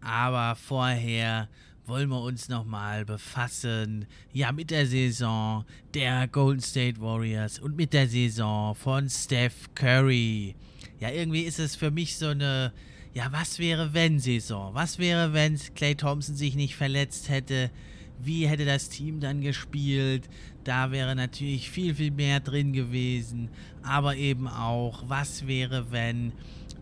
aber 0.00 0.56
vorher 0.56 1.48
wollen 1.86 2.08
wir 2.08 2.20
uns 2.20 2.48
nochmal 2.48 3.04
befassen, 3.04 4.06
ja, 4.32 4.50
mit 4.50 4.72
der 4.72 4.86
Saison 4.86 5.64
der 5.94 6.26
Golden 6.26 6.60
State 6.60 7.00
Warriors 7.00 7.60
und 7.60 7.76
mit 7.76 7.92
der 7.92 8.08
Saison 8.08 8.74
von 8.74 9.08
Steph 9.08 9.72
Curry. 9.76 10.56
Ja, 10.98 11.10
irgendwie 11.10 11.42
ist 11.42 11.60
es 11.60 11.76
für 11.76 11.92
mich 11.92 12.16
so 12.16 12.28
eine 12.28 12.72
ja, 13.12 13.32
was 13.32 13.58
wäre 13.58 13.92
wenn 13.92 14.20
Saison? 14.20 14.74
Was 14.74 14.98
wäre, 14.98 15.32
wenn 15.32 15.58
Clay 15.74 15.94
Thompson 15.94 16.36
sich 16.36 16.54
nicht 16.54 16.76
verletzt 16.76 17.28
hätte? 17.28 17.70
Wie 18.18 18.46
hätte 18.46 18.64
das 18.64 18.88
Team 18.88 19.18
dann 19.18 19.40
gespielt? 19.40 20.28
Da 20.62 20.92
wäre 20.92 21.16
natürlich 21.16 21.70
viel, 21.70 21.94
viel 21.94 22.10
mehr 22.10 22.38
drin 22.40 22.72
gewesen. 22.72 23.48
Aber 23.82 24.14
eben 24.14 24.46
auch, 24.46 25.04
was 25.08 25.46
wäre, 25.46 25.90
wenn 25.90 26.32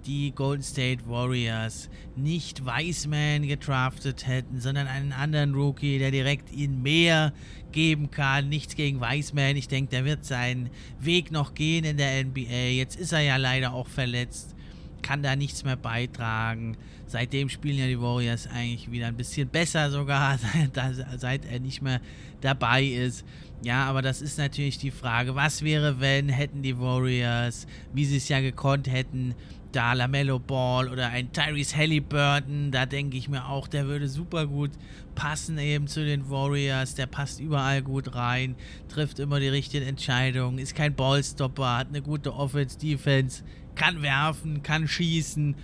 die 0.04 0.32
Golden 0.32 0.62
State 0.62 1.06
Warriors 1.06 1.88
nicht 2.16 2.64
Wiseman 2.64 3.46
gedraftet 3.46 4.26
hätten, 4.26 4.60
sondern 4.60 4.86
einen 4.86 5.12
anderen 5.12 5.54
Rookie, 5.54 5.98
der 5.98 6.10
direkt 6.10 6.52
ihnen 6.52 6.82
mehr 6.82 7.32
geben 7.72 8.10
kann. 8.10 8.48
Nichts 8.48 8.74
gegen 8.74 9.00
Wiseman. 9.00 9.56
Ich 9.56 9.68
denke, 9.68 9.90
der 9.90 10.04
wird 10.04 10.24
seinen 10.24 10.70
Weg 11.00 11.30
noch 11.30 11.54
gehen 11.54 11.84
in 11.84 11.96
der 11.96 12.24
NBA. 12.24 12.70
Jetzt 12.72 12.96
ist 12.96 13.12
er 13.12 13.20
ja 13.20 13.36
leider 13.36 13.72
auch 13.72 13.88
verletzt 13.88 14.54
kann 15.02 15.22
da 15.22 15.36
nichts 15.36 15.64
mehr 15.64 15.76
beitragen. 15.76 16.76
Seitdem 17.06 17.48
spielen 17.48 17.78
ja 17.78 17.86
die 17.86 18.00
Warriors 18.00 18.46
eigentlich 18.46 18.90
wieder 18.90 19.06
ein 19.06 19.16
bisschen 19.16 19.48
besser 19.48 19.90
sogar, 19.90 20.38
seit 21.16 21.44
er 21.44 21.60
nicht 21.60 21.82
mehr 21.82 22.00
dabei 22.40 22.84
ist. 22.84 23.24
Ja, 23.62 23.86
aber 23.86 24.02
das 24.02 24.22
ist 24.22 24.38
natürlich 24.38 24.78
die 24.78 24.92
Frage, 24.92 25.34
was 25.34 25.62
wäre, 25.62 26.00
wenn 26.00 26.28
hätten 26.28 26.62
die 26.62 26.78
Warriors, 26.78 27.66
wie 27.92 28.04
sie 28.04 28.18
es 28.18 28.28
ja 28.28 28.40
gekonnt 28.40 28.90
hätten, 28.90 29.34
da 29.72 29.92
Lamello 29.92 30.38
Ball 30.38 30.88
oder 30.88 31.08
ein 31.08 31.32
Tyrese 31.32 31.76
Halliburton, 31.76 32.70
da 32.70 32.86
denke 32.86 33.16
ich 33.16 33.28
mir 33.28 33.46
auch, 33.46 33.68
der 33.68 33.86
würde 33.86 34.08
super 34.08 34.46
gut 34.46 34.70
passen 35.14 35.58
eben 35.58 35.88
zu 35.88 36.04
den 36.04 36.30
Warriors, 36.30 36.94
der 36.94 37.06
passt 37.06 37.40
überall 37.40 37.82
gut 37.82 38.14
rein, 38.14 38.54
trifft 38.88 39.18
immer 39.18 39.40
die 39.40 39.48
richtigen 39.48 39.86
Entscheidungen, 39.86 40.58
ist 40.58 40.74
kein 40.74 40.94
Ballstopper, 40.94 41.78
hat 41.78 41.88
eine 41.88 42.02
gute 42.02 42.32
Offense-Defense, 42.34 43.42
kann 43.78 44.02
werfen, 44.02 44.62
kann 44.62 44.86
schießen. 44.86 45.54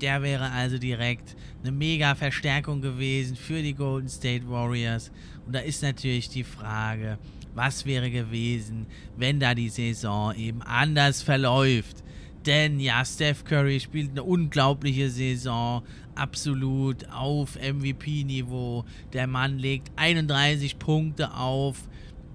Der 0.00 0.22
wäre 0.22 0.50
also 0.50 0.78
direkt 0.78 1.36
eine 1.62 1.72
mega 1.72 2.14
Verstärkung 2.14 2.80
gewesen 2.80 3.36
für 3.36 3.62
die 3.62 3.74
Golden 3.74 4.08
State 4.08 4.48
Warriors. 4.48 5.10
Und 5.46 5.54
da 5.54 5.60
ist 5.60 5.82
natürlich 5.82 6.28
die 6.28 6.44
Frage, 6.44 7.18
was 7.54 7.86
wäre 7.86 8.10
gewesen, 8.10 8.86
wenn 9.16 9.40
da 9.40 9.54
die 9.54 9.68
Saison 9.68 10.34
eben 10.34 10.62
anders 10.62 11.22
verläuft. 11.22 12.02
Denn 12.46 12.80
ja, 12.80 13.04
Steph 13.04 13.44
Curry 13.44 13.80
spielt 13.80 14.12
eine 14.12 14.22
unglaubliche 14.22 15.10
Saison, 15.10 15.82
absolut 16.14 17.08
auf 17.10 17.56
MVP-Niveau. 17.56 18.84
Der 19.12 19.26
Mann 19.26 19.58
legt 19.58 19.90
31 19.96 20.78
Punkte 20.78 21.34
auf, 21.34 21.86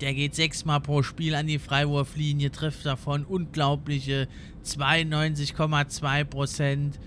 der 0.02 0.14
geht 0.14 0.36
sechsmal 0.36 0.82
pro 0.82 1.04
Spiel 1.04 1.36
an 1.36 1.48
die 1.48 1.60
Freiwurflinie, 1.60 2.52
trifft 2.52 2.86
davon 2.86 3.24
unglaubliche 3.24 4.28
92,2 4.64 6.24
Prozent. 6.26 7.00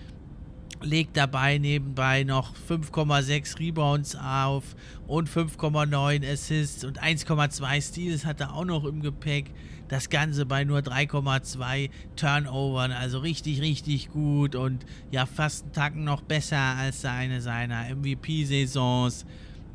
Legt 0.80 1.16
dabei 1.16 1.58
nebenbei 1.58 2.22
noch 2.22 2.54
5,6 2.54 3.58
Rebounds 3.58 4.14
auf 4.16 4.76
und 5.08 5.28
5,9 5.28 6.32
Assists 6.32 6.84
und 6.84 7.02
1,2 7.02 7.82
Steals 7.82 8.24
hat 8.24 8.40
er 8.40 8.54
auch 8.54 8.64
noch 8.64 8.84
im 8.84 9.02
Gepäck. 9.02 9.50
Das 9.88 10.08
Ganze 10.08 10.46
bei 10.46 10.64
nur 10.64 10.78
3,2 10.78 11.90
Turnovern. 12.14 12.92
Also 12.92 13.18
richtig, 13.18 13.60
richtig 13.60 14.10
gut 14.10 14.54
und 14.54 14.86
ja, 15.10 15.26
fast 15.26 15.64
einen 15.64 15.72
Tacken 15.72 16.04
noch 16.04 16.22
besser 16.22 16.58
als 16.58 17.00
seine 17.00 17.40
seiner 17.40 17.92
MVP-Saisons. 17.94 19.26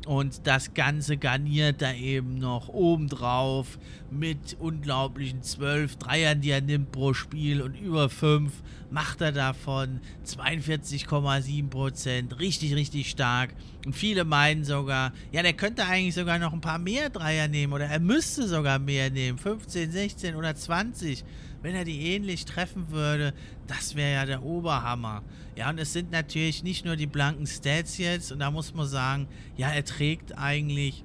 Und 0.06 0.46
das 0.46 0.74
Ganze 0.74 1.16
garniert 1.16 1.80
da 1.80 1.92
eben 1.92 2.38
noch 2.38 2.68
obendrauf 2.68 3.78
mit 4.10 4.56
unglaublichen 4.58 5.42
12 5.42 5.96
Dreiern, 5.96 6.40
die 6.40 6.50
er 6.50 6.60
nimmt 6.60 6.92
pro 6.92 7.14
Spiel 7.14 7.62
und 7.62 7.74
über 7.74 8.10
5 8.10 8.52
macht 8.90 9.22
er 9.22 9.32
davon 9.32 10.00
42,7 10.26 11.68
Prozent. 11.68 12.38
Richtig, 12.38 12.74
richtig 12.74 13.08
stark. 13.10 13.54
Und 13.84 13.94
viele 13.94 14.24
meinen 14.24 14.64
sogar, 14.64 15.12
ja, 15.30 15.42
der 15.42 15.52
könnte 15.52 15.84
eigentlich 15.84 16.14
sogar 16.14 16.38
noch 16.38 16.52
ein 16.52 16.60
paar 16.60 16.78
mehr 16.78 17.10
Dreier 17.10 17.48
nehmen 17.48 17.72
oder 17.72 17.86
er 17.86 18.00
müsste 18.00 18.48
sogar 18.48 18.78
mehr 18.78 19.10
nehmen. 19.10 19.38
15, 19.38 19.90
16 19.90 20.34
oder 20.36 20.54
20 20.54 21.24
wenn 21.64 21.74
er 21.74 21.86
die 21.86 22.12
ähnlich 22.14 22.44
treffen 22.44 22.90
würde, 22.90 23.32
das 23.66 23.94
wäre 23.94 24.12
ja 24.12 24.26
der 24.26 24.42
Oberhammer. 24.42 25.22
Ja, 25.56 25.70
und 25.70 25.78
es 25.78 25.94
sind 25.94 26.10
natürlich 26.10 26.62
nicht 26.62 26.84
nur 26.84 26.94
die 26.94 27.06
blanken 27.06 27.46
Stats 27.46 27.96
jetzt, 27.96 28.30
und 28.32 28.40
da 28.40 28.50
muss 28.50 28.74
man 28.74 28.86
sagen, 28.86 29.28
ja, 29.56 29.70
er 29.70 29.82
trägt 29.82 30.36
eigentlich 30.36 31.04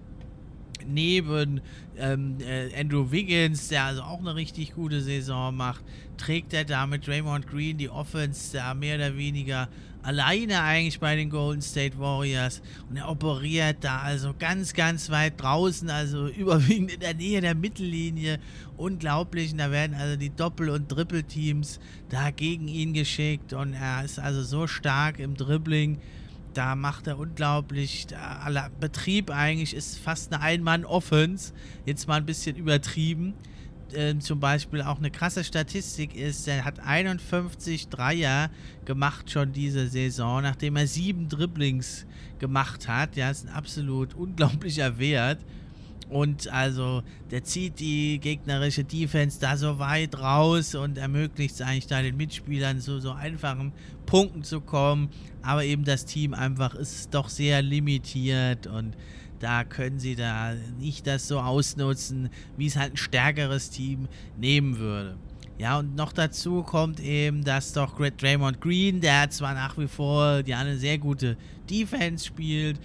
neben 0.88 1.62
ähm, 1.98 2.38
äh, 2.40 2.70
Andrew 2.80 3.12
Wiggins, 3.12 3.68
der 3.68 3.86
also 3.86 4.02
auch 4.02 4.20
eine 4.20 4.36
richtig 4.36 4.74
gute 4.74 5.02
Saison 5.02 5.56
macht, 5.56 5.84
trägt 6.18 6.54
er 6.54 6.66
da 6.66 6.86
mit 6.86 7.08
Draymond 7.08 7.48
Green 7.48 7.78
die 7.78 7.90
Offense 7.90 8.58
da 8.58 8.74
mehr 8.74 8.96
oder 8.96 9.18
weniger 9.18 9.70
alleine 10.02 10.62
eigentlich 10.62 11.00
bei 11.00 11.16
den 11.16 11.30
Golden 11.30 11.62
State 11.62 12.00
Warriors. 12.00 12.62
Und 12.90 12.98
er 12.98 13.10
operiert 13.10 13.78
da 13.82 14.00
also 14.00 14.34
ganz, 14.38 14.74
ganz 14.74 15.10
weit 15.10 15.42
draußen, 15.42 15.90
also 15.90 16.28
überwiegend 16.38 16.94
in 16.94 17.00
der 17.00 17.14
Nähe 17.14 17.42
der 17.42 17.56
Mittellinie. 17.56 18.40
Unglaublich, 18.78 19.52
und 19.52 19.58
da 19.58 19.72
werden 19.72 19.96
also 19.96 20.16
die 20.16 20.30
Doppel- 20.30 20.70
und 20.70 20.90
Trippelteams 20.90 21.80
da 22.10 22.32
gegen 22.32 22.68
ihn 22.68 22.94
geschickt. 22.94 23.54
Und 23.54 23.74
er 23.74 24.04
ist 24.06 24.20
also 24.20 24.42
so 24.44 24.68
stark 24.68 25.20
im 25.20 25.36
Dribbling 25.36 26.00
da 26.54 26.76
macht 26.76 27.08
er 27.08 27.20
unglaublich. 27.20 28.08
Der 28.08 28.72
Betrieb 28.80 29.32
eigentlich 29.32 29.74
ist 29.74 29.98
fast 29.98 30.34
eine 30.34 30.42
Ein-Mann-Offense. 30.42 31.54
Jetzt 31.86 32.08
mal 32.08 32.16
ein 32.16 32.26
bisschen 32.26 32.56
übertrieben. 32.56 33.34
Ähm, 33.94 34.22
zum 34.22 34.40
Beispiel 34.40 34.82
auch 34.82 35.00
eine 35.00 35.10
krasse 35.10 35.44
Statistik 35.44 36.16
ist, 36.16 36.48
er 36.48 36.64
hat 36.64 36.80
51 36.80 37.90
Dreier 37.90 38.52
gemacht 38.86 39.32
schon 39.32 39.52
diese 39.52 39.88
Saison, 39.88 40.44
nachdem 40.44 40.76
er 40.76 40.86
sieben 40.86 41.28
Dribblings 41.28 42.06
gemacht 42.38 42.88
hat. 42.88 43.16
Ja, 43.16 43.32
ist 43.32 43.48
ein 43.48 43.54
absolut 43.54 44.14
unglaublicher 44.14 45.00
Wert. 45.00 45.40
Und 46.10 46.52
also, 46.52 47.04
der 47.30 47.44
zieht 47.44 47.80
die 47.80 48.20
gegnerische 48.20 48.84
Defense 48.84 49.40
da 49.40 49.58
so 49.58 49.78
weit 49.78 50.20
raus 50.20 50.74
und 50.74 50.98
ermöglicht 50.98 51.56
es 51.56 51.62
eigentlich 51.62 51.88
da 51.88 52.02
den 52.02 52.18
Mitspielern 52.18 52.82
so, 52.82 53.00
so 53.00 53.12
einfachen 53.12 53.72
Punkten 54.08 54.44
zu 54.44 54.60
kommen. 54.60 55.10
Aber 55.44 55.64
eben 55.64 55.86
das 55.86 56.06
Team 56.06 56.34
einfach 56.34 56.74
ist 56.74 57.14
doch 57.14 57.30
sehr 57.30 57.62
limitiert 57.62 58.66
und 58.66 58.98
da 59.40 59.64
können 59.64 60.00
sie 60.00 60.16
da 60.16 60.54
nicht 60.80 61.08
das 61.08 61.28
so 61.28 61.40
ausnutzen, 61.40 62.30
wie 62.58 62.66
es 62.66 62.76
halt 62.76 62.94
ein 62.94 62.98
stärkeres 62.98 63.70
Team 63.70 64.08
nehmen 64.38 64.80
würde. 64.80 65.16
Ja, 65.60 65.80
und 65.80 65.96
noch 65.96 66.14
dazu 66.14 66.64
kommt 66.64 67.02
eben, 67.02 67.44
dass 67.44 67.74
doch 67.74 68.00
Draymond 68.00 68.62
Green, 68.62 69.02
der 69.02 69.30
zwar 69.30 69.54
nach 69.54 69.78
wie 69.78 69.88
vor 69.88 70.42
ja 70.46 70.60
eine 70.60 70.78
sehr 70.78 70.98
gute 70.98 71.36
Defense 71.70 72.26
spielt, 72.26 72.80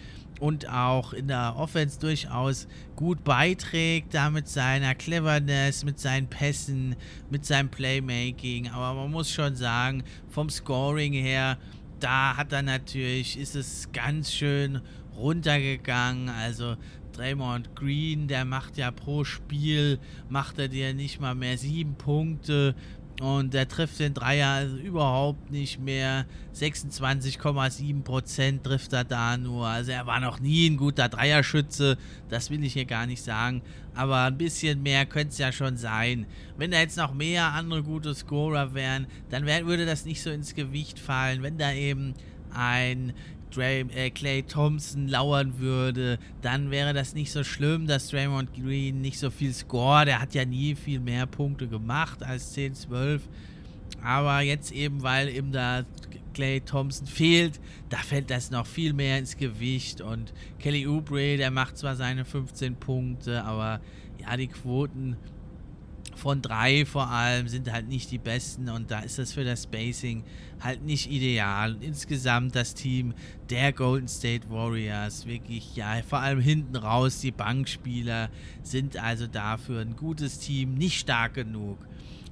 und 0.44 0.68
auch 0.68 1.14
in 1.14 1.28
der 1.28 1.56
Offense 1.56 1.98
durchaus 1.98 2.68
gut 2.96 3.24
beiträgt, 3.24 4.12
da 4.12 4.28
mit 4.28 4.46
seiner 4.46 4.94
Cleverness, 4.94 5.86
mit 5.86 5.98
seinen 5.98 6.26
Pässen, 6.26 6.96
mit 7.30 7.46
seinem 7.46 7.70
Playmaking. 7.70 8.68
Aber 8.68 8.92
man 8.92 9.10
muss 9.10 9.30
schon 9.30 9.56
sagen, 9.56 10.04
vom 10.28 10.50
Scoring 10.50 11.14
her, 11.14 11.56
da 11.98 12.36
hat 12.36 12.52
er 12.52 12.60
natürlich, 12.60 13.38
ist 13.38 13.56
es 13.56 13.88
ganz 13.94 14.34
schön 14.34 14.82
runtergegangen. 15.16 16.28
Also 16.28 16.76
Draymond 17.14 17.74
Green, 17.74 18.28
der 18.28 18.44
macht 18.44 18.76
ja 18.76 18.90
pro 18.90 19.24
Spiel, 19.24 19.98
macht 20.28 20.58
er 20.58 20.68
dir 20.68 20.92
nicht 20.92 21.22
mal 21.22 21.34
mehr 21.34 21.56
sieben 21.56 21.94
Punkte. 21.94 22.74
Und 23.20 23.54
der 23.54 23.68
trifft 23.68 24.00
den 24.00 24.12
Dreier 24.12 24.48
also 24.48 24.76
überhaupt 24.76 25.52
nicht 25.52 25.78
mehr. 25.78 26.26
26,7% 26.54 28.62
trifft 28.62 28.92
er 28.92 29.04
da 29.04 29.36
nur. 29.36 29.68
Also 29.68 29.92
er 29.92 30.06
war 30.06 30.18
noch 30.18 30.40
nie 30.40 30.68
ein 30.68 30.76
guter 30.76 31.08
Dreierschütze. 31.08 31.96
Das 32.28 32.50
will 32.50 32.64
ich 32.64 32.72
hier 32.72 32.86
gar 32.86 33.06
nicht 33.06 33.22
sagen. 33.22 33.62
Aber 33.94 34.24
ein 34.24 34.36
bisschen 34.36 34.82
mehr 34.82 35.06
könnte 35.06 35.28
es 35.28 35.38
ja 35.38 35.52
schon 35.52 35.76
sein. 35.76 36.26
Wenn 36.56 36.72
da 36.72 36.80
jetzt 36.80 36.96
noch 36.96 37.14
mehr 37.14 37.52
andere 37.52 37.84
gute 37.84 38.12
Scorer 38.14 38.74
wären, 38.74 39.06
dann 39.30 39.46
wär, 39.46 39.64
würde 39.66 39.86
das 39.86 40.04
nicht 40.04 40.20
so 40.20 40.30
ins 40.30 40.56
Gewicht 40.56 40.98
fallen. 40.98 41.42
Wenn 41.42 41.56
da 41.56 41.72
eben 41.72 42.14
ein 42.52 43.12
Dray, 43.54 43.86
äh, 43.94 44.10
Clay 44.10 44.42
Thompson 44.42 45.08
lauern 45.08 45.58
würde, 45.58 46.18
dann 46.42 46.70
wäre 46.70 46.92
das 46.92 47.14
nicht 47.14 47.30
so 47.30 47.44
schlimm, 47.44 47.86
dass 47.86 48.08
Draymond 48.08 48.52
Green 48.54 49.00
nicht 49.00 49.18
so 49.18 49.30
viel 49.30 49.52
score. 49.52 50.04
Der 50.04 50.20
hat 50.20 50.34
ja 50.34 50.44
nie 50.44 50.74
viel 50.74 51.00
mehr 51.00 51.26
Punkte 51.26 51.68
gemacht 51.68 52.22
als 52.22 52.52
10, 52.52 52.74
12. 52.74 53.22
Aber 54.02 54.40
jetzt 54.40 54.72
eben, 54.72 55.02
weil 55.02 55.28
eben 55.28 55.52
da 55.52 55.84
Clay 56.34 56.60
Thompson 56.60 57.06
fehlt, 57.06 57.60
da 57.88 57.98
fällt 57.98 58.30
das 58.30 58.50
noch 58.50 58.66
viel 58.66 58.92
mehr 58.92 59.18
ins 59.18 59.36
Gewicht. 59.36 60.00
Und 60.00 60.32
Kelly 60.58 60.86
Oubre, 60.86 61.36
der 61.36 61.50
macht 61.50 61.78
zwar 61.78 61.96
seine 61.96 62.24
15 62.24 62.76
Punkte, 62.76 63.44
aber 63.44 63.80
ja, 64.20 64.36
die 64.36 64.48
Quoten 64.48 65.16
von 66.16 66.42
drei 66.42 66.84
vor 66.84 67.08
allem 67.08 67.48
sind 67.48 67.70
halt 67.72 67.88
nicht 67.88 68.10
die 68.10 68.18
besten 68.18 68.68
und 68.68 68.90
da 68.90 69.00
ist 69.00 69.18
das 69.18 69.32
für 69.32 69.44
das 69.44 69.64
Spacing 69.64 70.24
halt 70.60 70.82
nicht 70.82 71.10
ideal. 71.10 71.74
Und 71.74 71.82
insgesamt 71.82 72.54
das 72.54 72.74
Team 72.74 73.14
der 73.50 73.72
Golden 73.72 74.08
State 74.08 74.48
Warriors 74.50 75.26
wirklich, 75.26 75.76
ja, 75.76 76.00
vor 76.06 76.20
allem 76.20 76.40
hinten 76.40 76.76
raus, 76.76 77.20
die 77.20 77.32
Bankspieler 77.32 78.30
sind 78.62 78.96
also 78.96 79.26
dafür 79.26 79.80
ein 79.80 79.96
gutes 79.96 80.38
Team, 80.38 80.74
nicht 80.74 81.00
stark 81.00 81.34
genug. 81.34 81.78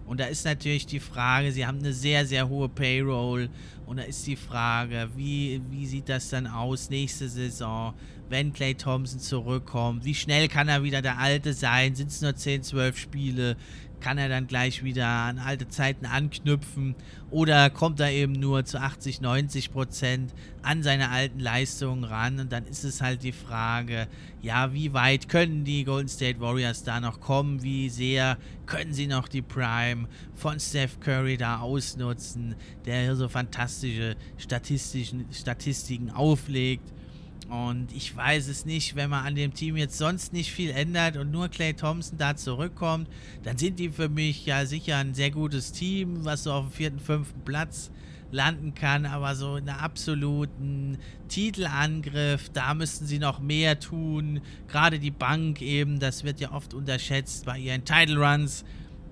Und 0.07 0.21
da 0.21 0.27
ist 0.27 0.45
natürlich 0.45 0.87
die 0.87 1.01
Frage, 1.01 1.53
sie 1.53 1.67
haben 1.67 1.79
eine 1.79 1.93
sehr, 1.93 2.27
sehr 2.27 2.49
hohe 2.49 2.69
Payroll. 2.69 3.49
Und 3.87 3.99
da 3.99 4.03
ist 4.03 4.27
die 4.27 4.37
Frage, 4.37 5.09
wie, 5.17 5.61
wie 5.71 5.87
sieht 5.87 6.09
das 6.09 6.31
dann 6.31 6.47
aus 6.47 6.91
nächste 6.91 7.29
Saison, 7.29 7.95
wenn 8.29 8.53
Clay 8.53 8.75
Thompson 8.75 9.21
zurückkommt? 9.21 10.05
Wie 10.05 10.15
schnell 10.15 10.49
kann 10.49 10.69
er 10.69 10.83
wieder 10.83 11.03
der 11.03 11.19
Alte 11.19 11.53
sein? 11.53 11.95
Sind 11.95 12.09
es 12.09 12.21
nur 12.21 12.35
10, 12.35 12.63
12 12.63 12.99
Spiele? 12.99 13.57
Kann 14.03 14.19
er 14.19 14.29
dann 14.29 14.49
gleich 14.49 14.83
wieder 14.83 15.07
an 15.07 15.39
alte 15.39 15.69
Zeiten 15.69 16.07
anknüpfen 16.07 16.97
oder 17.31 17.71
kommt 17.71 18.01
er 18.01 18.11
eben 18.11 18.33
nur 18.33 18.65
zu 18.65 18.81
80, 18.81 19.21
90 19.21 19.73
Prozent 19.73 20.35
an 20.63 20.83
seine 20.83 21.11
alten 21.11 21.39
Leistungen 21.39 22.05
ran? 22.05 22.41
Und 22.41 22.53
dann 22.53 22.67
ist 22.67 22.85
es 22.85 23.01
halt 23.01 23.23
die 23.23 23.33
Frage, 23.33 24.09
ja, 24.43 24.75
wie 24.75 24.93
weit 24.93 25.29
können 25.29 25.65
die 25.65 25.85
Golden 25.85 26.09
State 26.09 26.41
Warriors 26.41 26.83
da 26.83 27.01
noch 27.01 27.21
kommen, 27.21 27.63
wie 27.63 27.89
sehr 27.89 28.37
können 28.67 28.93
sie 28.93 29.07
noch 29.07 29.29
die 29.29 29.43
Prime 29.43 30.09
von 30.35 30.59
Steph 30.59 30.99
Curry 30.99 31.37
da 31.37 31.61
ausnutzen, 31.61 32.57
der 32.85 33.03
hier 33.03 33.17
so 33.17 33.29
fantastische 33.29 34.17
statistischen, 34.37 35.27
Statistiken 35.33 36.11
auflegt 36.11 36.93
und 37.49 37.89
ich 37.95 38.15
weiß 38.17 38.49
es 38.49 38.65
nicht, 38.65 38.97
wenn 38.97 39.11
man 39.11 39.27
an 39.27 39.35
dem 39.35 39.55
Team 39.55 39.77
jetzt 39.77 39.99
sonst 39.99 40.33
nicht 40.33 40.53
viel 40.53 40.71
ändert 40.71 41.17
und 41.17 41.31
nur 41.31 41.49
Clay 41.49 41.75
Thompson 41.75 42.19
da 42.19 42.37
zurückkommt, 42.37 43.09
dann 43.43 43.59
sind 43.59 43.79
die 43.79 43.91
für 43.91 44.09
mich 44.09 44.47
ja 44.47 44.67
sicher 44.67 44.97
ein 44.97 45.15
sehr 45.15 45.31
gutes 45.31 45.73
Team, 45.73 46.25
was 46.25 46.45
so 46.45 46.53
auf 46.53 46.67
dem 46.67 46.73
vierten, 46.73 46.99
fünften 47.01 47.41
Platz 47.45 47.91
landen 48.31 48.75
kann, 48.75 49.05
aber 49.05 49.35
so 49.35 49.57
in 49.57 49.69
einer 49.69 49.83
absoluten 49.83 50.99
Titelangriff, 51.29 52.49
da 52.51 52.73
müssten 52.75 53.07
sie 53.07 53.19
noch 53.19 53.41
mehr 53.41 53.79
tun. 53.79 54.41
Gerade 54.69 54.99
die 54.99 55.11
Bank 55.11 55.61
eben, 55.61 56.01
das 56.01 56.25
wird 56.25 56.41
ja 56.41 56.53
oft 56.53 56.73
unterschätzt 56.73 57.45
bei 57.45 57.59
ihren 57.59 57.85
Title 57.85 58.17
Runs 58.17 58.65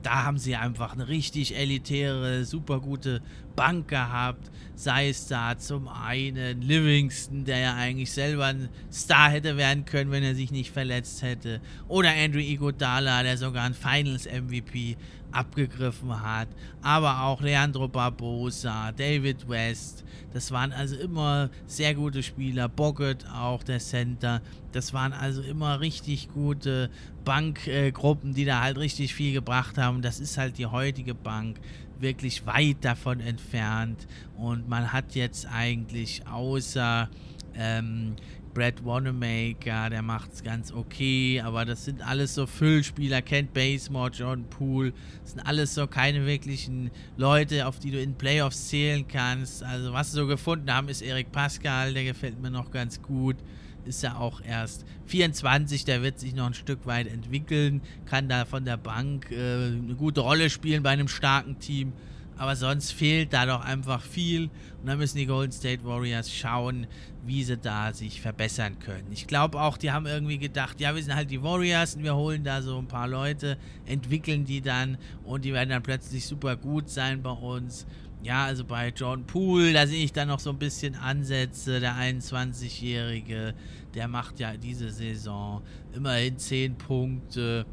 da 0.02 0.24
haben 0.24 0.38
sie 0.38 0.56
einfach 0.56 0.92
eine 0.92 1.08
richtig 1.08 1.56
elitäre, 1.56 2.44
super 2.44 2.80
gute 2.80 3.22
Bank 3.56 3.88
gehabt. 3.88 4.50
Sei 4.80 5.10
es 5.10 5.26
da 5.26 5.58
zum 5.58 5.88
einen 5.88 6.62
Livingston, 6.62 7.44
der 7.44 7.58
ja 7.58 7.74
eigentlich 7.74 8.10
selber 8.10 8.46
ein 8.46 8.70
Star 8.90 9.28
hätte 9.28 9.58
werden 9.58 9.84
können, 9.84 10.10
wenn 10.10 10.22
er 10.22 10.34
sich 10.34 10.52
nicht 10.52 10.70
verletzt 10.70 11.20
hätte. 11.20 11.60
Oder 11.86 12.08
Andrew 12.16 12.38
Iguodala, 12.38 13.22
der 13.22 13.36
sogar 13.36 13.64
ein 13.64 13.74
Finals-MVP 13.74 14.96
abgegriffen 15.32 16.22
hat. 16.22 16.48
Aber 16.80 17.24
auch 17.24 17.42
Leandro 17.42 17.88
Barbosa, 17.88 18.92
David 18.92 19.46
West. 19.50 20.02
Das 20.32 20.50
waren 20.50 20.72
also 20.72 20.96
immer 20.96 21.50
sehr 21.66 21.94
gute 21.94 22.22
Spieler. 22.22 22.66
Boggett 22.70 23.26
auch, 23.28 23.62
der 23.62 23.80
Center. 23.80 24.40
Das 24.72 24.94
waren 24.94 25.12
also 25.12 25.42
immer 25.42 25.80
richtig 25.80 26.30
gute 26.32 26.88
Bankgruppen, 27.26 28.30
äh, 28.30 28.34
die 28.34 28.44
da 28.46 28.62
halt 28.62 28.78
richtig 28.78 29.14
viel 29.14 29.34
gebracht 29.34 29.76
haben. 29.76 30.00
Das 30.00 30.20
ist 30.20 30.38
halt 30.38 30.56
die 30.56 30.66
heutige 30.66 31.14
Bank 31.14 31.58
wirklich 32.00 32.46
weit 32.46 32.78
davon 32.82 33.20
entfernt. 33.20 34.06
Und 34.36 34.68
man 34.68 34.92
hat 34.92 35.14
jetzt 35.14 35.46
eigentlich 35.46 36.26
außer 36.26 37.08
ähm, 37.54 38.16
Brad 38.52 38.84
Wanamaker, 38.84 39.90
der 39.90 40.02
macht 40.02 40.32
es 40.32 40.42
ganz 40.42 40.72
okay, 40.72 41.40
aber 41.40 41.64
das 41.64 41.84
sind 41.84 42.04
alles 42.06 42.34
so 42.34 42.46
Füllspieler, 42.46 43.22
Kent 43.22 43.54
Basemore, 43.54 44.10
Jordan 44.10 44.44
Poole, 44.50 44.92
das 45.22 45.32
sind 45.32 45.46
alles 45.46 45.74
so 45.74 45.86
keine 45.86 46.26
wirklichen 46.26 46.90
Leute, 47.16 47.66
auf 47.66 47.78
die 47.78 47.92
du 47.92 48.00
in 48.00 48.14
Playoffs 48.14 48.68
zählen 48.68 49.06
kannst. 49.06 49.62
Also 49.62 49.92
was 49.92 50.10
sie 50.10 50.16
so 50.16 50.26
gefunden 50.26 50.72
haben, 50.72 50.88
ist 50.88 51.02
Eric 51.02 51.30
Pascal, 51.30 51.94
der 51.94 52.04
gefällt 52.04 52.40
mir 52.40 52.50
noch 52.50 52.70
ganz 52.70 53.00
gut. 53.00 53.36
Ist 53.84 54.02
ja 54.02 54.16
auch 54.16 54.40
erst 54.42 54.84
24, 55.06 55.84
der 55.84 56.02
wird 56.02 56.18
sich 56.18 56.34
noch 56.34 56.46
ein 56.46 56.54
Stück 56.54 56.86
weit 56.86 57.06
entwickeln, 57.06 57.80
kann 58.06 58.28
da 58.28 58.44
von 58.44 58.64
der 58.64 58.76
Bank 58.76 59.30
äh, 59.30 59.66
eine 59.66 59.94
gute 59.96 60.20
Rolle 60.20 60.50
spielen 60.50 60.82
bei 60.82 60.90
einem 60.90 61.08
starken 61.08 61.58
Team 61.58 61.92
aber 62.40 62.56
sonst 62.56 62.92
fehlt 62.92 63.34
da 63.34 63.44
doch 63.44 63.62
einfach 63.62 64.00
viel. 64.00 64.44
Und 64.80 64.86
da 64.86 64.96
müssen 64.96 65.18
die 65.18 65.26
Golden 65.26 65.52
State 65.52 65.84
Warriors 65.84 66.32
schauen, 66.32 66.86
wie 67.26 67.44
sie 67.44 67.58
da 67.58 67.92
sich 67.92 68.22
verbessern 68.22 68.78
können. 68.78 69.08
Ich 69.10 69.26
glaube 69.26 69.60
auch, 69.60 69.76
die 69.76 69.92
haben 69.92 70.06
irgendwie 70.06 70.38
gedacht, 70.38 70.80
ja, 70.80 70.94
wir 70.94 71.02
sind 71.02 71.14
halt 71.14 71.30
die 71.30 71.42
Warriors 71.42 71.96
und 71.96 72.02
wir 72.02 72.16
holen 72.16 72.42
da 72.42 72.62
so 72.62 72.78
ein 72.78 72.88
paar 72.88 73.08
Leute, 73.08 73.58
entwickeln 73.84 74.46
die 74.46 74.62
dann 74.62 74.96
und 75.22 75.44
die 75.44 75.52
werden 75.52 75.68
dann 75.68 75.82
plötzlich 75.82 76.26
super 76.26 76.56
gut 76.56 76.88
sein 76.88 77.20
bei 77.20 77.28
uns. 77.28 77.86
Ja, 78.22 78.44
also 78.44 78.64
bei 78.64 78.92
John 78.94 79.26
Poole, 79.26 79.72
da 79.72 79.86
sehe 79.86 80.04
ich 80.04 80.12
dann 80.12 80.28
noch 80.28 80.40
so 80.40 80.50
ein 80.50 80.58
bisschen 80.58 80.94
Ansätze. 80.94 81.80
Der 81.80 81.94
21-Jährige, 81.94 83.54
der 83.94 84.08
macht 84.08 84.40
ja 84.40 84.56
diese 84.56 84.90
Saison 84.90 85.62
immerhin 85.94 86.36
10 86.36 86.76
Punkte. 86.76 87.64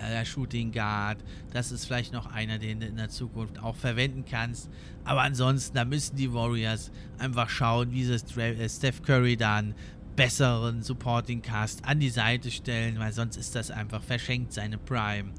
Der 0.00 0.24
Shooting 0.24 0.70
Guard, 0.70 1.18
das 1.52 1.72
ist 1.72 1.86
vielleicht 1.86 2.12
noch 2.12 2.26
einer, 2.26 2.58
den 2.58 2.78
du 2.78 2.86
in 2.86 2.96
der 2.96 3.08
Zukunft 3.08 3.60
auch 3.60 3.74
verwenden 3.74 4.24
kannst. 4.24 4.70
Aber 5.04 5.22
ansonsten, 5.22 5.74
da 5.74 5.84
müssen 5.84 6.14
die 6.14 6.32
Warriors 6.32 6.92
einfach 7.18 7.48
schauen, 7.48 7.90
wie 7.90 8.04
sie 8.04 8.14
äh, 8.40 8.68
Steph 8.68 9.02
Curry 9.02 9.36
dann 9.36 9.74
besseren 10.14 10.82
Supporting 10.82 11.42
Cast 11.42 11.84
an 11.84 12.00
die 12.00 12.10
Seite 12.10 12.50
stellen, 12.50 12.98
weil 12.98 13.12
sonst 13.12 13.36
ist 13.36 13.54
das 13.54 13.70
einfach 13.70 14.02
verschenkt, 14.02 14.52
seine 14.52 14.78
Prime. 14.78 15.32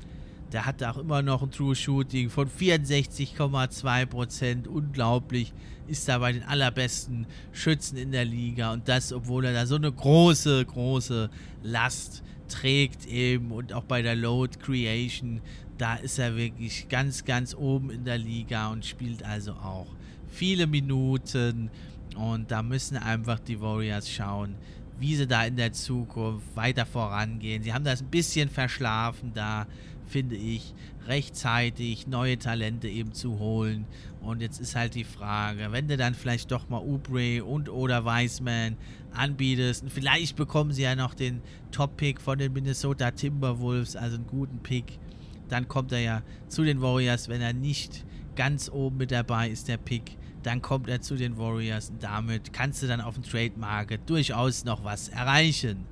Der 0.52 0.66
hatte 0.66 0.90
auch 0.90 0.98
immer 0.98 1.22
noch 1.22 1.44
ein 1.44 1.52
True 1.52 1.76
Shooting 1.76 2.30
von 2.30 2.50
64,2%. 2.50 4.68
Unglaublich. 4.68 5.54
Ist 5.88 6.08
da 6.08 6.20
bei 6.20 6.32
den 6.34 6.44
allerbesten 6.44 7.26
Schützen 7.52 7.98
in 7.98 8.12
der 8.12 8.26
Liga. 8.26 8.74
Und 8.74 8.88
das, 8.88 9.12
obwohl 9.12 9.46
er 9.46 9.54
da 9.54 9.66
so 9.66 9.76
eine 9.76 9.92
große, 9.92 10.66
große 10.66 11.32
Last 11.64 12.24
trägt 12.48 13.08
eben. 13.08 13.52
Und 13.52 13.74
auch 13.74 13.84
bei 13.84 14.02
der 14.02 14.16
Load 14.16 14.58
Creation. 14.60 15.42
Da 15.78 15.96
ist 15.96 16.20
er 16.20 16.36
wirklich 16.36 16.90
ganz, 16.90 17.26
ganz 17.26 17.56
oben 17.56 17.90
in 17.90 18.04
der 18.04 18.18
Liga 18.18 18.70
und 18.70 18.86
spielt 18.86 19.24
also 19.24 19.54
auch 19.54 19.88
viele 20.28 20.68
Minuten. 20.68 21.70
Und 22.16 22.52
da 22.52 22.64
müssen 22.64 22.98
einfach 22.98 23.40
die 23.40 23.62
Warriors 23.62 24.10
schauen, 24.10 24.56
wie 25.00 25.16
sie 25.16 25.28
da 25.28 25.46
in 25.46 25.56
der 25.56 25.72
Zukunft 25.72 26.56
weiter 26.56 26.86
vorangehen. 26.86 27.64
Sie 27.64 27.74
haben 27.74 27.86
das 27.86 28.02
ein 28.02 28.10
bisschen 28.10 28.50
verschlafen 28.50 29.32
da 29.34 29.66
finde 30.10 30.36
ich, 30.36 30.74
rechtzeitig 31.08 32.08
neue 32.08 32.38
Talente 32.38 32.88
eben 32.88 33.14
zu 33.14 33.40
holen. 33.40 33.86
Und 34.22 34.42
jetzt 34.42 34.60
ist 34.60 34.76
halt 34.76 34.96
die 34.96 35.04
Frage, 35.04 35.72
wenn 35.72 35.88
du 35.88 35.98
dann 35.98 36.14
vielleicht 36.14 36.52
doch 36.52 36.68
mal 36.70 36.82
Ubre 36.82 37.44
und 37.44 37.70
oder 37.70 38.06
Wiseman 38.06 38.76
anbietest, 39.14 39.84
und 39.84 39.92
vielleicht 39.92 40.36
bekommen 40.36 40.72
sie 40.72 40.84
ja 40.84 40.96
noch 40.96 41.14
den 41.14 41.42
Top-Pick 41.72 42.20
von 42.20 42.38
den 42.38 42.54
Minnesota 42.54 43.12
Timberwolves, 43.12 43.96
also 43.96 44.18
einen 44.18 44.28
guten 44.28 44.60
Pick, 44.60 45.00
dann 45.48 45.68
kommt 45.68 45.92
er 45.92 46.00
ja 46.00 46.22
zu 46.48 46.64
den 46.64 46.82
Warriors, 46.82 47.30
wenn 47.30 47.42
er 47.42 47.54
nicht 47.54 48.06
ganz 48.36 48.70
oben 48.70 48.98
mit 48.98 49.12
dabei 49.12 49.50
ist, 49.50 49.68
der 49.68 49.78
Pick, 49.78 50.18
dann 50.44 50.62
kommt 50.62 50.88
er 50.90 51.02
zu 51.02 51.16
den 51.16 51.38
Warriors 51.38 51.90
und 51.90 52.04
damit 52.04 52.54
kannst 52.54 52.82
du 52.84 52.88
dann 52.88 53.02
auf 53.02 53.16
dem 53.16 53.24
Trade 53.24 53.54
Market 53.58 54.02
durchaus 54.10 54.64
noch 54.64 54.84
was 54.84 55.10
erreichen. 55.10 55.86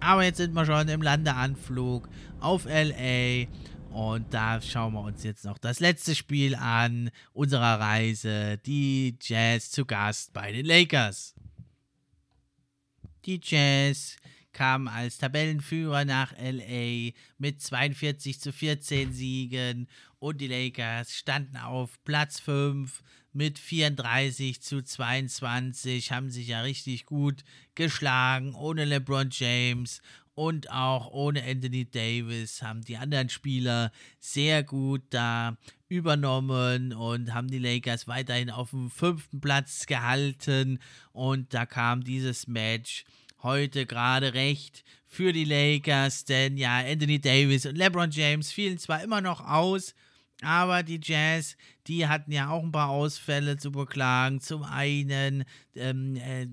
Aber 0.00 0.24
jetzt 0.24 0.36
sind 0.38 0.54
wir 0.54 0.66
schon 0.66 0.88
im 0.88 1.02
Landeanflug 1.02 2.08
auf 2.40 2.66
LA. 2.66 3.46
Und 3.90 4.34
da 4.34 4.60
schauen 4.60 4.92
wir 4.94 5.02
uns 5.02 5.22
jetzt 5.22 5.44
noch 5.44 5.56
das 5.56 5.78
letzte 5.78 6.14
Spiel 6.14 6.56
an 6.56 7.10
unserer 7.32 7.78
Reise. 7.78 8.58
Die 8.66 9.16
Jazz 9.20 9.70
zu 9.70 9.84
Gast 9.84 10.32
bei 10.32 10.50
den 10.50 10.66
Lakers. 10.66 11.34
Die 13.24 13.40
Jazz 13.42 14.16
kamen 14.52 14.88
als 14.88 15.18
Tabellenführer 15.18 16.04
nach 16.04 16.32
LA 16.38 17.10
mit 17.38 17.60
42 17.60 18.40
zu 18.40 18.52
14 18.52 19.12
Siegen 19.12 19.88
und 20.24 20.40
die 20.40 20.46
Lakers 20.46 21.14
standen 21.14 21.58
auf 21.58 22.02
Platz 22.02 22.40
5 22.40 23.02
mit 23.34 23.58
34 23.58 24.62
zu 24.62 24.82
22, 24.82 26.12
haben 26.12 26.30
sich 26.30 26.48
ja 26.48 26.62
richtig 26.62 27.04
gut 27.04 27.44
geschlagen, 27.74 28.54
ohne 28.54 28.86
LeBron 28.86 29.28
James 29.30 30.00
und 30.34 30.70
auch 30.70 31.10
ohne 31.10 31.44
Anthony 31.44 31.84
Davis 31.84 32.62
haben 32.62 32.80
die 32.80 32.96
anderen 32.96 33.28
Spieler 33.28 33.92
sehr 34.18 34.62
gut 34.62 35.02
da 35.10 35.58
übernommen 35.88 36.94
und 36.94 37.34
haben 37.34 37.48
die 37.48 37.58
Lakers 37.58 38.08
weiterhin 38.08 38.48
auf 38.48 38.70
dem 38.70 38.90
fünften 38.90 39.42
Platz 39.42 39.84
gehalten. 39.84 40.78
Und 41.12 41.52
da 41.52 41.66
kam 41.66 42.02
dieses 42.02 42.46
Match 42.46 43.04
heute 43.42 43.84
gerade 43.84 44.32
recht 44.32 44.84
für 45.06 45.34
die 45.34 45.44
Lakers, 45.44 46.24
denn 46.24 46.56
ja, 46.56 46.78
Anthony 46.78 47.20
Davis 47.20 47.66
und 47.66 47.76
LeBron 47.76 48.10
James 48.10 48.50
fielen 48.50 48.78
zwar 48.78 49.02
immer 49.02 49.20
noch 49.20 49.46
aus, 49.46 49.94
aber 50.44 50.82
die 50.82 51.00
Jazz, 51.02 51.56
die 51.86 52.06
hatten 52.06 52.32
ja 52.32 52.50
auch 52.50 52.62
ein 52.62 52.72
paar 52.72 52.88
Ausfälle 52.88 53.56
zu 53.56 53.72
beklagen. 53.72 54.40
Zum 54.40 54.62
einen 54.62 55.44
ähm, 55.74 56.16
äh, 56.16 56.46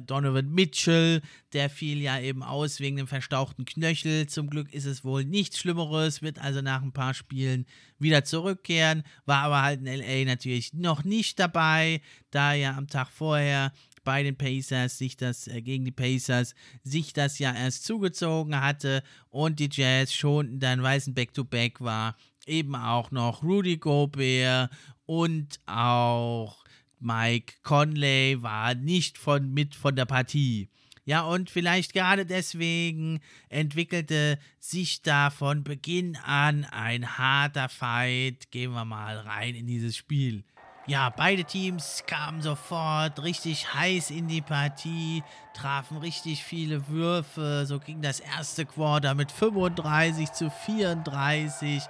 Donovan 0.00 0.50
Mitchell, 0.50 1.20
der 1.52 1.68
fiel 1.68 2.00
ja 2.00 2.20
eben 2.20 2.42
aus 2.42 2.80
wegen 2.80 2.96
dem 2.96 3.06
verstauchten 3.06 3.64
Knöchel. 3.64 4.26
Zum 4.26 4.48
Glück 4.48 4.72
ist 4.72 4.86
es 4.86 5.04
wohl 5.04 5.24
nichts 5.24 5.58
Schlimmeres, 5.58 6.22
wird 6.22 6.38
also 6.38 6.62
nach 6.62 6.82
ein 6.82 6.92
paar 6.92 7.14
Spielen 7.14 7.66
wieder 7.98 8.24
zurückkehren. 8.24 9.02
War 9.26 9.42
aber 9.42 9.62
halt 9.62 9.80
in 9.80 9.86
LA 9.86 10.24
natürlich 10.24 10.72
noch 10.72 11.04
nicht 11.04 11.38
dabei, 11.38 12.00
da 12.30 12.54
ja 12.54 12.76
am 12.76 12.88
Tag 12.88 13.08
vorher 13.10 13.72
bei 14.08 14.22
den 14.22 14.36
Pacers 14.36 14.96
sich 14.96 15.18
das 15.18 15.48
äh, 15.48 15.60
gegen 15.60 15.84
die 15.84 15.90
Pacers 15.90 16.54
sich 16.82 17.12
das 17.12 17.38
ja 17.38 17.54
erst 17.54 17.84
zugezogen 17.84 18.58
hatte 18.58 19.02
und 19.28 19.58
die 19.58 19.68
Jazz 19.70 20.14
schon 20.14 20.60
dann 20.60 20.82
weißen 20.82 21.12
Back-to-Back 21.12 21.82
war 21.82 22.16
eben 22.48 22.74
auch 22.74 23.10
noch 23.10 23.42
Rudy 23.42 23.76
Gobert 23.76 24.70
und 25.06 25.60
auch 25.66 26.64
Mike 27.00 27.54
Conley 27.62 28.42
war 28.42 28.74
nicht 28.74 29.18
von, 29.18 29.52
mit 29.52 29.74
von 29.74 29.94
der 29.94 30.06
Partie. 30.06 30.68
Ja, 31.04 31.22
und 31.22 31.48
vielleicht 31.48 31.94
gerade 31.94 32.26
deswegen 32.26 33.20
entwickelte 33.48 34.38
sich 34.58 35.00
da 35.00 35.30
von 35.30 35.64
Beginn 35.64 36.16
an 36.16 36.66
ein 36.66 37.16
harter 37.16 37.70
Fight. 37.70 38.50
Gehen 38.50 38.72
wir 38.72 38.84
mal 38.84 39.16
rein 39.16 39.54
in 39.54 39.66
dieses 39.66 39.96
Spiel. 39.96 40.44
Ja, 40.86 41.10
beide 41.10 41.44
Teams 41.44 42.04
kamen 42.06 42.42
sofort 42.42 43.22
richtig 43.22 43.74
heiß 43.74 44.10
in 44.10 44.28
die 44.28 44.40
Partie, 44.42 45.22
trafen 45.54 45.96
richtig 45.96 46.44
viele 46.44 46.88
Würfe. 46.88 47.64
So 47.66 47.78
ging 47.78 48.02
das 48.02 48.20
erste 48.20 48.66
Quarter 48.66 49.14
mit 49.14 49.32
35 49.32 50.32
zu 50.32 50.50
34 50.50 51.82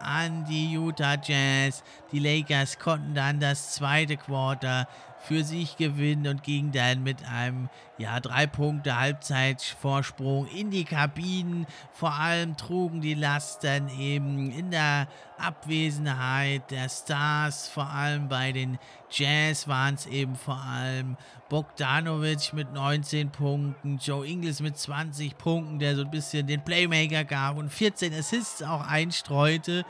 an 0.00 0.44
die 0.44 0.72
Utah 0.72 1.16
Jazz. 1.22 1.82
Die 2.12 2.18
Lakers 2.18 2.78
konnten 2.78 3.14
dann 3.14 3.40
das 3.40 3.72
zweite 3.72 4.16
Quarter 4.16 4.88
für 5.20 5.42
sich 5.44 5.76
gewinnen 5.76 6.26
und 6.28 6.42
gingen 6.42 6.72
dann 6.72 7.02
mit 7.02 7.24
einem 7.28 7.68
ja, 7.98 8.20
drei 8.20 8.46
Punkte 8.46 8.98
Halbzeitvorsprung 8.98 10.46
in 10.46 10.70
die 10.70 10.84
Kabinen. 10.84 11.66
Vor 11.92 12.14
allem 12.14 12.56
trugen 12.56 13.00
die 13.00 13.14
Lasten 13.14 13.88
eben 13.98 14.50
in 14.50 14.70
der 14.70 15.08
Abwesenheit 15.36 16.70
der 16.70 16.88
Stars, 16.88 17.68
vor 17.68 17.90
allem 17.90 18.28
bei 18.28 18.52
den 18.52 18.78
Jazz 19.10 19.68
waren 19.68 19.94
es 19.94 20.06
eben 20.06 20.36
vor 20.36 20.60
allem 20.60 21.16
Bogdanovic 21.48 22.52
mit 22.52 22.72
19 22.72 23.30
Punkten, 23.30 23.98
Joe 23.98 24.26
Ingles 24.26 24.60
mit 24.60 24.76
20 24.76 25.38
Punkten, 25.38 25.78
der 25.78 25.96
so 25.96 26.02
ein 26.02 26.10
bisschen 26.10 26.46
den 26.46 26.62
Playmaker 26.62 27.24
gab 27.24 27.56
und 27.56 27.70
14 27.70 28.12
Assists 28.14 28.62
auch 28.62 28.86
einstreute 28.86 29.84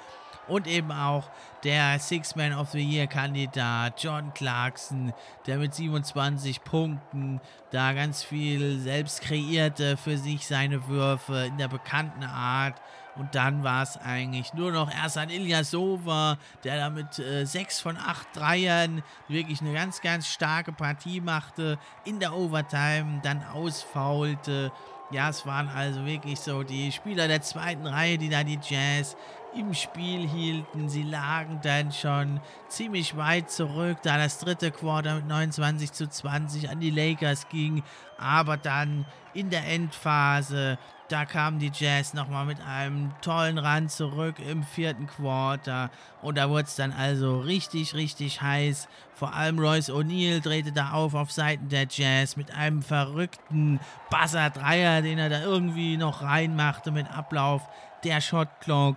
und 0.47 0.67
eben 0.67 0.93
auch 0.93 1.31
der 1.65 1.99
Six-Man 1.99 2.53
of 2.53 2.71
the 2.71 2.81
Year-Kandidat 2.81 4.03
John 4.03 4.33
Clarkson, 4.35 5.13
der 5.47 5.59
mit 5.59 5.75
27 5.75 6.63
Punkten 6.63 7.41
da 7.71 7.93
ganz 7.93 8.23
viel 8.23 8.79
selbst 8.79 9.21
kreierte 9.23 9.97
für 9.97 10.17
sich 10.17 10.47
seine 10.47 10.87
Würfe 10.89 11.47
in 11.47 11.59
der 11.59 11.69
bekannten 11.69 12.23
Art. 12.25 12.81
Und 13.17 13.35
dann 13.35 13.65
war 13.65 13.83
es 13.83 13.97
eigentlich 13.97 14.55
nur 14.55 14.71
noch 14.71 14.95
erst 14.95 15.19
an 15.19 15.29
Ilyasova, 15.29 16.39
der 16.63 16.77
da 16.77 16.91
mit 16.91 17.19
äh, 17.19 17.45
6 17.45 17.81
von 17.81 17.97
8 17.97 18.29
Dreiern 18.33 19.03
wirklich 19.27 19.61
eine 19.61 19.73
ganz, 19.73 20.01
ganz 20.01 20.29
starke 20.29 20.73
Partie 20.73 21.21
machte, 21.21 21.79
in 22.05 22.21
der 22.21 22.33
Overtime 22.33 23.21
dann 23.25 23.43
ausfaulte. 23.43 24.71
Ja, 25.11 25.31
es 25.31 25.47
waren 25.47 25.69
also 25.69 26.05
wirklich 26.07 26.39
so 26.39 26.63
die 26.63 26.93
Spieler 26.93 27.27
der 27.27 27.43
zweiten 27.43 27.87
Reihe, 27.87 28.19
die 28.19 28.29
da 28.29 28.45
die 28.45 28.61
Jazz 28.63 29.17
im 29.59 29.75
Spiel 29.75 30.27
hielten. 30.29 30.89
Sie 30.89 31.03
lagen 31.03 31.61
dann 31.63 31.93
schon 31.93 32.41
ziemlich 32.69 33.17
weit 33.17 33.51
zurück, 33.51 33.99
da 34.03 34.17
das 34.17 34.39
dritte 34.39 34.71
Quarter 34.71 35.17
mit 35.17 35.27
29 35.27 35.93
zu 35.93 36.09
20 36.09 36.71
an 36.71 36.81
die 36.81 36.91
Lakers 36.91 37.49
ging. 37.49 37.83
Aber 38.19 38.57
dann 38.57 39.05
in 39.35 39.51
der 39.51 39.67
Endphase, 39.67 40.79
da 41.09 41.25
kamen 41.25 41.59
die 41.59 41.73
Jazz 41.73 42.15
nochmal 42.15 42.47
mit 42.47 42.61
einem 42.61 43.13
tollen 43.21 43.59
Run 43.59 43.89
zurück 43.89 44.37
im 44.39 44.63
vierten 44.63 45.07
Quarter. 45.07 45.91
Und 46.23 46.39
da 46.39 46.49
wurde 46.49 46.65
es 46.65 46.77
dann 46.77 46.93
also 46.93 47.41
richtig, 47.41 47.95
richtig 47.95 48.41
heiß. 48.41 48.89
Vor 49.15 49.35
allem 49.35 49.59
Royce 49.59 49.91
O'Neill 49.91 50.41
drehte 50.41 50.73
da 50.73 50.93
auf 50.93 51.15
auf 51.15 51.33
Seiten 51.33 51.69
der 51.69 51.87
Jazz 51.91 52.37
mit 52.37 52.55
einem 52.55 52.83
verrückten 52.83 53.81
Buzzer-Dreier, 54.11 55.03
den 55.03 55.19
er 55.19 55.29
da 55.29 55.43
irgendwie 55.43 55.97
noch 55.97 56.23
reinmachte 56.23 56.91
mit 56.91 57.11
Ablauf 57.11 57.69
der 58.05 58.21
Shotclock. 58.21 58.97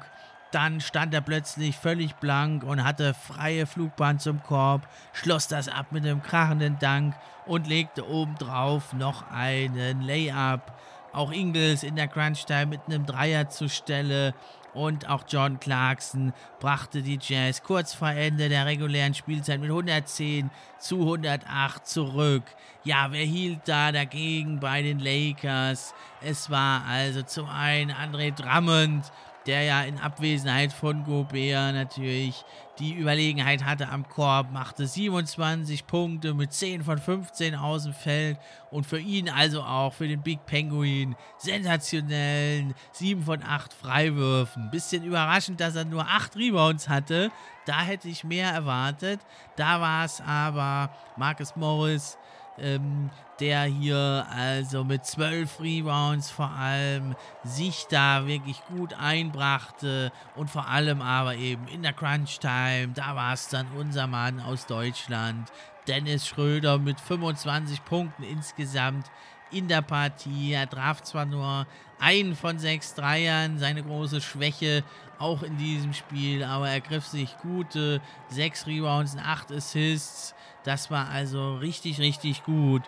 Dann 0.51 0.81
stand 0.81 1.13
er 1.13 1.21
plötzlich 1.21 1.77
völlig 1.77 2.15
blank 2.15 2.63
und 2.63 2.83
hatte 2.83 3.13
freie 3.13 3.65
Flugbahn 3.65 4.19
zum 4.19 4.43
Korb, 4.43 4.87
schloss 5.13 5.47
das 5.47 5.69
ab 5.69 5.87
mit 5.91 6.05
einem 6.05 6.21
krachenden 6.21 6.77
Dank 6.79 7.15
und 7.45 7.67
legte 7.67 8.07
obendrauf 8.07 8.93
noch 8.93 9.29
einen 9.31 10.01
Layup. 10.01 10.73
auch 11.13 11.31
Ingles 11.31 11.83
in 11.83 11.97
der 11.97 12.07
Crunch-Time 12.07 12.67
mit 12.67 12.81
einem 12.87 13.05
Dreier 13.05 13.49
zur 13.49 13.67
Stelle 13.69 14.33
und 14.73 15.09
auch 15.09 15.23
John 15.27 15.59
Clarkson 15.59 16.33
brachte 16.59 17.01
die 17.01 17.19
Jazz 17.21 17.61
kurz 17.63 17.93
vor 17.93 18.09
Ende 18.09 18.47
der 18.47 18.65
regulären 18.65 19.13
Spielzeit 19.13 19.59
mit 19.59 19.69
110 19.69 20.49
zu 20.79 21.01
108 21.01 21.85
zurück. 21.85 22.43
Ja, 22.83 23.07
wer 23.11 23.25
hielt 23.25 23.67
da 23.67 23.91
dagegen 23.91 24.59
bei 24.59 24.81
den 24.81 24.99
Lakers? 24.99 25.93
Es 26.21 26.49
war 26.49 26.85
also 26.85 27.21
zum 27.23 27.49
einen 27.49 27.91
André 27.91 28.33
Drummond, 28.33 29.11
der 29.45 29.63
ja 29.63 29.81
in 29.83 29.97
Abwesenheit 29.99 30.71
von 30.71 31.03
Gobert 31.03 31.73
natürlich 31.73 32.43
die 32.79 32.93
Überlegenheit 32.93 33.63
hatte 33.63 33.89
am 33.89 34.09
Korb, 34.09 34.51
machte 34.51 34.87
27 34.87 35.85
Punkte 35.85 36.33
mit 36.33 36.51
10 36.51 36.83
von 36.83 36.97
15 36.97 37.53
aus 37.53 37.83
dem 37.83 37.93
Feld 37.93 38.39
und 38.71 38.85
für 38.85 38.99
ihn 38.99 39.29
also 39.29 39.61
auch 39.61 39.93
für 39.93 40.07
den 40.07 40.23
Big 40.23 40.45
Penguin 40.47 41.15
sensationellen 41.37 42.73
7 42.93 43.23
von 43.23 43.43
8 43.43 43.73
Freiwürfen. 43.73 44.71
Bisschen 44.71 45.03
überraschend, 45.03 45.59
dass 45.59 45.75
er 45.75 45.85
nur 45.85 46.07
8 46.07 46.35
Rebounds 46.35 46.89
hatte. 46.89 47.29
Da 47.65 47.81
hätte 47.81 48.07
ich 48.07 48.23
mehr 48.23 48.49
erwartet. 48.49 49.19
Da 49.57 49.79
war 49.79 50.05
es 50.05 50.19
aber 50.21 50.89
Marcus 51.17 51.55
Morris, 51.55 52.17
ähm, 52.57 53.09
der 53.39 53.63
hier 53.63 54.27
also 54.29 54.83
mit 54.83 55.05
zwölf 55.05 55.59
Rebounds 55.59 56.29
vor 56.29 56.51
allem 56.51 57.15
sich 57.43 57.87
da 57.89 58.27
wirklich 58.27 58.61
gut 58.65 58.93
einbrachte 58.93 60.11
und 60.35 60.49
vor 60.49 60.67
allem 60.67 61.01
aber 61.01 61.35
eben 61.35 61.67
in 61.67 61.81
der 61.81 61.93
Crunch 61.93 62.39
Time, 62.39 62.89
da 62.93 63.15
war 63.15 63.33
es 63.33 63.47
dann 63.49 63.67
unser 63.77 64.07
Mann 64.07 64.39
aus 64.39 64.67
Deutschland, 64.67 65.51
Dennis 65.87 66.27
Schröder 66.27 66.77
mit 66.77 66.99
25 66.99 67.83
Punkten 67.83 68.23
insgesamt 68.23 69.09
in 69.51 69.67
der 69.67 69.81
Partie. 69.81 70.53
Er 70.53 70.69
traf 70.69 71.01
zwar 71.01 71.25
nur 71.25 71.67
einen 71.99 72.35
von 72.35 72.59
sechs 72.59 72.93
Dreiern, 72.95 73.57
seine 73.59 73.83
große 73.83 74.21
Schwäche 74.21 74.83
auch 75.19 75.43
in 75.43 75.57
diesem 75.57 75.93
Spiel, 75.93 76.43
aber 76.43 76.69
er 76.69 76.81
griff 76.81 77.05
sich 77.05 77.37
gute 77.39 78.01
sechs 78.29 78.65
Rebounds 78.65 79.13
und 79.13 79.19
acht 79.19 79.51
Assists. 79.51 80.33
Das 80.63 80.91
war 80.91 81.09
also 81.09 81.55
richtig, 81.55 81.99
richtig 81.99 82.43
gut. 82.43 82.83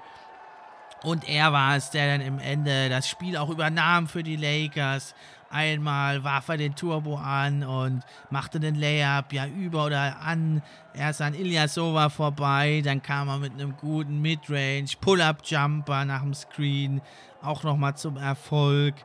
Und 1.04 1.28
er 1.28 1.52
war 1.52 1.76
es, 1.76 1.90
der 1.90 2.18
dann 2.18 2.26
im 2.26 2.40
Ende 2.40 2.88
das 2.90 3.10
Spiel 3.10 3.36
auch 3.36 3.50
übernahm 3.50 4.08
für 4.08 4.24
die 4.24 4.38
Lakers. 4.38 5.14
Einmal 5.50 6.24
warf 6.24 6.50
er 6.50 6.58
den 6.58 6.76
Turbo 6.76 7.16
an 7.18 7.64
und 7.64 8.04
machte 8.32 8.60
den 8.60 8.74
Layup 8.74 9.34
ja 9.34 9.46
über 9.46 9.86
oder 9.86 10.20
an. 10.22 10.64
Erst 10.96 11.22
an 11.22 11.36
Ilyasova 11.36 12.10
vorbei, 12.10 12.82
dann 12.84 13.04
kam 13.04 13.28
er 13.28 13.38
mit 13.38 13.54
einem 13.54 13.76
guten 13.78 14.22
Midrange, 14.22 14.88
Pull-Up-Jumper 15.00 16.06
nach 16.06 16.22
dem 16.22 16.34
Screen 16.34 17.02
auch 17.44 17.64
nochmal 17.64 17.96
zum 17.96 18.18
Erfolg. 18.18 18.96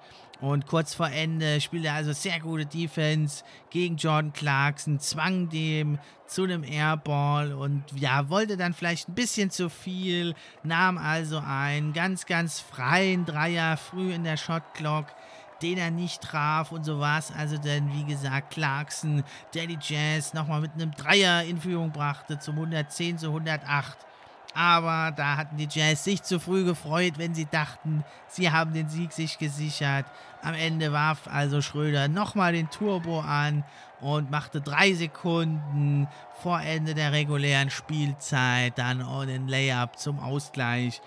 Und 0.41 0.66
kurz 0.66 0.95
vor 0.95 1.11
Ende 1.11 1.61
spielte 1.61 1.89
er 1.89 1.95
also 1.95 2.12
sehr 2.12 2.39
gute 2.39 2.64
Defense 2.64 3.43
gegen 3.70 3.97
Jordan 3.97 4.32
Clarkson, 4.32 5.01
zwang 5.01 5.49
dem 5.49 5.99
zu 6.26 6.45
einem 6.45 6.62
Airball 6.62 7.53
und 7.53 7.84
ja, 7.97 8.28
wollte 8.28 8.57
dann 8.57 8.72
vielleicht 8.72 9.09
ein 9.09 9.14
bisschen 9.14 9.51
zu 9.51 9.68
viel, 9.68 10.34
nahm 10.62 10.97
also 10.97 11.43
einen 11.45 11.93
ganz, 11.93 12.26
ganz 12.26 12.61
freien 12.61 13.24
Dreier 13.24 13.76
früh 13.76 14.12
in 14.12 14.22
der 14.22 14.36
Shotclock, 14.36 15.07
den 15.62 15.76
er 15.76 15.91
nicht 15.91 16.22
traf 16.22 16.70
und 16.70 16.84
so 16.84 17.01
war 17.01 17.18
es 17.18 17.32
also 17.32 17.59
denn, 17.59 17.93
wie 17.93 18.05
gesagt, 18.05 18.53
Clarkson, 18.53 19.24
der 19.55 19.66
die 19.66 19.78
Jazz 19.80 20.34
nochmal 20.34 20.61
mit 20.61 20.74
einem 20.74 20.93
Dreier 20.93 21.43
in 21.43 21.61
Führung 21.61 21.91
brachte 21.91 22.39
zum 22.39 22.55
110 22.57 23.18
zu 23.18 23.26
108. 23.28 23.99
Aber 24.55 25.12
da 25.12 25.36
hatten 25.36 25.57
die 25.57 25.68
Jazz 25.70 26.05
sich 26.05 26.22
zu 26.22 26.41
früh 26.41 26.64
gefreut, 26.64 27.14
wenn 27.16 27.34
sie 27.34 27.47
dachten, 27.47 28.05
sie 28.26 28.51
haben 28.51 28.72
den 28.72 28.89
Sieg 28.89 29.12
sich 29.12 29.39
gesichert. 29.39 30.07
Am 30.43 30.55
Ende 30.55 30.93
warf 30.93 31.28
also 31.30 31.61
Schröder 31.61 32.09
nochmal 32.09 32.53
den 32.53 32.70
Turbo 32.70 33.20
an 33.20 33.64
und 34.01 34.30
machte 34.30 34.61
drei 34.61 34.93
Sekunden 34.95 36.07
vor 36.43 36.61
Ende 36.61 36.95
der 36.95 37.12
regulären 37.12 37.70
Spielzeit 37.70 38.78
dann 38.78 39.05
den 39.26 39.49
Layup 39.49 39.99
zum 39.99 40.20
Ausgleich. 40.20 41.01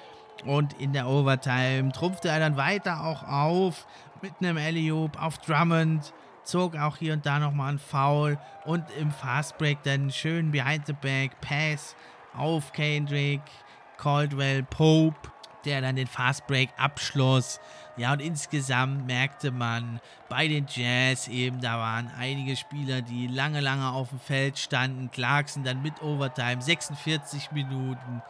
Und 0.46 0.74
in 0.74 0.92
der 0.94 1.08
Overtime 1.08 1.92
trumpfte 1.92 2.30
er 2.30 2.40
dann 2.40 2.58
weiter 2.58 3.06
auch 3.06 3.24
auf 3.24 3.86
mit 4.22 4.34
einem 4.40 4.58
Alley-Oop 4.58 5.22
auf 5.22 5.38
Drummond 5.40 6.14
zog 6.44 6.76
auch 6.76 6.98
hier 6.98 7.14
und 7.14 7.26
da 7.26 7.40
nochmal 7.40 7.70
einen 7.70 7.80
Foul 7.80 8.38
und 8.66 8.84
im 9.00 9.12
Fastbreak 9.12 9.84
dann 9.84 10.12
schön 10.12 10.52
behind 10.52 10.86
the 10.88 10.94
back 10.94 11.40
Pass 11.42 11.96
auf 12.36 12.72
Kendrick, 12.74 13.42
Caldwell, 13.98 14.64
Pope, 14.64 15.32
der 15.66 15.82
dann 15.82 15.96
den 15.96 16.08
Fastbreak 16.08 16.70
abschloss. 16.78 17.60
Ja, 17.98 18.14
und 18.14 18.22
insgesamt 18.22 19.06
merkte 19.06 19.52
man 19.52 20.00
bei 20.30 20.48
den 20.48 20.66
Jazz 20.70 21.28
eben, 21.28 21.60
da 21.60 21.78
waren 21.78 22.10
einige 22.18 22.56
Spieler, 22.56 23.02
die 23.02 23.28
lange, 23.28 23.60
lange 23.60 23.92
auf 23.92 24.10
dem 24.10 24.20
Feld 24.20 24.58
standen. 24.58 25.12
Clarkson 25.12 25.64
dann 25.64 25.82
mit 25.82 26.02
Overtime, 26.02 26.62
46 26.62 27.52
Minuten. 27.52 28.22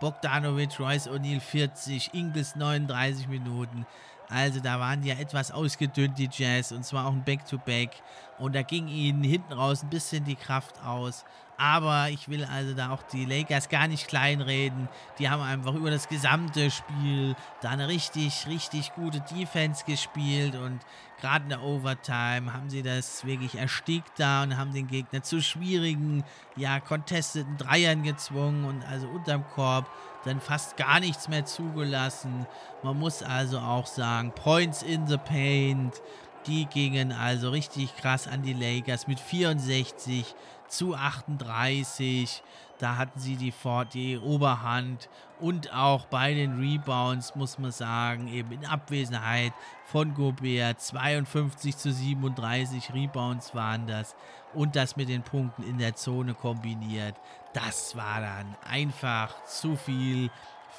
Bogdanovic, 0.00 0.78
Royce 0.80 1.08
O'Neill 1.08 1.40
40, 1.40 2.12
Ingles 2.12 2.56
39 2.56 3.28
Minuten. 3.28 3.86
Also 4.28 4.60
da 4.60 4.80
waren 4.80 5.02
die 5.02 5.10
ja 5.10 5.16
etwas 5.16 5.52
ausgedünnt, 5.52 6.18
die 6.18 6.28
Jazz, 6.30 6.72
und 6.72 6.84
zwar 6.84 7.06
auch 7.06 7.12
ein 7.12 7.24
Back-to-Back. 7.24 7.90
-Back. 7.90 8.02
Und 8.38 8.54
da 8.54 8.62
ging 8.62 8.88
ihnen 8.88 9.22
hinten 9.22 9.52
raus 9.52 9.82
ein 9.82 9.90
bisschen 9.90 10.24
die 10.24 10.34
Kraft 10.34 10.82
aus. 10.84 11.24
Aber 11.56 12.08
ich 12.10 12.28
will 12.28 12.44
also 12.44 12.74
da 12.74 12.90
auch 12.90 13.02
die 13.04 13.24
Lakers 13.24 13.68
gar 13.68 13.86
nicht 13.86 14.08
kleinreden. 14.08 14.88
Die 15.18 15.28
haben 15.28 15.42
einfach 15.42 15.74
über 15.74 15.90
das 15.90 16.08
gesamte 16.08 16.70
Spiel 16.70 17.36
da 17.60 17.70
eine 17.70 17.88
richtig, 17.88 18.46
richtig 18.48 18.92
gute 18.94 19.20
Defense 19.20 19.84
gespielt. 19.84 20.56
Und 20.56 20.80
gerade 21.20 21.44
in 21.44 21.50
der 21.50 21.62
Overtime 21.62 22.52
haben 22.52 22.68
sie 22.70 22.82
das 22.82 23.24
wirklich 23.24 23.56
erstickt 23.56 24.18
da 24.18 24.42
und 24.42 24.56
haben 24.56 24.72
den 24.72 24.88
Gegner 24.88 25.22
zu 25.22 25.40
schwierigen, 25.40 26.24
ja, 26.56 26.80
contesteten 26.80 27.56
Dreiern 27.56 28.02
gezwungen 28.02 28.64
und 28.64 28.84
also 28.84 29.06
unterm 29.06 29.46
Korb 29.54 29.88
dann 30.24 30.40
fast 30.40 30.76
gar 30.76 31.00
nichts 31.00 31.28
mehr 31.28 31.44
zugelassen. 31.44 32.46
Man 32.82 32.98
muss 32.98 33.22
also 33.22 33.58
auch 33.58 33.86
sagen, 33.86 34.32
Points 34.32 34.82
in 34.82 35.06
the 35.06 35.18
Paint, 35.18 36.00
die 36.46 36.66
gingen 36.66 37.12
also 37.12 37.50
richtig 37.50 37.96
krass 37.96 38.26
an 38.26 38.42
die 38.42 38.52
Lakers 38.52 39.06
mit 39.06 39.20
64 39.20 40.34
zu 40.68 40.94
38. 40.94 42.42
Da 42.78 42.96
hatten 42.96 43.18
sie 43.18 43.36
die, 43.36 43.52
die 43.92 44.18
Oberhand 44.18 45.08
und 45.40 45.72
auch 45.72 46.06
bei 46.06 46.34
den 46.34 46.58
Rebounds 46.58 47.34
muss 47.34 47.58
man 47.58 47.70
sagen, 47.70 48.28
eben 48.28 48.52
in 48.52 48.66
Abwesenheit 48.66 49.52
von 49.86 50.14
Gobert 50.14 50.80
52 50.80 51.76
zu 51.76 51.92
37 51.92 52.92
Rebounds 52.94 53.54
waren 53.54 53.86
das 53.86 54.14
und 54.54 54.76
das 54.76 54.96
mit 54.96 55.08
den 55.08 55.22
Punkten 55.22 55.62
in 55.62 55.78
der 55.78 55.94
Zone 55.96 56.34
kombiniert. 56.34 57.14
Das 57.52 57.96
war 57.96 58.20
dann 58.20 58.56
einfach 58.68 59.44
zu 59.44 59.76
viel 59.76 60.30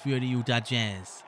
für 0.04 0.20
die 0.20 0.32
Utah 0.32 0.62
Jazz. 0.64 1.25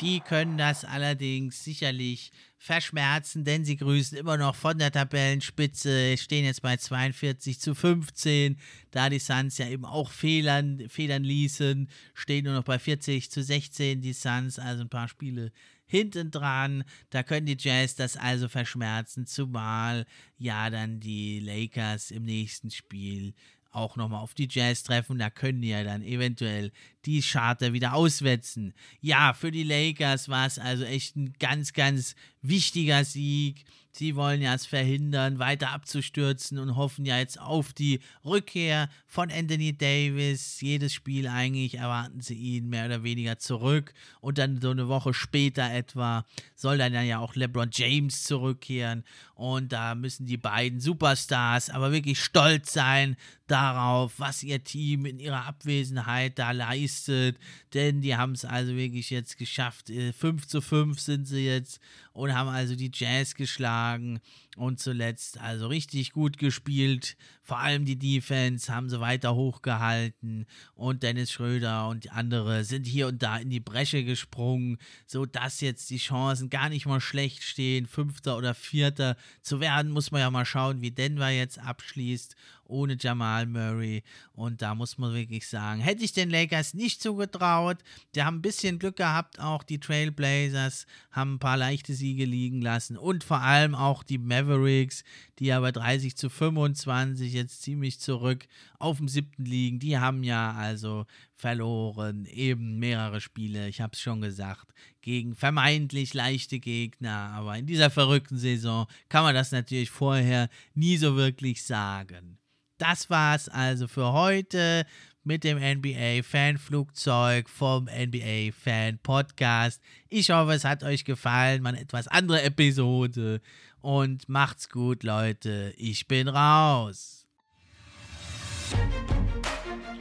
Die 0.00 0.20
können 0.20 0.56
das 0.56 0.84
allerdings 0.84 1.62
sicherlich 1.62 2.32
verschmerzen, 2.56 3.44
denn 3.44 3.64
sie 3.64 3.76
grüßen 3.76 4.16
immer 4.16 4.36
noch 4.36 4.54
von 4.54 4.78
der 4.78 4.92
Tabellenspitze, 4.92 6.16
stehen 6.16 6.44
jetzt 6.44 6.62
bei 6.62 6.76
42 6.76 7.60
zu 7.60 7.74
15, 7.74 8.56
da 8.90 9.10
die 9.10 9.18
Suns 9.18 9.58
ja 9.58 9.68
eben 9.68 9.84
auch 9.84 10.10
Fehlern, 10.10 10.88
Federn 10.88 11.24
ließen, 11.24 11.88
stehen 12.14 12.44
nur 12.44 12.54
noch 12.54 12.64
bei 12.64 12.78
40 12.78 13.30
zu 13.30 13.42
16 13.42 14.00
die 14.00 14.12
Suns, 14.12 14.58
also 14.58 14.82
ein 14.82 14.88
paar 14.88 15.08
Spiele 15.08 15.52
hinten 15.86 16.30
dran. 16.30 16.84
Da 17.10 17.22
können 17.22 17.46
die 17.46 17.56
Jazz 17.58 17.94
das 17.94 18.16
also 18.16 18.48
verschmerzen, 18.48 19.26
zumal 19.26 20.06
ja 20.38 20.70
dann 20.70 21.00
die 21.00 21.40
Lakers 21.40 22.10
im 22.10 22.22
nächsten 22.22 22.70
Spiel 22.70 23.34
auch 23.72 23.96
nochmal 23.96 24.20
auf 24.20 24.34
die 24.34 24.48
Jazz 24.50 24.82
treffen. 24.82 25.18
Da 25.18 25.30
können 25.30 25.62
die 25.62 25.68
ja 25.68 25.84
dann 25.84 26.02
eventuell 26.02 26.72
die 27.04 27.22
Charter 27.22 27.72
wieder 27.72 27.94
auswetzen. 27.94 28.74
Ja, 29.00 29.32
für 29.32 29.50
die 29.50 29.62
Lakers 29.62 30.28
war 30.28 30.46
es 30.46 30.58
also 30.58 30.84
echt 30.84 31.16
ein 31.16 31.34
ganz, 31.38 31.72
ganz 31.72 32.14
wichtiger 32.42 33.04
Sieg. 33.04 33.64
Sie 33.92 34.14
wollen 34.14 34.40
ja 34.40 34.54
es 34.54 34.66
verhindern, 34.66 35.40
weiter 35.40 35.70
abzustürzen 35.70 36.58
und 36.58 36.76
hoffen 36.76 37.04
ja 37.04 37.18
jetzt 37.18 37.40
auf 37.40 37.72
die 37.72 37.98
Rückkehr 38.24 38.88
von 39.08 39.32
Anthony 39.32 39.76
Davis. 39.76 40.60
Jedes 40.60 40.94
Spiel 40.94 41.26
eigentlich 41.26 41.74
erwarten 41.74 42.20
sie 42.20 42.34
ihn 42.34 42.68
mehr 42.68 42.86
oder 42.86 43.02
weniger 43.02 43.38
zurück. 43.38 43.92
Und 44.20 44.38
dann 44.38 44.60
so 44.60 44.70
eine 44.70 44.86
Woche 44.86 45.12
später 45.12 45.68
etwa 45.72 46.24
soll 46.54 46.78
dann 46.78 46.94
ja 47.04 47.18
auch 47.18 47.34
LeBron 47.34 47.70
James 47.72 48.22
zurückkehren. 48.22 49.02
Und 49.34 49.72
da 49.72 49.96
müssen 49.96 50.26
die 50.26 50.36
beiden 50.36 50.78
Superstars 50.78 51.68
aber 51.68 51.90
wirklich 51.90 52.22
stolz 52.22 52.72
sein 52.72 53.16
darauf, 53.48 54.12
was 54.18 54.44
ihr 54.44 54.62
Team 54.62 55.06
in 55.06 55.18
ihrer 55.18 55.46
Abwesenheit 55.46 56.38
da 56.38 56.52
leistet. 56.52 57.38
Denn 57.74 58.00
die 58.00 58.16
haben 58.16 58.32
es 58.32 58.44
also 58.44 58.76
wirklich 58.76 59.10
jetzt 59.10 59.36
geschafft. 59.36 59.88
5 59.88 60.24
äh, 60.24 60.46
zu 60.46 60.60
5 60.60 61.00
sind 61.00 61.26
sie 61.26 61.46
jetzt 61.46 61.80
und 62.12 62.34
haben 62.34 62.48
also 62.48 62.74
die 62.76 62.90
Jazz 62.92 63.34
geschlagen 63.34 64.20
und 64.56 64.80
zuletzt 64.80 65.40
also 65.40 65.68
richtig 65.68 66.12
gut 66.12 66.38
gespielt 66.38 67.16
vor 67.50 67.58
allem 67.58 67.84
die 67.84 67.98
Defense 67.98 68.72
haben 68.72 68.88
sie 68.88 69.00
weiter 69.00 69.34
hochgehalten 69.34 70.46
und 70.76 71.02
Dennis 71.02 71.32
Schröder 71.32 71.88
und 71.88 72.12
andere 72.12 72.62
sind 72.62 72.86
hier 72.86 73.08
und 73.08 73.24
da 73.24 73.38
in 73.38 73.50
die 73.50 73.58
Bresche 73.58 74.04
gesprungen, 74.04 74.78
sodass 75.04 75.60
jetzt 75.60 75.90
die 75.90 75.98
Chancen 75.98 76.48
gar 76.48 76.68
nicht 76.68 76.86
mal 76.86 77.00
schlecht 77.00 77.42
stehen, 77.42 77.86
Fünfter 77.86 78.36
oder 78.36 78.54
Vierter 78.54 79.16
zu 79.42 79.58
werden. 79.58 79.90
Muss 79.90 80.12
man 80.12 80.20
ja 80.20 80.30
mal 80.30 80.44
schauen, 80.44 80.80
wie 80.80 80.92
Denver 80.92 81.28
jetzt 81.30 81.58
abschließt 81.58 82.36
ohne 82.70 82.96
Jamal 82.98 83.46
Murray. 83.46 84.04
Und 84.32 84.62
da 84.62 84.76
muss 84.76 84.96
man 84.96 85.12
wirklich 85.12 85.48
sagen, 85.48 85.80
hätte 85.80 86.04
ich 86.04 86.12
den 86.12 86.30
Lakers 86.30 86.72
nicht 86.72 87.02
zugetraut. 87.02 87.78
Die 88.14 88.22
haben 88.22 88.36
ein 88.36 88.42
bisschen 88.42 88.78
Glück 88.78 88.96
gehabt, 88.96 89.40
auch 89.40 89.64
die 89.64 89.80
Trailblazers 89.80 90.86
haben 91.10 91.34
ein 91.34 91.38
paar 91.40 91.56
leichte 91.56 91.94
Siege 91.94 92.24
liegen 92.24 92.62
lassen. 92.62 92.96
Und 92.96 93.24
vor 93.24 93.40
allem 93.40 93.74
auch 93.74 94.04
die 94.04 94.18
Mavericks, 94.50 95.04
die 95.38 95.46
ja 95.46 95.60
bei 95.60 95.72
30 95.72 96.16
zu 96.16 96.28
25 96.28 97.32
jetzt 97.32 97.62
ziemlich 97.62 98.00
zurück 98.00 98.46
auf 98.78 98.98
dem 98.98 99.08
siebten 99.08 99.44
liegen. 99.44 99.78
Die 99.78 99.98
haben 99.98 100.22
ja 100.22 100.52
also 100.52 101.06
verloren, 101.34 102.26
eben 102.26 102.78
mehrere 102.78 103.20
Spiele, 103.20 103.68
ich 103.68 103.80
habe 103.80 103.92
es 103.94 104.00
schon 104.00 104.20
gesagt, 104.20 104.66
gegen 105.00 105.34
vermeintlich 105.34 106.14
leichte 106.14 106.58
Gegner. 106.58 107.32
Aber 107.34 107.56
in 107.56 107.66
dieser 107.66 107.90
verrückten 107.90 108.36
Saison 108.36 108.86
kann 109.08 109.24
man 109.24 109.34
das 109.34 109.52
natürlich 109.52 109.90
vorher 109.90 110.48
nie 110.74 110.96
so 110.96 111.16
wirklich 111.16 111.64
sagen. 111.64 112.38
Das 112.78 113.10
war's 113.10 113.48
also 113.48 113.86
für 113.86 114.12
heute 114.12 114.86
mit 115.22 115.44
dem 115.44 115.58
NBA 115.58 116.22
Fanflugzeug 116.22 117.48
vom 117.48 117.84
NBA 117.84 118.52
Fan 118.52 118.98
Podcast. 118.98 119.82
Ich 120.08 120.30
hoffe, 120.30 120.52
es 120.52 120.64
hat 120.64 120.82
euch 120.82 121.04
gefallen, 121.04 121.62
mal 121.62 121.74
etwas 121.74 122.08
andere 122.08 122.42
Episode 122.42 123.42
und 123.82 124.28
macht's 124.28 124.68
gut, 124.68 125.02
Leute. 125.02 125.72
Ich 125.76 126.06
bin 126.06 126.28
raus. 126.28 127.26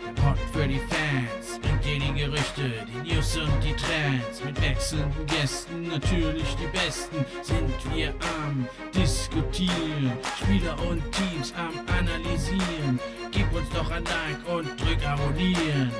Der 0.05 0.21
Pod 0.21 0.38
für 0.53 0.67
die 0.67 0.80
Fans 0.80 1.59
bringt 1.61 1.86
dir 1.86 1.99
die 1.99 2.19
Gerüchte, 2.19 2.71
die 2.88 3.13
News 3.13 3.38
und 3.38 3.63
die 3.63 3.73
Trends 3.73 4.43
mit 4.43 4.61
wechselnden 4.61 5.25
Gästen. 5.27 5.88
Natürlich 5.88 6.55
die 6.55 6.67
besten 6.77 7.25
sind 7.41 7.95
wir 7.95 8.13
am 8.43 8.67
Diskutieren, 8.93 10.13
Spieler 10.38 10.77
und 10.89 11.01
Teams 11.11 11.53
am 11.55 11.73
Analysieren. 11.97 12.99
Gib 13.32 13.51
uns 13.53 13.69
doch 13.69 13.89
ein 13.91 14.03
Like 14.03 14.47
und 14.47 14.80
drück 14.80 15.05
Abonnieren. 15.05 15.91